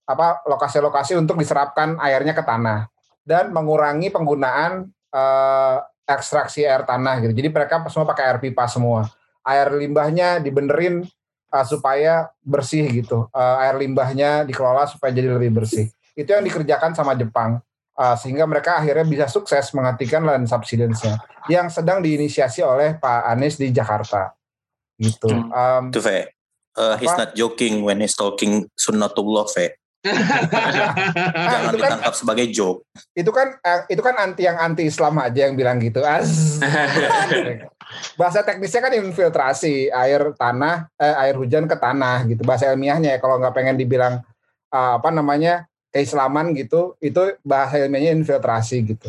apa 0.03 0.43
lokasi-lokasi 0.43 1.15
untuk 1.15 1.39
diserapkan 1.39 1.95
airnya 2.03 2.35
ke 2.35 2.43
tanah 2.43 2.91
dan 3.23 3.55
mengurangi 3.55 4.11
penggunaan 4.11 4.91
uh, 5.15 5.87
ekstraksi 6.03 6.67
air 6.67 6.83
tanah 6.83 7.23
gitu. 7.23 7.31
Jadi 7.37 7.49
mereka 7.53 7.79
semua 7.93 8.11
pakai 8.11 8.27
air 8.27 8.39
pipa 8.43 8.67
semua. 8.67 9.07
Air 9.47 9.79
limbahnya 9.79 10.43
dibenerin 10.43 11.07
uh, 11.55 11.63
supaya 11.69 12.33
bersih 12.43 12.91
gitu. 12.91 13.31
Uh, 13.31 13.57
air 13.63 13.79
limbahnya 13.79 14.43
dikelola 14.43 14.89
supaya 14.91 15.15
jadi 15.15 15.31
lebih 15.37 15.63
bersih. 15.63 15.93
Itu 16.19 16.35
yang 16.35 16.43
dikerjakan 16.43 16.99
sama 16.99 17.15
Jepang 17.15 17.63
uh, 17.99 18.17
sehingga 18.19 18.43
mereka 18.47 18.79
akhirnya 18.79 19.07
bisa 19.07 19.27
sukses 19.31 19.71
menghentikan 19.71 20.27
land 20.27 20.51
subsidence-nya 20.51 21.23
yang 21.47 21.71
sedang 21.71 22.03
diinisiasi 22.03 22.63
oleh 22.67 22.99
Pak 22.99 23.31
Anies 23.31 23.55
di 23.55 23.71
Jakarta 23.71 24.35
gitu. 24.99 25.31
Um, 25.31 25.95
Tuh, 25.95 26.03
Fe. 26.03 26.35
Uh, 26.79 26.95
he's 26.99 27.15
not 27.15 27.35
joking 27.35 27.83
when 27.83 27.99
he's 28.03 28.15
talking 28.15 28.67
sunnatullah, 28.75 29.47
Fe. 29.51 29.79
Jangan 30.07 31.75
itu 31.75 31.79
kan- 31.83 31.91
ditangkap 31.91 32.15
sebagai 32.15 32.47
joke. 32.55 32.87
itu 33.19 33.31
kan 33.35 33.59
eh, 33.59 33.81
itu 33.91 33.99
kan 33.99 34.15
anti 34.15 34.47
yang 34.47 34.55
anti 34.55 34.87
Islam 34.87 35.19
aja 35.19 35.51
yang 35.51 35.59
bilang 35.59 35.83
gitu. 35.83 36.07
As. 36.07 36.59
Bahasa 38.21 38.47
teknisnya 38.47 38.79
kan 38.79 38.95
infiltrasi 38.95 39.91
air 39.91 40.39
tanah, 40.39 40.87
eh, 41.03 41.15
air 41.27 41.35
hujan 41.35 41.67
ke 41.67 41.75
tanah 41.75 42.31
gitu. 42.31 42.47
Bahasa 42.47 42.71
ilmiahnya 42.71 43.17
ya 43.17 43.19
kalau 43.19 43.43
nggak 43.43 43.55
pengen 43.55 43.75
dibilang 43.75 44.23
eh, 44.71 44.93
apa 45.03 45.11
namanya 45.11 45.67
keislaman 45.89 46.53
gitu, 46.53 46.95
itu 46.99 47.37
bahasa 47.43 47.79
ilmiahnya 47.79 48.13
infiltrasi 48.15 48.85
gitu. 48.85 49.09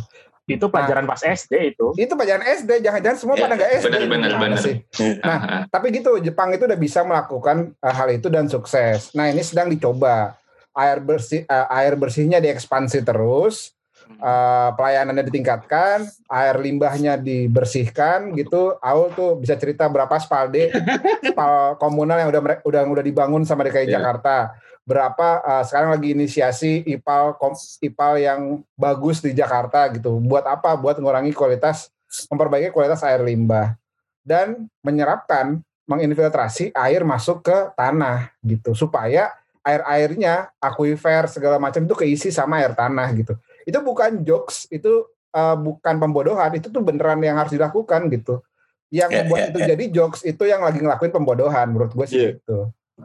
Itu 0.49 0.65
pelajaran 0.73 1.05
pas 1.05 1.21
SD 1.21 1.77
itu. 1.77 1.93
Itu 1.93 2.17
pelajaran 2.17 2.41
SD, 2.41 2.81
jangan-jangan 2.81 3.17
semua 3.21 3.35
Ya, 3.37 3.41
pada 3.45 3.53
nggak 3.53 3.69
SD. 3.69 3.85
benar, 3.85 4.03
benar, 4.09 4.31
benar. 4.41 4.57
sih? 4.57 4.75
Nah, 5.21 5.39
tapi 5.69 5.93
gitu 5.93 6.17
Jepang 6.17 6.49
itu 6.49 6.65
udah 6.65 6.73
bisa 6.73 7.05
melakukan 7.05 7.77
uh, 7.77 7.93
hal 7.93 8.09
itu 8.09 8.33
dan 8.33 8.49
sukses. 8.49 9.13
Nah 9.13 9.29
ini 9.29 9.45
sedang 9.45 9.69
dicoba 9.69 10.33
air 10.73 10.97
bersih 10.99 11.45
uh, 11.45 11.69
air 11.69 11.93
bersihnya 11.93 12.41
diekspansi 12.41 13.05
terus, 13.05 13.77
uh, 14.17 14.73
pelayanannya 14.73 15.21
ditingkatkan, 15.21 16.09
air 16.25 16.55
limbahnya 16.57 17.21
dibersihkan 17.21 18.33
gitu. 18.33 18.73
Aul 18.81 19.13
tuh 19.13 19.37
bisa 19.37 19.53
cerita 19.53 19.85
berapa 19.85 20.17
spalde 20.17 20.73
spal 21.29 21.77
komunal 21.77 22.25
yang 22.25 22.29
udah 22.33 22.65
udah 22.65 22.81
udah 22.89 23.03
dibangun 23.05 23.45
sama 23.45 23.61
DKI 23.65 23.85
Iya. 23.85 24.01
Jakarta. 24.01 24.57
Berapa 24.89 25.45
uh, 25.45 25.61
sekarang 25.61 25.93
lagi 25.93 26.17
inisiasi 26.17 26.81
IPAL 26.89 27.37
kom- 27.37 27.53
IPAL 27.79 28.13
yang 28.17 28.41
bagus 28.73 29.21
di 29.21 29.37
Jakarta 29.37 29.85
gitu. 29.93 30.17
Buat 30.17 30.49
apa? 30.49 30.73
Buat 30.73 30.97
mengurangi 30.97 31.29
kualitas 31.29 31.93
memperbaiki 32.25 32.73
kualitas 32.73 33.05
air 33.05 33.21
limbah 33.21 33.77
dan 34.25 34.65
menyerapkan 34.81 35.61
menginfiltrasi 35.85 36.73
air 36.73 37.05
masuk 37.05 37.45
ke 37.45 37.57
tanah 37.73 38.33
gitu 38.41 38.73
supaya 38.73 39.29
air-airnya 39.61 40.49
akuifer 40.57 41.29
segala 41.29 41.61
macam 41.61 41.85
itu 41.85 41.93
keisi 41.93 42.29
sama 42.29 42.57
air 42.57 42.73
tanah 42.73 43.13
gitu 43.13 43.37
itu 43.61 43.77
bukan 43.77 44.25
jokes 44.25 44.65
itu 44.69 45.05
uh, 45.29 45.53
bukan 45.53 46.01
pembodohan 46.01 46.49
itu 46.57 46.69
tuh 46.69 46.81
beneran 46.81 47.21
yang 47.21 47.37
harus 47.37 47.53
dilakukan 47.53 48.09
gitu 48.09 48.41
yang 48.89 49.09
Ya, 49.09 49.21
membuat 49.21 49.39
ya, 49.39 49.47
itu 49.49 49.59
ya. 49.61 49.67
jadi 49.69 49.83
jokes 49.93 50.21
itu 50.25 50.43
yang 50.45 50.65
lagi 50.65 50.81
ngelakuin 50.81 51.13
pembodohan 51.13 51.69
menurut 51.69 51.93
gue 51.93 52.05
sih 52.09 52.17
Iya. 52.17 52.29
gitu 52.37 52.57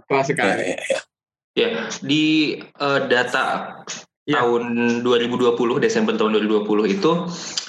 Kelas 0.09 0.25
Ya, 0.25 0.29
sekali. 0.33 0.65
ya, 0.73 0.79
ya. 0.81 1.01
Ya, 1.55 1.87
di 2.03 2.59
eh, 2.59 3.01
data 3.07 3.43
Ya. 4.25 4.41
tahun 4.41 5.05
2020 5.05 5.53
Desember 5.85 6.17
tahun 6.17 6.41
2020 6.41 6.97
itu 6.97 7.13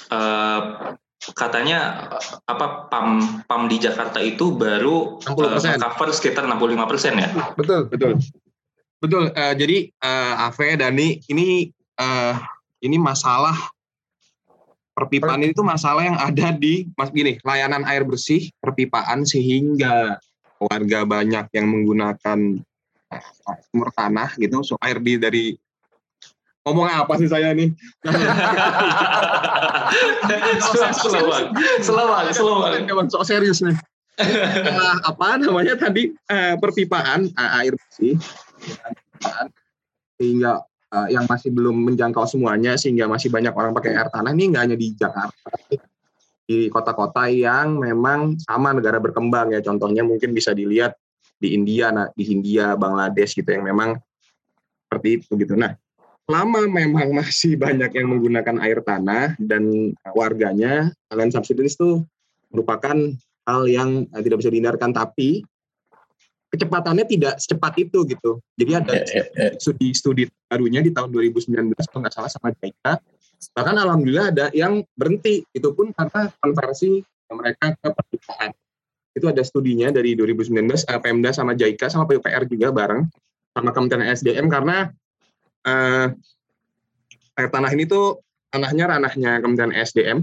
eh, 0.08 0.60
katanya 1.36 1.78
eh, 2.16 2.22
apa 2.48 2.88
PAM 2.88 3.06
PAM 3.44 3.68
di 3.68 3.76
Jakarta 3.76 4.24
itu 4.24 4.56
baru 4.56 5.20
60%. 5.20 5.76
eh, 5.76 5.78
cover 5.78 6.08
sekitar 6.16 6.48
65% 6.48 7.20
ya. 7.20 7.28
betul 7.54 7.92
Betul. 7.92 8.12
Betul. 8.98 9.24
eh, 9.36 9.54
jadi 9.54 9.78
eh, 9.92 10.44
Ave 10.48 10.80
Dani 10.80 11.20
ini 11.28 11.68
eh, 12.00 12.34
ini 12.82 12.96
masalah 12.96 13.54
perpipaan 14.96 15.44
ini 15.44 15.52
tuh 15.52 15.60
masalah 15.62 16.08
yang 16.08 16.16
ada 16.16 16.56
di 16.56 16.88
mas 16.96 17.12
gini 17.12 17.36
layanan 17.44 17.84
air 17.84 18.00
bersih 18.02 18.48
perpipaan 18.64 19.28
sehingga 19.28 20.16
warga 20.56 21.04
banyak 21.04 21.52
yang 21.52 21.68
menggunakan 21.68 22.64
sumur 23.70 23.88
tanah 23.94 24.34
gitu 24.36 24.62
so 24.64 24.74
air 24.82 24.98
di 25.00 25.16
dari 25.20 25.44
ngomong 26.66 26.90
apa 26.90 27.14
sih 27.14 27.30
saya 27.30 27.54
slow 32.34 32.66
banget. 32.66 32.90
Emang 32.90 33.06
sok 33.06 33.22
serius 33.22 33.62
nih. 33.62 33.78
Nah, 34.66 34.98
apa 35.06 35.38
namanya 35.38 35.78
tadi 35.78 36.10
eh, 36.10 36.54
perpipaan 36.58 37.30
eh, 37.30 37.50
air 37.62 37.72
bersih 37.76 38.18
sehingga 40.18 40.64
eh, 40.90 41.08
yang 41.14 41.28
masih 41.30 41.54
belum 41.54 41.76
menjangkau 41.86 42.26
semuanya 42.26 42.74
sehingga 42.74 43.06
masih 43.06 43.30
banyak 43.30 43.54
orang 43.54 43.76
pakai 43.76 43.94
air 43.94 44.08
tanah 44.10 44.32
ini 44.34 44.50
nggak 44.50 44.62
hanya 44.66 44.76
di 44.76 44.88
Jakarta 44.96 45.52
di 46.46 46.70
kota-kota 46.72 47.28
yang 47.28 47.76
memang 47.76 48.38
sama 48.40 48.72
negara 48.72 49.02
berkembang 49.02 49.52
ya 49.52 49.60
contohnya 49.60 50.06
mungkin 50.06 50.30
bisa 50.30 50.54
dilihat 50.54 50.96
di 51.36 51.52
India 51.52 51.92
nah, 51.92 52.08
di 52.12 52.24
Hindia 52.24 52.74
Bangladesh 52.74 53.36
gitu 53.36 53.48
yang 53.48 53.64
memang 53.64 54.00
seperti 54.86 55.20
itu 55.20 55.30
gitu. 55.36 55.54
Nah 55.58 55.76
lama 56.26 56.66
memang 56.66 57.14
masih 57.14 57.54
banyak 57.54 57.94
yang 57.94 58.10
menggunakan 58.10 58.58
air 58.58 58.82
tanah 58.82 59.38
dan 59.38 59.94
warganya 60.10 60.90
land 61.14 61.30
subsidence 61.30 61.78
itu 61.78 62.02
merupakan 62.50 62.96
hal 63.46 63.62
yang 63.70 64.10
eh, 64.10 64.22
tidak 64.26 64.42
bisa 64.42 64.50
dihindarkan 64.50 64.90
tapi 64.90 65.46
kecepatannya 66.50 67.04
tidak 67.06 67.34
secepat 67.38 67.74
itu 67.78 68.06
gitu. 68.06 68.42
Jadi 68.58 68.72
ada 68.74 68.92
Ya, 68.96 69.02
ya, 69.06 69.24
ya. 69.34 69.48
studi-studi 69.58 70.30
barunya 70.46 70.82
di 70.82 70.90
tahun 70.90 71.10
2019 71.14 71.74
kalau 71.90 72.00
nggak 72.06 72.14
salah 72.14 72.30
sama 72.30 72.50
JICA 72.54 72.98
bahkan 73.52 73.76
alhamdulillah 73.76 74.26
ada 74.32 74.46
yang 74.56 74.82
berhenti. 74.96 75.44
Itu 75.52 75.76
pun 75.76 75.92
karena 75.92 76.32
konversi 76.42 77.04
mereka 77.30 77.74
ke 77.74 77.88
perpipaan 77.90 78.50
itu 79.16 79.26
ada 79.26 79.40
studinya 79.40 79.88
dari 79.88 80.12
2019 80.12 80.52
eh, 80.68 81.00
Pemda 81.00 81.32
sama 81.32 81.56
JICA 81.56 81.88
sama 81.88 82.04
PUPR 82.04 82.44
juga 82.44 82.68
bareng 82.68 83.08
sama 83.56 83.72
Kementerian 83.72 84.12
SDM 84.12 84.46
karena 84.52 84.92
eh, 85.64 86.06
air 87.40 87.48
tanah 87.48 87.72
ini 87.72 87.88
tuh 87.88 88.20
tanahnya 88.52 88.84
ranahnya 88.92 89.40
Kementerian 89.40 89.72
SDM 89.72 90.18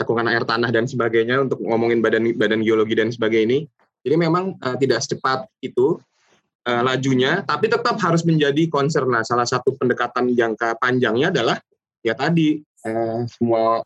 cakupan 0.00 0.26
air 0.26 0.42
tanah 0.42 0.74
dan 0.74 0.88
sebagainya 0.90 1.46
untuk 1.46 1.62
ngomongin 1.62 2.02
badan 2.02 2.34
badan 2.34 2.64
geologi 2.64 2.98
dan 2.98 3.14
sebagainya 3.14 3.44
ini. 3.46 3.58
Jadi 4.04 4.16
memang 4.16 4.56
eh, 4.56 4.76
tidak 4.80 5.04
secepat 5.04 5.44
itu 5.60 6.00
eh, 6.64 6.82
lajunya 6.82 7.44
tapi 7.44 7.68
tetap 7.68 8.00
harus 8.00 8.24
menjadi 8.24 8.66
concern 8.72 9.12
nah 9.12 9.22
salah 9.24 9.46
satu 9.46 9.76
pendekatan 9.76 10.32
jangka 10.32 10.80
panjangnya 10.80 11.28
adalah 11.30 11.56
ya 12.00 12.16
tadi 12.16 12.60
eh, 12.60 13.20
semua 13.28 13.84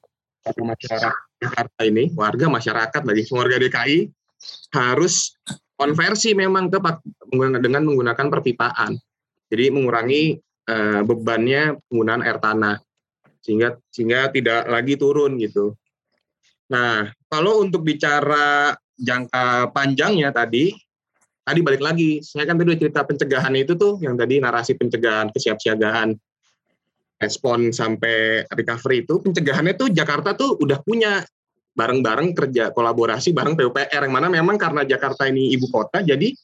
masyarakat 0.48 1.14
Jakarta 1.38 1.80
ini 1.86 2.10
warga 2.16 2.50
masyarakat 2.50 3.02
lagi 3.04 3.22
semua 3.26 3.46
warga 3.46 3.62
DKI 3.62 3.98
harus 4.74 5.34
konversi 5.78 6.34
memang 6.34 6.68
ke 6.68 6.78
dengan 7.62 7.82
menggunakan 7.86 8.26
perpipaan. 8.28 8.98
Jadi 9.48 9.64
mengurangi 9.72 10.36
eh, 10.68 11.00
bebannya 11.06 11.78
penggunaan 11.88 12.22
air 12.26 12.38
tanah 12.42 12.76
sehingga 13.40 13.78
sehingga 13.88 14.28
tidak 14.34 14.68
lagi 14.68 14.98
turun 14.98 15.38
gitu. 15.40 15.72
Nah, 16.68 17.08
kalau 17.32 17.64
untuk 17.64 17.80
bicara 17.80 18.76
jangka 18.98 19.72
panjangnya 19.72 20.34
tadi, 20.34 20.74
tadi 21.40 21.60
balik 21.64 21.80
lagi, 21.80 22.20
saya 22.20 22.44
kan 22.44 22.60
tadi 22.60 22.76
cerita 22.76 23.08
pencegahan 23.08 23.56
itu 23.56 23.72
tuh, 23.72 23.96
yang 24.04 24.20
tadi 24.20 24.36
narasi 24.36 24.76
pencegahan, 24.76 25.32
kesiapsiagaan, 25.32 26.12
respon 27.18 27.72
sampai 27.72 28.44
recovery 28.52 29.08
itu, 29.08 29.16
pencegahannya 29.24 29.74
tuh 29.80 29.88
Jakarta 29.88 30.36
tuh 30.36 30.60
udah 30.60 30.76
punya 30.84 31.24
bareng-bareng 31.78 32.34
kerja 32.34 32.74
kolaborasi 32.74 33.30
bareng 33.30 33.54
PUPR 33.54 34.02
yang 34.02 34.14
mana 34.14 34.26
memang 34.26 34.58
karena 34.58 34.82
Jakarta 34.82 35.30
ini 35.30 35.54
ibu 35.54 35.70
kota, 35.70 36.02
jadi 36.02 36.34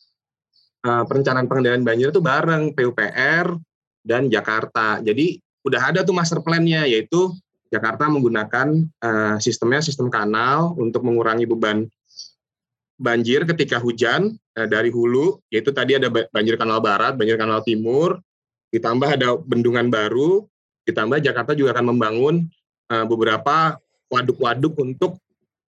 eh, 0.86 1.04
perencanaan 1.10 1.50
pengendalian 1.50 1.82
banjir 1.82 2.14
itu 2.14 2.22
bareng 2.22 2.70
PUPR 2.70 3.58
dan 4.06 4.30
Jakarta. 4.30 5.02
Jadi 5.02 5.42
udah 5.66 5.82
ada 5.90 6.00
tuh 6.06 6.14
master 6.14 6.38
plan-nya 6.44 6.86
yaitu 6.86 7.34
Jakarta 7.74 8.06
menggunakan 8.06 8.86
eh, 8.86 9.36
sistemnya 9.42 9.82
sistem 9.82 10.06
kanal 10.06 10.78
untuk 10.78 11.02
mengurangi 11.02 11.50
beban 11.50 11.90
banjir 12.94 13.42
ketika 13.42 13.82
hujan 13.82 14.38
eh, 14.54 14.70
dari 14.70 14.94
hulu, 14.94 15.42
yaitu 15.50 15.74
tadi 15.74 15.98
ada 15.98 16.06
ba- 16.06 16.30
banjir 16.30 16.54
kanal 16.54 16.78
barat, 16.78 17.18
banjir 17.18 17.34
kanal 17.34 17.58
timur, 17.66 18.22
ditambah 18.70 19.18
ada 19.18 19.34
bendungan 19.34 19.90
baru, 19.90 20.46
ditambah 20.86 21.18
Jakarta 21.18 21.58
juga 21.58 21.74
akan 21.74 21.90
membangun 21.90 22.46
eh, 22.94 23.06
beberapa 23.10 23.82
waduk-waduk 24.14 24.78
untuk 24.78 25.18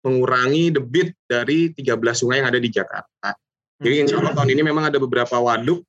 mengurangi 0.02 0.74
debit 0.74 1.14
dari 1.30 1.74
13 1.74 1.98
sungai 2.14 2.42
yang 2.42 2.50
ada 2.50 2.60
di 2.62 2.70
Jakarta. 2.70 3.30
Jadi 3.82 3.96
insya 3.98 4.22
Allah 4.22 4.34
tahun 4.38 4.54
ini 4.54 4.62
memang 4.62 4.94
ada 4.94 5.02
beberapa 5.02 5.42
waduk 5.42 5.82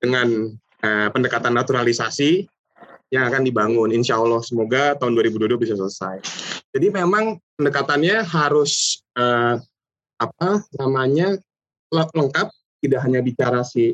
dengan 0.00 0.48
eh, 0.80 1.08
pendekatan 1.12 1.52
naturalisasi 1.52 2.48
yang 3.12 3.28
akan 3.28 3.44
dibangun. 3.44 3.92
Insya 3.92 4.16
Allah 4.16 4.40
semoga 4.40 4.96
tahun 4.96 5.12
2022 5.18 5.60
bisa 5.60 5.74
selesai. 5.76 6.24
Jadi 6.72 6.86
memang 6.88 7.36
pendekatannya 7.60 8.24
harus 8.24 9.04
eh, 9.12 9.60
apa 10.20 10.48
namanya 10.80 11.36
le- 11.92 12.12
lengkap, 12.16 12.48
tidak 12.80 13.00
hanya 13.04 13.20
bicara 13.20 13.60
si 13.60 13.92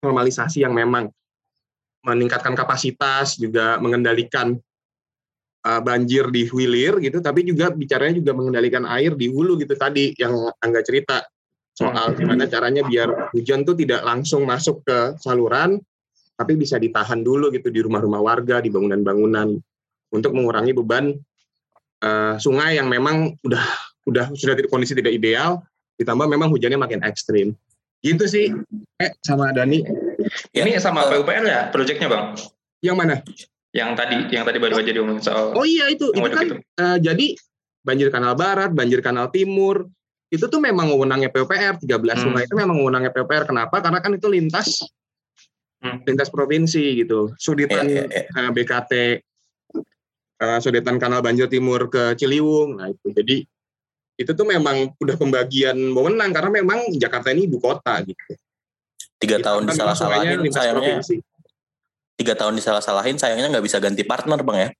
normalisasi 0.00 0.64
yang 0.64 0.72
memang 0.72 1.12
meningkatkan 2.02 2.56
kapasitas, 2.58 3.38
juga 3.38 3.78
mengendalikan 3.78 4.58
eh, 5.62 5.80
banjir 5.82 6.28
di 6.30 6.46
hilir 6.46 6.98
gitu, 6.98 7.18
tapi 7.22 7.46
juga 7.46 7.70
bicaranya 7.70 8.18
juga 8.18 8.32
mengendalikan 8.34 8.84
air 8.86 9.14
di 9.14 9.30
hulu 9.30 9.58
gitu 9.62 9.74
tadi 9.78 10.14
yang 10.18 10.50
Angga 10.62 10.82
cerita 10.82 11.22
soal 11.72 12.12
gimana 12.12 12.44
caranya 12.46 12.84
biar 12.84 13.32
hujan 13.32 13.64
tuh 13.64 13.72
tidak 13.72 14.04
langsung 14.04 14.44
masuk 14.44 14.84
ke 14.84 15.16
saluran, 15.18 15.80
tapi 16.36 16.60
bisa 16.60 16.76
ditahan 16.76 17.24
dulu 17.24 17.48
gitu 17.48 17.72
di 17.72 17.80
rumah-rumah 17.80 18.20
warga, 18.20 18.60
di 18.60 18.68
bangunan-bangunan 18.68 19.56
untuk 20.12 20.32
mengurangi 20.36 20.76
beban 20.76 21.16
eh, 22.04 22.34
sungai 22.36 22.76
yang 22.76 22.92
memang 22.92 23.32
udah 23.40 23.64
udah 24.06 24.34
sudah 24.34 24.54
tidak 24.58 24.70
kondisi 24.70 24.92
tidak 24.98 25.14
ideal, 25.14 25.62
ditambah 25.96 26.26
memang 26.26 26.50
hujannya 26.50 26.78
makin 26.78 27.00
ekstrim. 27.06 27.54
Gitu 28.02 28.26
sih, 28.26 28.50
eh 28.98 29.14
sama 29.22 29.54
Dani. 29.54 29.86
Ya, 30.50 30.66
Ini 30.66 30.82
sama 30.82 31.06
PUPR 31.06 31.44
ya 31.46 31.70
proyeknya 31.70 32.10
bang? 32.10 32.24
Yang 32.82 32.96
mana? 32.98 33.14
Yang 33.72 33.90
tadi, 33.96 34.16
yang 34.28 34.44
tadi 34.44 34.58
baru 34.60 34.74
aja 34.78 34.92
diomongin 34.92 35.24
soal 35.24 35.56
Oh 35.56 35.64
iya 35.64 35.88
itu, 35.88 36.12
itu 36.12 36.28
kan 36.28 36.44
itu. 36.44 36.56
eh, 36.60 36.98
jadi 37.00 37.26
banjir 37.80 38.08
kanal 38.12 38.36
barat, 38.36 38.70
banjir 38.70 39.00
kanal 39.00 39.32
timur, 39.32 39.88
itu 40.28 40.44
tuh 40.44 40.60
memang 40.60 40.92
wewenangnya 40.92 41.32
PUPR, 41.32 41.80
13 41.80 42.20
Hmm. 42.20 42.24
sungai 42.30 42.44
itu 42.44 42.54
memang 42.54 42.76
wewenangnya 42.76 43.10
PUPR. 43.10 43.48
Kenapa? 43.48 43.80
Karena 43.80 43.98
kan 43.98 44.12
itu 44.12 44.28
lintas 44.28 44.84
Hmm. 45.82 45.98
lintas 46.06 46.30
provinsi 46.30 47.00
gitu. 47.00 47.34
Suditan 47.34 47.88
Iya, 47.88 48.06
iya, 48.06 48.22
eh, 48.22 48.24
iya. 48.30 48.48
BKT 48.52 48.92
eh, 50.38 50.58
Sudetan 50.60 50.98
Kanal 50.98 51.22
Banjir 51.22 51.48
Timur 51.48 51.88
ke 51.88 52.14
Ciliwung. 52.14 52.78
Nah, 52.78 52.86
itu. 52.86 53.08
Jadi 53.10 53.36
itu 54.12 54.30
tuh 54.30 54.44
memang 54.44 54.92
udah 54.94 55.16
pembagian 55.16 55.74
wewenang 55.90 56.30
karena 56.30 56.50
memang 56.52 56.86
Jakarta 56.94 57.32
ini 57.32 57.48
ibu 57.48 57.56
kota 57.58 58.04
gitu. 58.04 58.36
tiga 59.18 59.38
tahun 59.38 59.70
Kan 59.70 59.78
disalah-salahin 59.78 60.42
sayangnya 60.50 60.98
provinsi. 60.98 61.14
Tiga 62.22 62.38
tahun 62.38 62.54
disalah-salahin 62.56 63.18
sayangnya 63.18 63.58
nggak 63.58 63.66
bisa 63.66 63.82
ganti 63.82 64.06
partner 64.06 64.38
bang 64.46 64.58
ya 64.58 64.70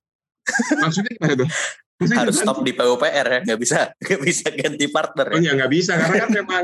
Maksudnya 0.75 1.11
gimana 1.15 1.35
tuh? 1.39 1.49
Maksudnya 2.03 2.19
harus 2.19 2.35
gimana? 2.35 2.47
stop 2.51 2.57
di 2.67 2.71
PUPR 2.75 3.27
ya 3.27 3.39
nggak 3.47 3.59
bisa 3.59 3.79
nggak 4.03 4.21
bisa 4.23 4.47
ganti 4.51 4.85
partner 4.91 5.25
Oh 5.31 5.39
ya 5.39 5.43
iya 5.43 5.51
nggak 5.55 5.71
bisa 5.71 5.91
karena 5.95 6.15
kan 6.19 6.31
memang 6.31 6.63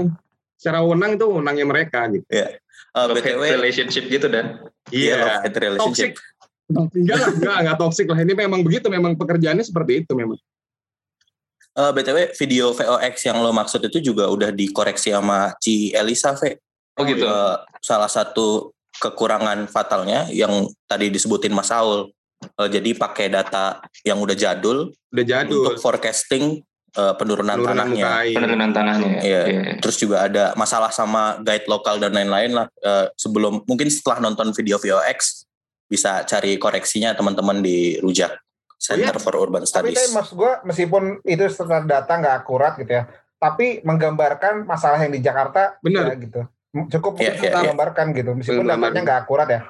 secara 0.60 0.78
wewenang 0.84 1.12
itu 1.16 1.26
wewenangnya 1.28 1.66
mereka 1.68 2.00
gitu. 2.12 2.26
Eh, 2.28 2.60
love 2.96 3.16
btw 3.16 3.44
relationship 3.56 4.04
gitu 4.12 4.28
dan 4.28 4.60
iya 4.92 5.40
hate 5.44 5.60
relationship 5.60 6.16
Toxic. 6.16 6.38
Enggak 6.70 7.18
lah, 7.18 7.30
enggak, 7.34 7.58
enggak 7.66 7.78
toxic 7.82 8.06
lah. 8.06 8.20
Ini 8.22 8.34
memang 8.38 8.62
begitu, 8.62 8.94
memang 8.94 9.18
pekerjaannya 9.18 9.66
seperti 9.66 10.06
itu 10.06 10.14
memang. 10.14 10.38
Eh, 11.74 11.92
btw 11.98 12.36
video 12.38 12.76
VOX 12.78 13.16
yang 13.26 13.42
lo 13.42 13.50
maksud 13.50 13.82
itu 13.90 14.14
juga 14.14 14.30
udah 14.30 14.54
dikoreksi 14.54 15.10
sama 15.10 15.56
Ci 15.58 15.96
Elisa 15.96 16.38
Ve 16.38 16.62
oh 17.00 17.04
gitu. 17.10 17.26
Eh, 17.26 17.56
salah 17.82 18.12
satu 18.12 18.70
kekurangan 19.00 19.66
fatalnya 19.68 20.28
yang 20.30 20.68
tadi 20.86 21.10
disebutin 21.10 21.56
Mas 21.56 21.72
Saul 21.72 22.12
Eh, 22.40 22.70
jadi 22.72 22.96
pakai 22.96 23.28
data 23.28 23.84
yang 24.08 24.16
udah 24.24 24.32
jadul 24.32 24.96
Udah 25.12 25.26
jadul. 25.28 25.60
untuk 25.60 25.76
forecasting 25.84 26.64
eh, 26.96 27.14
penurunan, 27.20 27.60
Penurunan 27.60 27.68
tanahnya 27.76 28.06
muka 28.08 28.20
air. 28.24 28.36
Penurunan 28.40 28.70
tanahnya. 28.72 29.10
ya. 29.12 29.22
Iya. 29.22 29.42
Iya. 29.44 29.62
Terus 29.84 29.98
juga 30.00 30.18
ada 30.24 30.56
masalah 30.56 30.88
sama 30.90 31.36
guide 31.44 31.68
lokal 31.68 32.00
dan 32.00 32.16
lain-lain 32.16 32.56
lah. 32.56 32.72
Eh, 32.80 33.12
sebelum 33.20 33.60
mungkin 33.68 33.92
setelah 33.92 34.24
nonton 34.24 34.56
video 34.56 34.80
VOX 34.80 35.44
bisa 35.92 36.24
cari 36.24 36.56
koreksinya 36.56 37.12
teman-teman 37.12 37.60
di 37.60 38.00
Rujak 38.00 38.32
Center 38.80 39.20
for 39.20 39.36
Urban 39.36 39.68
Tapi 39.68 39.92
Studies. 39.92 40.00
tadi 40.00 40.16
maksud 40.16 40.34
gue 40.40 40.52
meskipun 40.64 41.04
itu 41.28 41.44
setelah 41.52 41.84
data 41.84 42.14
nggak 42.16 42.36
akurat 42.40 42.80
gitu 42.80 43.04
ya, 43.04 43.04
tapi 43.36 43.84
menggambarkan 43.84 44.64
masalah 44.64 44.96
yang 45.04 45.12
di 45.12 45.20
Jakarta 45.20 45.76
Benar. 45.84 46.08
ya 46.08 46.16
gitu. 46.16 46.42
Cukup 46.70 47.18
kita 47.18 47.50
iya. 47.50 47.74
gambarkan 47.74 48.14
gitu, 48.14 48.38
meskipun 48.38 48.70
datanya 48.70 49.02
nggak 49.02 49.20
akurat 49.26 49.48
ya. 49.50 49.62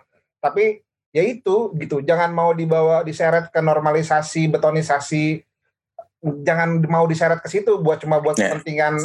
Tapi 0.44 0.84
ya 1.16 1.24
itu 1.24 1.72
gitu, 1.80 2.04
jangan 2.04 2.36
mau 2.36 2.52
dibawa 2.52 3.08
diseret 3.08 3.48
ke 3.48 3.60
normalisasi, 3.64 4.52
betonisasi, 4.52 5.40
jangan 6.44 6.84
mau 6.92 7.08
diseret 7.08 7.40
ke 7.40 7.48
situ 7.48 7.80
buat 7.80 8.04
cuma 8.04 8.20
buat 8.20 8.36
Iya. 8.36 8.60
kepentingan 8.60 9.00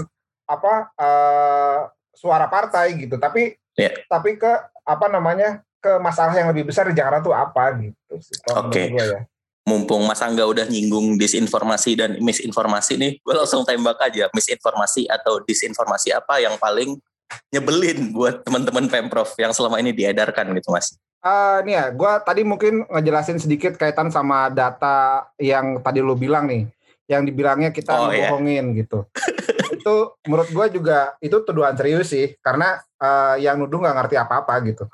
apa 0.51 0.91
eh, 0.99 1.79
suara 2.19 2.51
partai 2.51 2.99
gitu. 2.99 3.15
Tapi 3.17 3.55
Iya. 3.79 3.95
tapi 4.11 4.37
ke 4.39 4.53
apa 4.85 5.07
namanya 5.07 5.63
ke 5.79 6.01
masalah 6.03 6.35
yang 6.35 6.51
lebih 6.51 6.73
besar 6.73 6.89
di 6.91 6.97
Jakarta 6.99 7.23
tuh 7.23 7.35
apa 7.37 7.79
gitu. 7.79 8.15
Oke. 8.59 8.91
gua 8.91 9.05
ya. 9.05 9.21
Mumpung 9.65 10.05
Mas 10.05 10.21
Angga 10.21 10.45
udah 10.45 10.69
nyinggung 10.69 11.17
disinformasi 11.17 11.97
dan 11.97 12.21
misinformasi 12.21 13.01
nih, 13.01 13.13
gue 13.17 13.33
langsung 13.33 13.65
tembak 13.65 13.97
aja 13.97 14.29
misinformasi 14.37 15.09
atau 15.09 15.41
disinformasi 15.41 16.13
apa 16.13 16.37
yang 16.37 16.61
paling 16.61 17.01
nyebelin 17.51 18.11
buat 18.11 18.43
teman-teman 18.43 18.91
Pemprov 18.91 19.31
yang 19.39 19.55
selama 19.55 19.79
ini 19.79 19.95
diedarkan 19.95 20.51
gitu 20.59 20.75
Mas. 20.75 20.95
Eh 21.25 21.59
nih 21.65 21.75
ya, 21.75 21.85
gue 21.89 22.13
tadi 22.21 22.43
mungkin 22.45 22.85
ngejelasin 22.85 23.41
sedikit 23.41 23.81
kaitan 23.81 24.13
sama 24.13 24.53
data 24.53 25.25
yang 25.41 25.81
tadi 25.81 26.05
lu 26.05 26.13
bilang 26.19 26.45
nih, 26.45 26.69
yang 27.09 27.25
dibilangnya 27.25 27.73
kita 27.73 27.97
Oh, 27.97 28.13
iya. 28.13 28.29
ngebohongin 28.29 28.77
gitu. 28.77 29.09
itu 29.81 29.95
menurut 30.29 30.49
gue 30.53 30.67
juga 30.81 31.17
itu 31.25 31.37
tuduhan 31.41 31.73
serius 31.81 32.13
sih, 32.13 32.37
karena 32.45 32.77
eh, 33.01 33.41
yang 33.41 33.57
nuduh 33.57 33.81
nggak 33.81 33.97
ngerti 34.05 34.17
apa-apa 34.21 34.55
gitu. 34.69 34.85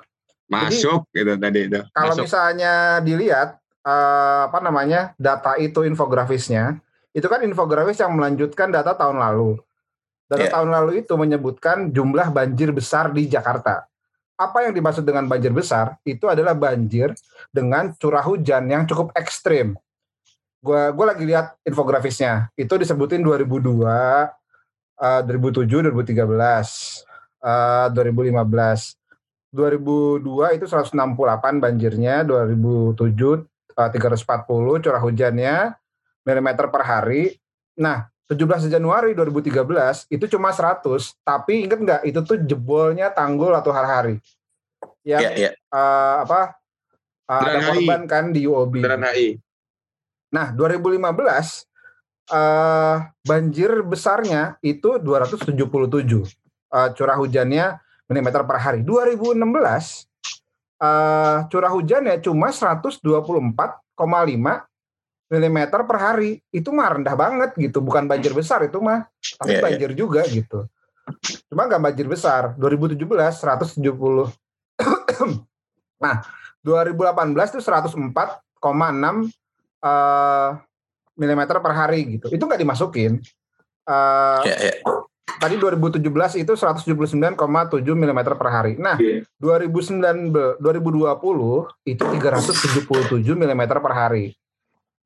Masuk 0.47 1.11
gitu 1.11 1.35
tadi 1.35 1.67
itu. 1.67 1.81
Kalau 1.91 2.15
misalnya 2.15 3.03
dilihat 3.03 3.59
eh, 3.83 4.41
apa 4.47 4.59
namanya 4.63 5.19
data 5.19 5.59
itu 5.59 5.83
infografisnya, 5.83 6.79
itu 7.11 7.27
kan 7.27 7.43
infografis 7.43 7.99
yang 7.99 8.15
melanjutkan 8.15 8.71
data 8.71 8.95
tahun 8.95 9.19
lalu. 9.19 9.59
Data 10.31 10.47
Iya. 10.47 10.53
tahun 10.55 10.71
lalu 10.71 11.03
itu 11.03 11.11
menyebutkan 11.19 11.91
jumlah 11.91 12.31
banjir 12.31 12.71
besar 12.71 13.11
di 13.11 13.27
Jakarta. 13.27 13.83
Apa 14.39 14.63
yang 14.63 14.73
dimaksud 14.79 15.03
dengan 15.03 15.27
banjir 15.27 15.51
besar? 15.51 15.99
Itu 16.07 16.31
adalah 16.31 16.55
banjir 16.55 17.13
dengan 17.51 17.91
curah 17.99 18.23
hujan 18.23 18.71
yang 18.71 18.87
cukup 18.87 19.11
ekstrim. 19.19 19.75
Gua 20.63 20.95
gua 20.95 21.13
lagi 21.13 21.27
lihat 21.27 21.59
infografisnya. 21.67 22.47
Itu 22.55 22.79
disebutin 22.79 23.27
2002, 23.27 24.31
eh, 25.03 25.21
2007, 25.27 25.83
2013, 25.83 27.03
eh, 27.43 27.87
2015. 27.91 28.95
2002 29.51 30.55
itu 30.55 30.71
168 30.71 31.59
banjirnya, 31.59 32.23
2007 32.23 33.43
eh, 33.75 33.91
340 33.91 34.79
curah 34.79 35.03
hujannya 35.03 35.75
milimeter 36.23 36.71
per 36.71 36.83
hari. 36.87 37.35
Nah, 37.83 38.07
17 38.31 38.71
Januari 38.71 39.11
2013 39.19 40.07
itu 40.07 40.25
cuma 40.31 40.55
100, 40.55 40.87
tapi 41.27 41.67
inget 41.67 41.83
nggak 41.83 42.07
itu 42.07 42.23
tuh 42.23 42.39
jebolnya 42.47 43.11
tanggul 43.11 43.51
atau 43.51 43.75
hari-hari. 43.75 44.23
Yang 45.03 45.21
Iya, 45.27 45.31
iya. 45.35 45.51
eh, 45.51 46.15
apa? 46.23 46.55
eh, 47.27 47.35
ada 47.35 47.43
Bundaran 47.43 47.63
HI. 47.67 47.75
korban 47.75 48.03
kan 48.07 48.25
di 48.31 48.47
UOB. 48.47 48.79
HI. 49.11 49.29
Nah, 50.31 50.55
2015 50.55 51.67
eh 52.31 52.97
banjir 53.27 53.83
besarnya 53.83 54.55
itu 54.63 55.03
277 55.03 56.31
eh, 56.71 56.89
curah 56.95 57.19
hujannya 57.19 57.83
milimeter 58.07 58.47
per 58.47 58.63
hari. 58.63 58.87
2016 58.87 60.07
eh 60.79 61.39
curah 61.51 61.73
hujannya 61.75 62.23
cuma 62.23 62.55
124,5 62.55 63.03
milimeter 65.31 65.81
per 65.87 65.97
hari. 65.97 66.43
Itu 66.51 66.75
mah 66.75 66.99
rendah 66.99 67.15
banget 67.15 67.51
gitu, 67.57 67.79
bukan 67.81 68.11
banjir 68.11 68.35
besar 68.35 68.67
itu 68.67 68.83
mah, 68.83 69.07
tapi 69.39 69.57
Iya, 69.57 69.59
iya. 69.59 69.65
banjir 69.65 69.91
juga 69.95 70.27
gitu. 70.27 70.67
Cuma 71.49 71.71
nggak 71.71 71.83
banjir 71.83 72.07
besar. 72.11 72.59
2017 72.59 72.99
170. 73.39 74.29
nah, 76.05 76.17
2018 76.67 77.55
itu 77.57 77.61
104,6 77.63 79.31
eh 79.81 80.51
milimeter 81.17 81.57
per 81.61 81.73
hari 81.73 82.19
gitu. 82.19 82.27
Itu 82.33 82.43
nggak 82.45 82.61
dimasukin. 82.61 83.21
Eh, 83.87 84.41
Iya, 84.45 84.57
iya. 84.61 84.75
Tadi 85.41 85.57
2017 85.57 86.37
itu 86.37 86.53
179,7 86.53 87.97
mm 87.97 88.21
per 88.37 88.49
hari. 88.53 88.77
Nah, 88.77 89.01
Iya. 89.01 89.25
2019 89.41 90.61
2020 90.61 91.65
itu 91.89 92.03
377 92.05 93.37
mm 93.37 93.63
per 93.69 93.93
hari. 93.95 94.37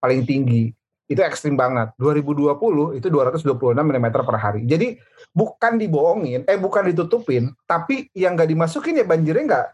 Paling 0.04 0.28
tinggi. 0.28 0.68
Itu 1.08 1.24
ekstrim 1.24 1.56
banget. 1.56 1.96
2020 1.96 3.00
itu 3.00 3.08
226 3.08 3.72
mm 3.72 4.06
per 4.12 4.36
hari. 4.36 4.68
Jadi 4.68 5.00
bukan 5.32 5.80
dibohongin, 5.80 6.44
eh 6.44 6.60
bukan 6.60 6.92
ditutupin, 6.92 7.48
tapi 7.64 8.12
yang 8.12 8.36
nggak 8.36 8.52
dimasukin 8.52 9.00
ya 9.00 9.04
banjirnya 9.08 9.44
nggak 9.48 9.66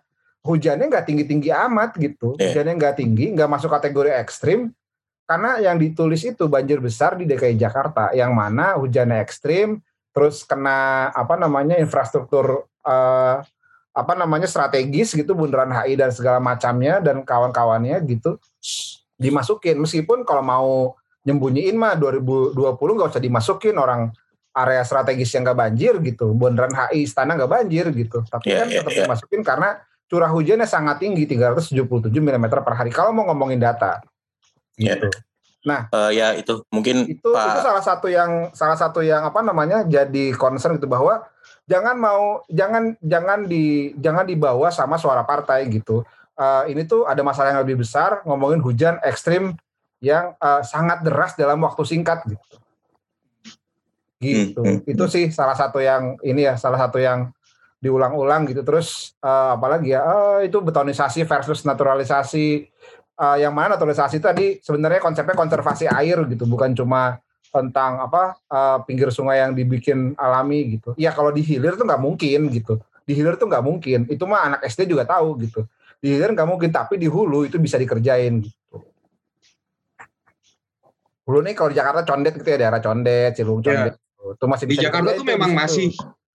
hujannya 0.47 0.87
nggak 0.87 1.05
tinggi-tinggi 1.11 1.51
amat 1.51 1.99
gitu. 1.99 2.39
Iya. 2.39 2.55
Hujannya 2.55 2.75
nggak 2.79 2.95
tinggi, 2.95 3.27
nggak 3.35 3.51
masuk 3.51 3.75
kategori 3.75 4.15
ekstrim. 4.23 4.71
Karena 5.27 5.59
yang 5.63 5.79
ditulis 5.79 6.23
itu 6.27 6.47
banjir 6.47 6.79
besar 6.79 7.19
di 7.19 7.27
DKI 7.27 7.59
Jakarta, 7.59 8.11
yang 8.15 8.35
mana 8.35 8.75
hujannya 8.79 9.23
ekstrim, 9.23 9.79
terus 10.11 10.43
kena 10.43 11.11
apa 11.15 11.39
namanya 11.39 11.79
infrastruktur 11.79 12.67
eh, 12.87 13.37
apa 13.91 14.13
namanya 14.15 14.47
strategis 14.47 15.15
gitu 15.15 15.35
bundaran 15.35 15.71
HI 15.71 15.99
dan 15.99 16.15
segala 16.15 16.39
macamnya 16.39 17.03
dan 17.03 17.27
kawan-kawannya 17.27 17.99
gitu 18.07 18.39
dimasukin. 19.21 19.77
Meskipun 19.77 20.25
kalau 20.25 20.41
mau 20.41 20.71
nyembunyiin 21.29 21.77
mah 21.77 22.01
2020 22.01 22.57
nggak 22.57 23.11
usah 23.13 23.23
dimasukin 23.23 23.77
orang 23.77 24.09
area 24.57 24.83
strategis 24.83 25.31
yang 25.37 25.45
nggak 25.45 25.59
banjir 25.61 25.95
gitu. 26.01 26.33
Bundaran 26.33 26.73
HI 26.73 27.05
istana 27.05 27.37
nggak 27.37 27.53
banjir 27.53 27.93
gitu. 27.93 28.25
Tapi 28.25 28.51
Iya, 28.51 28.65
kan 28.65 28.69
iya, 28.73 28.81
tetap 28.81 28.93
iya. 28.97 29.01
dimasukin 29.05 29.41
karena 29.45 29.69
curah 30.11 30.33
hujannya 30.33 30.67
sangat 30.67 31.05
tinggi 31.05 31.29
377 31.29 32.11
mm 32.11 32.45
per 32.51 32.75
hari. 32.75 32.91
Kalau 32.91 33.13
mau 33.13 33.29
ngomongin 33.29 33.61
data. 33.61 34.01
Iya. 34.81 34.97
gitu. 34.97 35.13
Eh, 35.69 36.11
ya 36.17 36.33
itu 36.41 36.65
mungkin 36.73 37.05
itu 37.05 37.21
itu 37.21 37.29
Pak 37.37 37.61
salah 37.61 37.85
satu 37.85 38.09
yang 38.09 38.49
salah 38.57 38.81
satu 38.81 39.05
yang 39.05 39.29
apa 39.29 39.45
namanya 39.45 39.85
jadi 39.85 40.33
concern 40.33 40.81
gitu 40.81 40.89
bahwa 40.89 41.21
jangan 41.69 42.01
mau 42.01 42.41
jangan 42.49 42.97
jangan 43.05 43.45
di 43.45 43.93
jangan 44.01 44.25
dibawa 44.25 44.73
sama 44.73 44.97
suara 44.97 45.21
partai 45.21 45.69
gitu 45.69 46.01
Eh, 46.41 46.73
ini 46.73 46.89
tuh 46.89 47.05
ada 47.05 47.21
masalah 47.21 47.53
yang 47.53 47.61
lebih 47.61 47.85
besar 47.85 48.25
ngomongin 48.25 48.65
hujan 48.65 48.97
ekstrim 49.05 49.53
yang 50.01 50.33
eh, 50.41 50.63
sangat 50.65 51.05
deras 51.05 51.37
dalam 51.37 51.61
waktu 51.61 51.85
singkat 51.85 52.25
gitu. 52.25 52.57
Gitu. 54.21 54.61
Hmm, 54.61 54.81
hmm, 54.81 54.89
itu 54.89 55.05
sih 55.09 55.25
salah 55.29 55.53
satu 55.53 55.81
yang 55.81 56.17
ini 56.25 56.49
ya 56.49 56.57
salah 56.57 56.81
satu 56.81 56.97
yang 56.97 57.29
diulang-ulang 57.85 58.49
gitu. 58.49 58.65
Terus 58.65 59.13
eh, 59.21 59.51
apalagi 59.53 59.93
ya 59.93 60.01
eh, 60.01 60.49
itu 60.49 60.57
betonisasi 60.65 61.29
versus 61.29 61.61
naturalisasi. 61.69 62.65
Eh, 63.21 63.37
yang 63.45 63.53
mana 63.53 63.77
naturalisasi 63.77 64.17
tadi 64.25 64.65
sebenarnya 64.65 65.05
konsepnya 65.05 65.37
konservasi 65.37 65.93
air 65.93 66.25
gitu. 66.25 66.49
Bukan 66.49 66.73
cuma 66.73 67.21
tentang 67.53 68.01
apa 68.01 68.41
eh, 68.49 68.79
pinggir 68.89 69.13
sungai 69.13 69.45
yang 69.45 69.53
dibikin 69.53 70.17
alami 70.17 70.81
gitu. 70.81 70.97
Ya 70.97 71.13
kalau 71.13 71.37
di 71.37 71.45
hilir 71.45 71.77
tuh 71.77 71.85
nggak 71.85 72.01
mungkin 72.01 72.49
gitu. 72.49 72.81
Di 73.05 73.13
hilir 73.13 73.37
tuh 73.37 73.45
nggak 73.45 73.61
mungkin. 73.61 74.09
Itu 74.09 74.25
mah 74.25 74.49
anak 74.49 74.65
SD 74.65 74.89
juga 74.89 75.05
tahu 75.05 75.37
gitu 75.45 75.69
di 76.01 76.17
hilir 76.17 76.33
nggak 76.33 76.49
mungkin 76.49 76.73
tapi 76.73 76.97
di 76.97 77.05
hulu 77.07 77.45
itu 77.45 77.61
bisa 77.61 77.77
dikerjain 77.77 78.41
gitu 78.41 78.77
hulu 81.29 81.39
nih 81.47 81.55
kalau 81.55 81.71
di 81.71 81.77
Jakarta 81.79 82.03
condet 82.03 82.35
gitu 82.35 82.49
ya 82.49 82.59
daerah 82.59 82.81
condet 82.83 83.33
Ciliwung 83.37 83.61
Ya. 83.63 83.69
condet 83.71 83.95
itu 84.21 84.47
masih 84.49 84.65
Di 84.69 84.77
Jakarta 84.77 85.11
tuh 85.17 85.25
memang 85.25 85.51
situ. 85.53 85.61
masih 85.61 85.89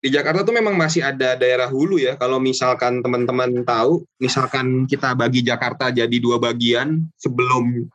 di 0.06 0.10
Jakarta 0.14 0.42
tuh 0.46 0.54
memang 0.54 0.76
masih 0.78 1.02
ada 1.02 1.34
daerah 1.34 1.66
hulu 1.66 1.98
ya. 1.98 2.14
Kalau 2.14 2.38
misalkan 2.38 3.02
teman-teman 3.02 3.66
tahu, 3.66 4.06
misalkan 4.22 4.86
kita 4.86 5.18
bagi 5.18 5.42
Jakarta 5.42 5.90
jadi 5.90 6.14
dua 6.22 6.38
bagian 6.38 7.10
sebelum 7.18 7.90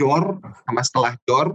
Jor 0.00 0.40
sama 0.64 0.80
setelah 0.80 1.12
Jor. 1.28 1.52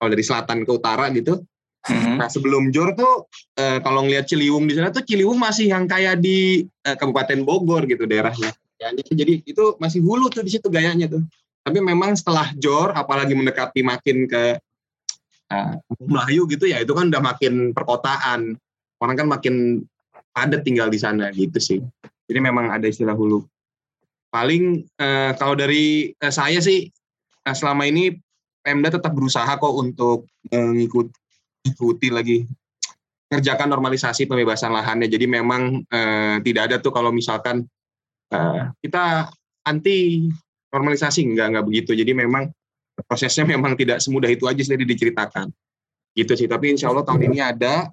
Kalau 0.00 0.08
dari 0.08 0.24
selatan 0.24 0.64
ke 0.64 0.70
utara 0.72 1.12
gitu. 1.12 1.44
Mhm. 1.84 2.16
Nah 2.16 2.28
sebelum 2.32 2.72
Jor 2.72 2.96
tuh 2.96 3.28
eh, 3.56 3.84
kalau 3.84 4.08
ngelihat 4.08 4.24
Ciliwung 4.28 4.64
di 4.64 4.72
sana 4.72 4.88
tuh 4.88 5.04
Ciliwung 5.04 5.36
masih 5.36 5.76
yang 5.76 5.84
kayak 5.84 6.24
di 6.24 6.64
eh, 6.64 6.96
Kabupaten 6.96 7.44
Bogor 7.44 7.84
gitu 7.84 8.08
daerahnya. 8.08 8.52
Ya, 8.78 8.94
jadi- 8.94 9.42
itu 9.42 9.64
masih 9.82 9.98
hulu 10.00 10.30
tuh 10.30 10.46
di 10.46 10.54
situ 10.54 10.70
gayanya 10.70 11.10
tuh. 11.10 11.22
Tapi 11.66 11.78
memang 11.82 12.14
setelah 12.14 12.54
Jor, 12.56 12.94
apalagi 12.94 13.34
mendekati 13.34 13.82
makin 13.82 14.24
ke 14.30 14.56
eh, 15.48 15.74
Melayu 16.04 16.44
gitu 16.46 16.68
ya, 16.68 16.78
itu 16.84 16.92
kan 16.92 17.08
udah 17.08 17.22
makin 17.24 17.72
perkotaan. 17.72 18.54
Orang 19.00 19.16
kan 19.16 19.26
makin 19.26 19.80
padat 20.32 20.62
tinggal 20.62 20.92
di 20.92 21.00
sana 21.00 21.32
gitu 21.34 21.58
sih. 21.58 21.80
Jadi 22.28 22.38
memang 22.38 22.68
ada 22.68 22.84
istilah 22.84 23.16
hulu. 23.16 23.42
Paling 24.28 24.84
eh, 25.00 25.32
kalau 25.40 25.56
dari 25.56 26.12
eh, 26.12 26.32
saya 26.32 26.60
sih 26.60 26.86
eh, 27.44 27.56
selama 27.56 27.88
ini 27.88 28.12
Pemda 28.60 28.92
tetap 28.92 29.16
berusaha 29.16 29.48
kok 29.48 29.74
untuk 29.74 30.28
mengikuti 30.52 31.16
ikuti 31.64 32.08
lagi 32.12 32.44
kerjakan 33.32 33.72
normalisasi 33.72 34.28
pembebasan 34.28 34.72
lahannya. 34.76 35.08
Jadi 35.08 35.24
memang 35.24 35.80
eh, 35.88 36.36
tidak 36.44 36.62
ada 36.68 36.76
tuh 36.76 36.92
kalau 36.92 37.08
misalkan 37.08 37.64
eh, 38.32 38.62
kita 38.84 39.28
anti 39.64 40.28
normalisasi 40.72 41.24
enggak 41.24 41.46
enggak 41.54 41.64
begitu. 41.66 41.90
Jadi 41.96 42.12
memang 42.12 42.48
prosesnya 43.06 43.44
memang 43.54 43.74
tidak 43.76 44.00
semudah 44.00 44.28
itu 44.28 44.44
aja 44.48 44.60
tadi 44.60 44.84
diceritakan. 44.84 45.48
Gitu 46.12 46.32
sih. 46.34 46.48
Tapi 46.48 46.74
insya 46.74 46.90
Allah 46.90 47.04
tahun 47.04 47.28
ini 47.30 47.38
ada 47.38 47.88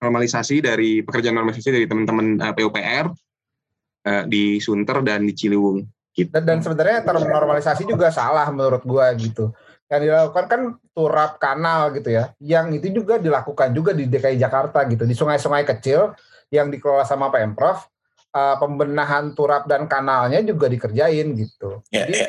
normalisasi 0.00 0.60
dari 0.60 1.00
pekerjaan 1.00 1.36
normalisasi 1.36 1.70
dari 1.72 1.86
teman-teman 1.88 2.40
eh, 2.40 2.54
PUPR 2.54 3.06
eh, 4.04 4.24
di 4.28 4.58
Sunter 4.60 5.00
dan 5.02 5.24
di 5.24 5.32
Ciliwung. 5.32 5.84
Gitu. 6.14 6.30
dan, 6.30 6.46
dan 6.46 6.58
sebenarnya 6.62 7.02
term 7.02 7.26
normalisasi 7.26 7.90
juga 7.90 8.06
salah 8.14 8.46
menurut 8.54 8.86
gua 8.86 9.10
gitu 9.18 9.50
yang 9.90 9.98
dilakukan 9.98 10.46
kan 10.46 10.62
turap 10.94 11.42
kanal 11.42 11.90
gitu 11.90 12.08
ya 12.14 12.30
yang 12.40 12.72
itu 12.72 12.88
juga 12.90 13.18
dilakukan 13.18 13.74
juga 13.74 13.90
di 13.92 14.06
DKI 14.08 14.38
Jakarta 14.40 14.86
gitu 14.88 15.04
di 15.04 15.12
sungai-sungai 15.12 15.66
kecil 15.66 16.14
yang 16.48 16.70
dikelola 16.70 17.02
sama 17.02 17.28
Pemprov 17.28 17.84
eh, 18.34 18.56
pembenahan 18.58 19.32
turap 19.38 19.70
dan 19.70 19.86
kanalnya 19.86 20.42
juga 20.42 20.66
dikerjain 20.66 21.38
gitu. 21.38 21.80
Ya, 21.94 22.04
jadi 22.10 22.14
ya. 22.18 22.28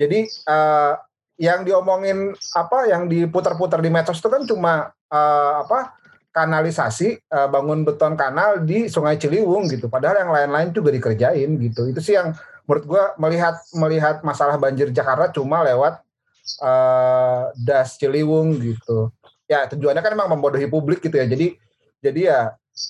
jadi 0.00 0.18
eh, 0.26 0.92
yang 1.40 1.66
diomongin 1.66 2.32
apa 2.56 2.88
yang 2.88 3.10
diputar-putar 3.10 3.82
di 3.84 3.90
medsos 3.92 4.20
itu 4.20 4.28
kan 4.32 4.42
cuma 4.48 4.72
eh, 5.12 5.52
apa 5.60 5.96
kanalisasi 6.32 7.20
eh, 7.20 7.48
bangun 7.52 7.84
beton 7.84 8.16
kanal 8.16 8.64
di 8.64 8.88
Sungai 8.88 9.20
Ciliwung 9.20 9.68
gitu. 9.68 9.86
Padahal 9.92 10.24
yang 10.24 10.32
lain-lain 10.32 10.68
juga 10.72 10.90
dikerjain 10.90 11.50
gitu. 11.60 11.92
Itu 11.92 12.00
sih 12.00 12.16
yang 12.16 12.32
menurut 12.64 12.84
gua 12.88 13.04
melihat 13.20 13.60
melihat 13.76 14.24
masalah 14.24 14.56
banjir 14.56 14.88
Jakarta 14.94 15.28
cuma 15.34 15.60
lewat 15.60 16.00
eh, 16.64 17.42
das 17.60 18.00
Ciliwung 18.00 18.56
gitu. 18.58 19.12
Ya 19.44 19.68
tujuannya 19.68 20.00
kan 20.00 20.12
memang 20.16 20.38
membodohi 20.38 20.70
publik 20.72 21.04
gitu 21.04 21.20
ya. 21.20 21.28
Jadi 21.28 21.60
jadi 22.00 22.20
ya 22.32 22.40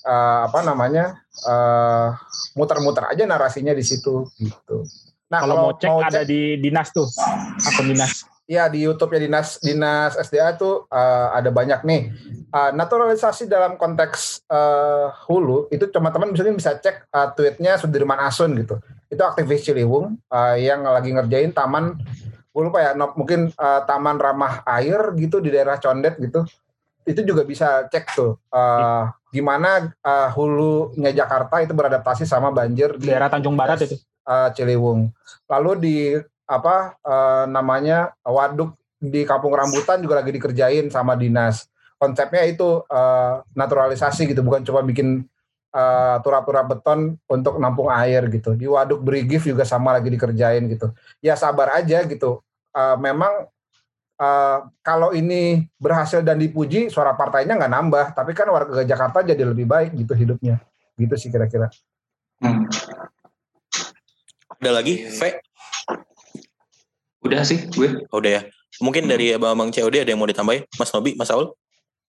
eh, 0.03 0.39
apa 0.47 0.59
namanya 0.61 1.17
eh, 1.45 2.07
muter-muter 2.55 3.09
aja 3.09 3.23
narasinya 3.25 3.71
di 3.71 3.83
situ 3.83 4.27
gitu 4.37 4.85
nah 5.27 5.41
Kalau 5.41 5.55
mau 5.55 5.73
cek 5.73 5.89
ada 6.13 6.21
di 6.21 6.61
dinas 6.61 6.93
tuh, 6.93 7.09
akun 7.57 7.89
dinas. 7.89 8.29
Ya 8.43 8.67
di 8.67 8.83
YouTube 8.85 9.15
ya 9.17 9.23
dinas 9.23 9.57
dinas 9.57 10.13
SDA 10.19 10.53
tuh 10.53 10.85
eh, 10.93 11.27
ada 11.33 11.49
banyak 11.49 11.81
nih 11.81 12.01
Eh, 12.53 12.69
naturalisasi 12.69 13.49
dalam 13.49 13.81
konteks 13.81 14.45
eh, 14.45 15.09
hulu 15.25 15.73
itu 15.73 15.89
teman-teman 15.89 16.29
misalnya 16.29 16.53
bisa 16.53 16.77
cek 16.77 17.09
eh, 17.09 17.29
tweetnya 17.33 17.81
Sudirman 17.81 18.21
Asun 18.21 18.53
gitu. 18.53 18.77
Itu 19.09 19.25
aktivis 19.25 19.65
Ciliwung 19.65 20.21
eh, 20.29 20.69
yang 20.69 20.85
lagi 20.85 21.09
ngerjain 21.17 21.49
taman 21.49 21.97
gue 22.53 22.61
lupa 22.61 22.77
ya 22.85 22.91
no- 22.93 23.17
mungkin 23.17 23.49
eh, 23.49 23.81
taman 23.89 24.21
ramah 24.21 24.61
air 24.69 25.17
gitu 25.17 25.41
di 25.41 25.49
daerah 25.49 25.81
Condet 25.81 26.21
gitu. 26.21 26.45
Itu 27.03 27.21
juga 27.27 27.43
bisa 27.43 27.87
cek 27.91 28.15
tuh 28.15 28.39
eh, 28.49 29.03
gimana 29.29 29.91
eh, 29.91 30.29
hulunya 30.35 31.11
Jakarta 31.11 31.59
itu 31.59 31.73
beradaptasi 31.75 32.23
sama 32.23 32.49
banjir 32.49 32.95
di 32.95 33.11
Daerah 33.11 33.27
Tanjung 33.31 33.55
Barat 33.59 33.83
itu. 33.83 33.99
eh, 34.01 34.49
Ciliwung. 34.55 35.11
Lalu 35.51 35.71
di 35.79 35.97
apa 36.43 36.95
eh, 36.99 37.45
namanya 37.47 38.11
waduk 38.23 38.75
di 39.03 39.27
Kampung 39.27 39.51
Rambutan 39.51 39.99
juga 39.99 40.23
lagi 40.23 40.31
dikerjain 40.31 40.87
sama 40.87 41.19
dinas. 41.19 41.67
Konsepnya 41.99 42.43
itu 42.47 42.83
eh, 42.87 43.35
naturalisasi 43.55 44.27
gitu, 44.31 44.43
bukan 44.43 44.63
cuma 44.63 44.83
bikin 44.83 45.23
eh, 45.75 46.15
turap-turap 46.23 46.71
beton 46.71 47.19
untuk 47.27 47.59
nampung 47.59 47.91
air 47.91 48.27
gitu. 48.31 48.55
Di 48.55 48.67
waduk 48.67 49.03
Brigif 49.03 49.43
juga 49.43 49.67
sama 49.67 49.91
lagi 49.95 50.07
dikerjain 50.07 50.63
gitu. 50.71 50.91
Ya 51.19 51.35
sabar 51.35 51.75
aja 51.75 52.03
gitu. 52.07 52.39
Eh, 52.71 52.95
memang 52.99 53.47
eh, 54.19 54.57
kalau 54.85 55.15
ini 55.15 55.65
berhasil 55.77 56.21
dan 56.21 56.37
dipuji, 56.37 56.89
suara 56.89 57.13
partainya 57.17 57.57
nggak 57.57 57.73
nambah, 57.73 58.05
tapi 58.13 58.31
kan 58.37 58.49
warga 58.49 58.83
Jakarta 58.83 59.23
jadi 59.25 59.43
lebih 59.45 59.65
baik 59.65 59.95
gitu 59.97 60.13
hidupnya. 60.13 60.61
Gitu 60.99 61.15
sih 61.17 61.29
kira-kira. 61.33 61.69
Hmm. 62.41 62.67
Ada 64.61 64.71
lagi, 64.71 65.07
V? 65.07 65.21
Udah 67.23 67.41
sih 67.47 67.67
gue. 67.71 68.03
Oh, 68.11 68.19
udah 68.19 68.31
ya. 68.39 68.41
Mungkin 68.81 69.05
dari 69.07 69.35
abang-abang 69.35 69.69
COD 69.69 70.03
ada 70.03 70.11
yang 70.11 70.19
mau 70.19 70.27
ditambahin? 70.27 70.65
Mas 70.75 70.91
Nobi, 70.91 71.15
Mas 71.15 71.29
Saul? 71.29 71.53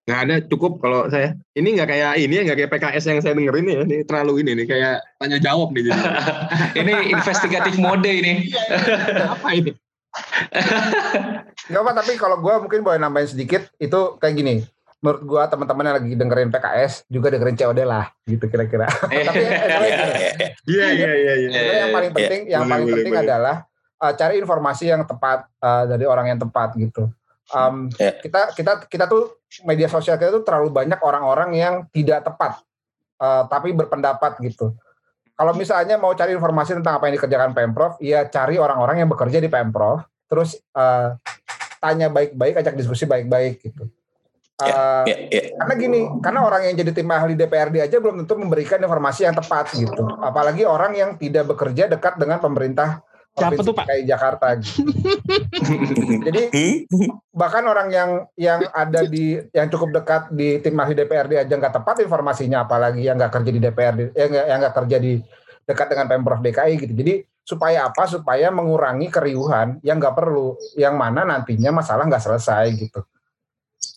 nggak 0.03 0.21
ada 0.27 0.37
cukup 0.51 0.83
kalau 0.83 1.07
saya 1.07 1.39
ini 1.55 1.79
nggak 1.79 1.87
kayak 1.87 2.13
ini 2.19 2.35
ya 2.35 2.43
nggak 2.43 2.59
kayak 2.59 2.73
PKS 2.75 3.05
yang 3.07 3.19
saya 3.23 3.39
dengerin 3.39 3.71
ya 3.71 3.79
ini 3.87 3.97
terlalu 4.03 4.43
ini 4.43 4.51
nih 4.59 4.67
kayak 4.67 4.97
tanya 5.23 5.39
jawab 5.39 5.71
nih 5.71 5.95
ini 6.83 7.15
investigatif 7.15 7.79
mode 7.79 8.11
ini. 8.11 8.51
apa 9.39 9.49
ini 9.55 9.71
Gak 11.73 11.81
apa 11.83 11.93
tapi 11.97 12.13
kalau 12.21 12.37
gue 12.39 12.55
mungkin 12.61 12.81
boleh 12.85 12.99
nambahin 13.01 13.31
sedikit 13.31 13.65
itu 13.79 14.17
kayak 14.21 14.35
gini. 14.37 14.55
Menurut 15.03 15.23
gue 15.27 15.43
teman-teman 15.51 15.83
yang 15.91 15.97
lagi 15.99 16.13
dengerin 16.15 16.51
PKS 16.55 16.93
juga 17.11 17.35
dengerin 17.35 17.59
COD 17.59 17.81
lah 17.83 18.07
gitu 18.23 18.47
kira-kira. 18.47 18.87
Tapi 19.11 19.43
eh, 19.43 19.67
tapi 19.67 19.89
Ya, 19.91 19.97
gini, 19.99 20.15
ya, 20.15 20.31
ya. 20.31 20.49
iya 20.63 20.87
iya 20.95 21.11
iya 21.11 21.35
iya 21.35 21.49
sebenarnya 21.51 21.81
yang 21.83 21.95
paling 21.97 22.13
penting 22.15 22.41
yang 22.47 22.63
boleh, 22.63 22.71
paling 22.71 22.87
boleh, 22.87 22.97
penting 23.03 23.15
boleh. 23.19 23.27
adalah 23.27 23.57
uh, 23.99 24.13
cari 24.15 24.35
informasi 24.39 24.85
yang 24.95 25.03
tepat 25.03 25.39
uh, 25.59 25.85
dari 25.91 26.05
orang 26.07 26.27
yang 26.31 26.39
tepat 26.39 26.69
gitu. 26.79 27.11
Um, 27.51 27.91
Ya. 27.99 28.15
Kita 28.15 28.55
kita 28.55 28.73
kita 28.87 29.05
tuh 29.11 29.43
media 29.67 29.91
sosial 29.91 30.15
kita 30.17 30.31
tuh 30.31 30.47
terlalu 30.47 30.71
banyak 30.71 31.03
orang-orang 31.03 31.51
yang 31.59 31.75
tidak 31.91 32.23
tepat 32.23 32.63
uh, 33.19 33.51
tapi 33.51 33.75
berpendapat 33.75 34.39
gitu. 34.39 34.71
Kalau 35.43 35.59
misalnya 35.59 35.99
mau 35.99 36.14
cari 36.14 36.38
informasi 36.38 36.78
tentang 36.78 37.03
apa 37.03 37.11
yang 37.11 37.18
dikerjakan 37.18 37.51
Pemprov, 37.51 37.99
ya 37.99 38.30
cari 38.30 38.62
orang-orang 38.62 39.03
yang 39.03 39.11
bekerja 39.11 39.43
di 39.43 39.51
Pemprov, 39.51 40.07
terus 40.30 40.55
uh, 40.78 41.18
tanya 41.82 42.07
baik-baik, 42.14 42.62
ajak 42.62 42.78
diskusi 42.78 43.11
baik-baik 43.11 43.59
gitu. 43.59 43.90
Uh, 44.62 45.03
Ya, 45.03 45.18
ya. 45.26 45.43
Karena 45.59 45.74
gini, 45.74 46.01
karena 46.22 46.47
orang 46.47 46.70
yang 46.70 46.78
jadi 46.78 46.95
tim 46.95 47.11
ahli 47.11 47.34
DPRD 47.34 47.82
aja 47.82 47.99
belum 47.99 48.22
tentu 48.22 48.38
memberikan 48.38 48.78
informasi 48.78 49.26
yang 49.26 49.34
tepat 49.34 49.74
gitu. 49.74 50.07
Apalagi 50.22 50.62
orang 50.62 50.95
yang 50.95 51.11
tidak 51.18 51.51
bekerja 51.51 51.90
dekat 51.90 52.22
dengan 52.22 52.38
pemerintah 52.38 53.03
Siapa 53.33 53.61
tuh, 53.64 53.72
Pak? 53.72 53.89
DKI 53.89 54.05
Jakarta. 54.05 54.47
Gitu. 54.61 54.85
Jadi 56.28 56.43
bahkan 57.33 57.64
orang 57.64 57.89
yang 57.89 58.11
yang 58.37 58.61
ada 58.76 59.09
di 59.09 59.41
yang 59.57 59.72
cukup 59.72 59.97
dekat 59.97 60.28
di 60.37 60.61
tim 60.61 60.76
ahli 60.76 60.93
DPRD 60.93 61.41
aja 61.41 61.55
nggak 61.57 61.80
tepat 61.80 62.05
informasinya, 62.05 62.68
apalagi 62.68 63.01
yang 63.01 63.16
nggak 63.16 63.33
kerja 63.33 63.51
di 63.51 63.61
DPRD, 63.61 64.01
yang 64.12 64.28
nggak 64.37 64.47
yang 64.53 64.59
nggak 64.61 64.76
kerja 64.85 64.97
di 65.01 65.12
dekat 65.64 65.87
dengan 65.97 66.07
pemprov 66.12 66.45
DKI 66.45 66.74
gitu. 66.76 66.93
Jadi 66.93 67.14
supaya 67.41 67.89
apa? 67.89 68.05
Supaya 68.05 68.53
mengurangi 68.53 69.09
keriuhan 69.09 69.80
yang 69.80 69.97
nggak 69.97 70.12
perlu, 70.12 70.61
yang 70.76 71.01
mana 71.01 71.24
nantinya 71.24 71.72
masalah 71.72 72.05
nggak 72.05 72.20
selesai 72.20 72.68
gitu. 72.76 73.01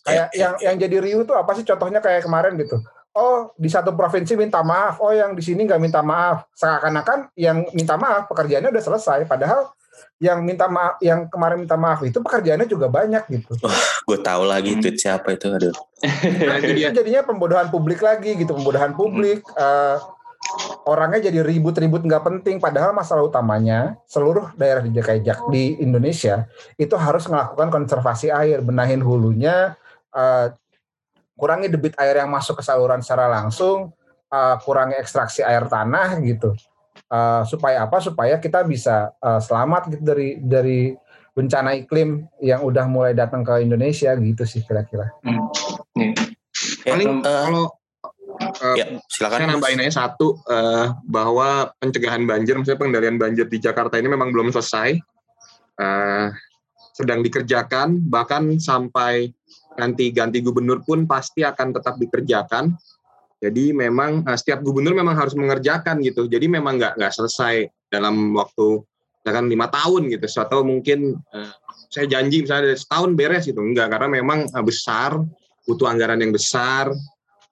Kayak 0.00 0.32
yang 0.32 0.54
yang 0.64 0.76
jadi 0.80 0.96
riuh 0.96 1.28
tuh 1.28 1.36
apa 1.36 1.52
sih? 1.52 1.66
Contohnya 1.68 2.00
kayak 2.00 2.24
kemarin 2.24 2.56
gitu. 2.56 2.80
Oh 3.16 3.48
di 3.56 3.72
satu 3.72 3.96
provinsi 3.96 4.36
minta 4.36 4.60
maaf, 4.60 5.00
oh 5.00 5.08
yang 5.08 5.32
di 5.32 5.40
sini 5.40 5.64
nggak 5.64 5.80
minta 5.80 6.04
maaf. 6.04 6.52
Seakan-akan 6.52 7.32
yang 7.32 7.64
minta 7.72 7.96
maaf 7.96 8.28
pekerjaannya 8.28 8.68
udah 8.68 8.84
selesai, 8.84 9.24
padahal 9.24 9.72
yang 10.20 10.44
minta 10.44 10.68
maaf, 10.68 11.00
yang 11.00 11.24
kemarin 11.28 11.64
minta 11.64 11.80
maaf 11.80 12.04
itu 12.04 12.20
pekerjaannya 12.20 12.68
juga 12.68 12.92
banyak 12.92 13.24
gitu. 13.32 13.56
Gue 14.04 14.18
tahu 14.20 14.44
lagi 14.44 14.76
tweet 14.80 15.00
siapa 15.00 15.32
itu. 15.32 15.48
Aduh. 15.48 15.72
Nah, 16.46 16.60
itu 16.60 16.92
jadinya 16.92 17.24
pembodohan 17.24 17.72
publik 17.72 18.04
lagi 18.04 18.36
gitu, 18.36 18.52
pembodohan 18.52 18.92
publik. 18.92 19.40
eh, 19.56 19.96
orangnya 20.86 21.26
jadi 21.32 21.42
ribut-ribut 21.42 22.06
nggak 22.06 22.22
penting, 22.22 22.62
padahal 22.62 22.94
masalah 22.94 23.26
utamanya 23.26 23.98
seluruh 24.06 24.54
daerah 24.54 24.84
di 24.84 24.94
DKI 24.94 25.20
Jak- 25.26 25.48
di 25.50 25.74
Indonesia 25.82 26.46
itu 26.78 26.94
harus 26.94 27.26
melakukan 27.26 27.68
konservasi 27.72 28.30
air, 28.30 28.62
benahin 28.62 29.02
hulunya, 29.02 29.74
eh, 30.14 30.54
kurangi 31.36 31.68
debit 31.70 31.94
air 32.00 32.18
yang 32.18 32.32
masuk 32.32 32.58
ke 32.58 32.64
saluran 32.64 33.04
secara 33.04 33.28
langsung, 33.28 33.92
eh, 34.32 34.56
kurangi 34.64 34.96
ekstraksi 34.98 35.44
air 35.44 35.68
tanah 35.68 36.18
gitu. 36.24 36.56
Eh, 37.06 37.42
supaya 37.46 37.86
apa? 37.86 38.00
Supaya 38.00 38.40
kita 38.40 38.64
bisa 38.64 39.12
eh, 39.20 39.40
selamat 39.40 39.92
gitu 39.94 40.02
dari 40.02 40.40
dari 40.40 40.80
bencana 41.36 41.76
iklim 41.76 42.24
yang 42.40 42.64
udah 42.64 42.88
mulai 42.88 43.12
datang 43.12 43.44
ke 43.44 43.60
Indonesia 43.60 44.16
gitu 44.16 44.42
sih 44.48 44.64
kira-kira. 44.64 45.12
Nih. 45.94 46.16
Ya, 46.88 46.96
Paling 46.96 47.20
eh, 47.20 47.44
kalau 47.46 47.66
eh, 48.40 48.76
ya, 48.80 48.86
silakan. 49.12 49.38
saya 49.44 49.48
nambahin 49.52 49.80
aja 49.84 50.08
satu 50.08 50.40
eh, 50.48 50.88
bahwa 51.04 51.76
pencegahan 51.76 52.24
banjir, 52.24 52.56
maksudnya 52.56 52.80
pengendalian 52.80 53.20
banjir 53.20 53.44
di 53.44 53.60
Jakarta 53.60 54.00
ini 54.00 54.08
memang 54.08 54.32
belum 54.32 54.48
selesai, 54.48 54.96
Eh, 55.76 56.28
sedang 56.96 57.20
dikerjakan, 57.20 58.00
bahkan 58.08 58.56
sampai 58.56 59.35
nanti 59.76 60.10
ganti 60.12 60.40
gubernur 60.40 60.82
pun 60.82 61.04
pasti 61.04 61.44
akan 61.44 61.76
tetap 61.76 62.00
dikerjakan. 62.00 62.74
Jadi 63.36 63.76
memang 63.76 64.24
eh, 64.24 64.36
setiap 64.36 64.64
gubernur 64.64 64.96
memang 64.96 65.16
harus 65.16 65.36
mengerjakan 65.36 66.00
gitu. 66.02 66.26
Jadi 66.26 66.48
memang 66.48 66.80
nggak 66.80 66.96
nggak 66.96 67.12
selesai 67.12 67.68
dalam 67.92 68.32
waktu 68.34 68.82
misalkan 69.22 69.46
lima 69.52 69.66
tahun 69.68 70.08
gitu. 70.10 70.26
Atau 70.40 70.64
mungkin 70.64 71.20
eh, 71.32 71.52
saya 71.92 72.08
janji 72.08 72.42
misalnya 72.44 72.74
setahun 72.74 73.12
beres 73.14 73.44
gitu. 73.44 73.60
Enggak, 73.60 73.92
karena 73.92 74.08
memang 74.20 74.48
eh, 74.48 74.64
besar, 74.64 75.20
butuh 75.68 75.86
anggaran 75.86 76.18
yang 76.18 76.32
besar, 76.32 76.90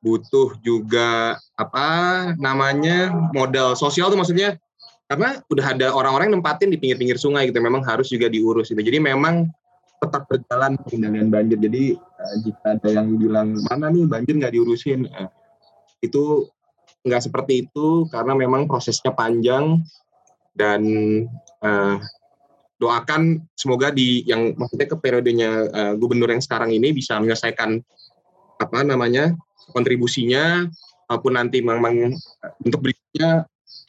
butuh 0.05 0.61
juga 0.61 1.41
apa 1.57 1.89
namanya 2.37 3.09
modal 3.33 3.73
sosial 3.73 4.13
tuh 4.13 4.21
maksudnya 4.21 4.61
karena 5.09 5.41
udah 5.49 5.67
ada 5.73 5.87
orang-orang 5.97 6.29
yang 6.29 6.45
nempatin 6.45 6.69
di 6.69 6.77
pinggir-pinggir 6.77 7.17
sungai 7.17 7.49
gitu 7.49 7.57
memang 7.65 7.81
harus 7.89 8.13
juga 8.13 8.29
diurus 8.29 8.69
gitu 8.69 8.85
jadi 8.85 9.01
memang 9.01 9.49
tetap 10.05 10.29
berjalan 10.29 10.77
pengendalian 10.85 11.33
banjir 11.33 11.57
jadi 11.57 11.97
eh, 12.25 12.37
jika 12.49 12.81
ada 12.81 12.89
yang 12.89 13.21
bilang 13.21 13.55
mana 13.69 13.93
nih 13.93 14.09
banjir 14.09 14.35
nggak 14.41 14.55
diurusin? 14.57 15.05
Eh, 15.09 15.29
itu 16.05 16.49
nggak 17.05 17.23
seperti 17.29 17.69
itu 17.69 18.09
karena 18.09 18.33
memang 18.33 18.65
prosesnya 18.65 19.13
panjang 19.13 19.85
dan 20.57 20.83
eh, 21.61 21.97
doakan 22.81 23.45
semoga 23.55 23.95
di 23.95 24.25
yang 24.25 24.57
maksudnya 24.57 24.89
ke 24.89 24.97
periodenya 24.99 25.51
eh, 25.69 25.93
gubernur 26.01 26.33
yang 26.33 26.43
sekarang 26.43 26.73
ini 26.73 26.97
bisa 26.97 27.21
menyelesaikan 27.21 27.81
apa 28.59 28.79
namanya 28.87 29.37
kontribusinya 29.73 30.69
maupun 31.09 31.37
nanti 31.37 31.61
memang 31.61 32.17
untuk 32.65 32.81
berikutnya 32.81 33.45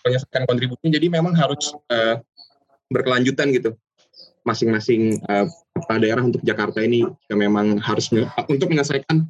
menyelesaikan 0.06 0.44
kontribusinya. 0.46 0.92
Jadi 0.94 1.08
memang 1.10 1.34
harus 1.34 1.74
eh, 1.90 2.20
berkelanjutan 2.92 3.50
gitu 3.56 3.74
masing-masing 4.46 5.18
eh, 5.26 5.48
kepala 5.76 6.00
daerah 6.00 6.24
untuk 6.24 6.42
Jakarta 6.42 6.80
ini 6.80 7.04
ya 7.28 7.36
memang 7.36 7.78
harus 7.84 8.08
untuk 8.48 8.68
menyelesaikan 8.72 9.28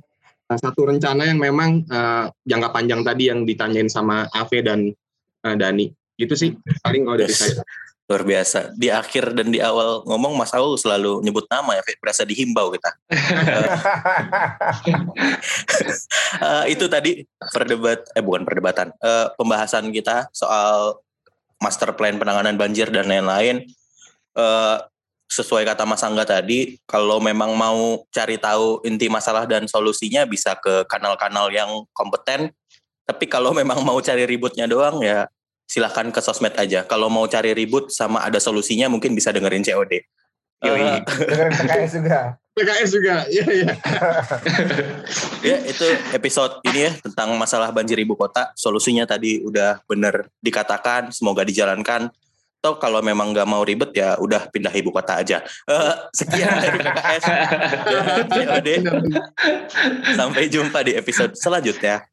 eh, 0.53 0.59
satu 0.61 0.87
rencana 0.87 1.25
yang 1.27 1.41
memang 1.41 1.83
eh, 1.89 2.25
jangka 2.45 2.69
panjang 2.69 3.01
tadi 3.01 3.33
yang 3.33 3.43
ditanyain 3.43 3.89
sama 3.89 4.29
Ave 4.31 4.61
dan 4.61 4.93
eh, 5.45 5.55
Dani 5.57 5.89
itu 6.15 6.33
sih 6.37 6.55
paling 6.85 7.03
kalau 7.03 7.17
dari 7.19 7.33
Yes. 7.33 7.41
saya 7.41 7.65
Luar 8.05 8.21
biasa. 8.21 8.77
Di 8.77 8.93
akhir 8.93 9.33
dan 9.33 9.49
di 9.49 9.57
awal 9.57 10.05
ngomong 10.05 10.37
Mas 10.37 10.53
Aul 10.53 10.77
selalu 10.77 11.25
nyebut 11.25 11.49
nama 11.49 11.73
ya, 11.73 11.81
berasa 11.97 12.21
dihimbau 12.21 12.69
kita. 12.77 12.93
Eh, 16.45 16.63
itu 16.77 16.85
tadi 16.85 17.25
perdebat 17.49 18.05
eh 18.13 18.21
bukan 18.21 18.45
perdebatan, 18.45 18.93
eh, 19.01 19.27
pembahasan 19.33 19.89
kita 19.89 20.29
soal 20.29 21.01
master 21.57 21.97
plan 21.97 22.21
penanganan 22.21 22.61
banjir 22.61 22.93
dan 22.93 23.09
lain-lain. 23.09 23.65
Eh, 24.37 24.77
sesuai 25.25 25.65
kata 25.65 25.83
Mas 25.89 26.05
Angga 26.05 26.23
tadi, 26.23 26.77
kalau 26.85 27.17
memang 27.17 27.53
mau 27.57 28.05
cari 28.13 28.37
tahu 28.37 28.85
inti 28.85 29.09
masalah 29.09 29.49
dan 29.49 29.65
solusinya 29.65 30.23
bisa 30.23 30.53
ke 30.57 30.85
kanal-kanal 30.85 31.49
yang 31.49 31.69
kompeten. 31.91 32.53
Tapi 33.05 33.25
kalau 33.29 33.53
memang 33.53 33.81
mau 33.85 33.97
cari 34.01 34.25
ributnya 34.25 34.65
doang 34.65 35.01
ya 35.01 35.29
silahkan 35.65 36.09
ke 36.13 36.21
sosmed 36.21 36.53
aja. 36.57 36.85
Kalau 36.85 37.09
mau 37.09 37.25
cari 37.25 37.53
ribut 37.57 37.89
sama 37.89 38.21
ada 38.21 38.37
solusinya 38.37 38.89
mungkin 38.89 39.17
bisa 39.17 39.33
dengerin 39.33 39.65
COD. 39.65 39.93
Yoi. 40.63 40.81
Eh, 40.81 40.99
Dengerin 41.03 41.53
PKS 41.53 41.93
juga. 41.99 42.19
PKS 42.55 42.89
juga 42.95 43.15
iya 43.27 43.43
iya 43.51 43.67
ya 45.51 45.57
itu 45.67 45.85
episode 46.15 46.63
ini 46.71 46.87
ya 46.87 46.91
tentang 47.03 47.35
masalah 47.35 47.75
banjir 47.75 47.99
ibu 47.99 48.15
kota. 48.15 48.55
Solusinya 48.55 49.03
tadi 49.03 49.43
udah 49.43 49.83
bener 49.89 50.31
dikatakan, 50.39 51.11
semoga 51.11 51.43
dijalankan. 51.43 52.07
Atau 52.65 52.81
kalau 52.81 52.97
memang 53.05 53.29
nggak 53.29 53.45
mau 53.45 53.61
ribet 53.61 53.93
ya 53.93 54.17
udah 54.17 54.49
pindah 54.49 54.73
ibu 54.73 54.89
kota 54.89 55.21
aja. 55.21 55.37
Eh, 55.69 55.93
sekian 56.17 56.49
dari 56.49 56.81
PKS. 56.81 57.23
COD. 58.25 58.69
Sampai 60.17 60.49
jumpa 60.49 60.81
di 60.81 60.97
episode 60.97 61.37
selanjutnya. 61.37 62.09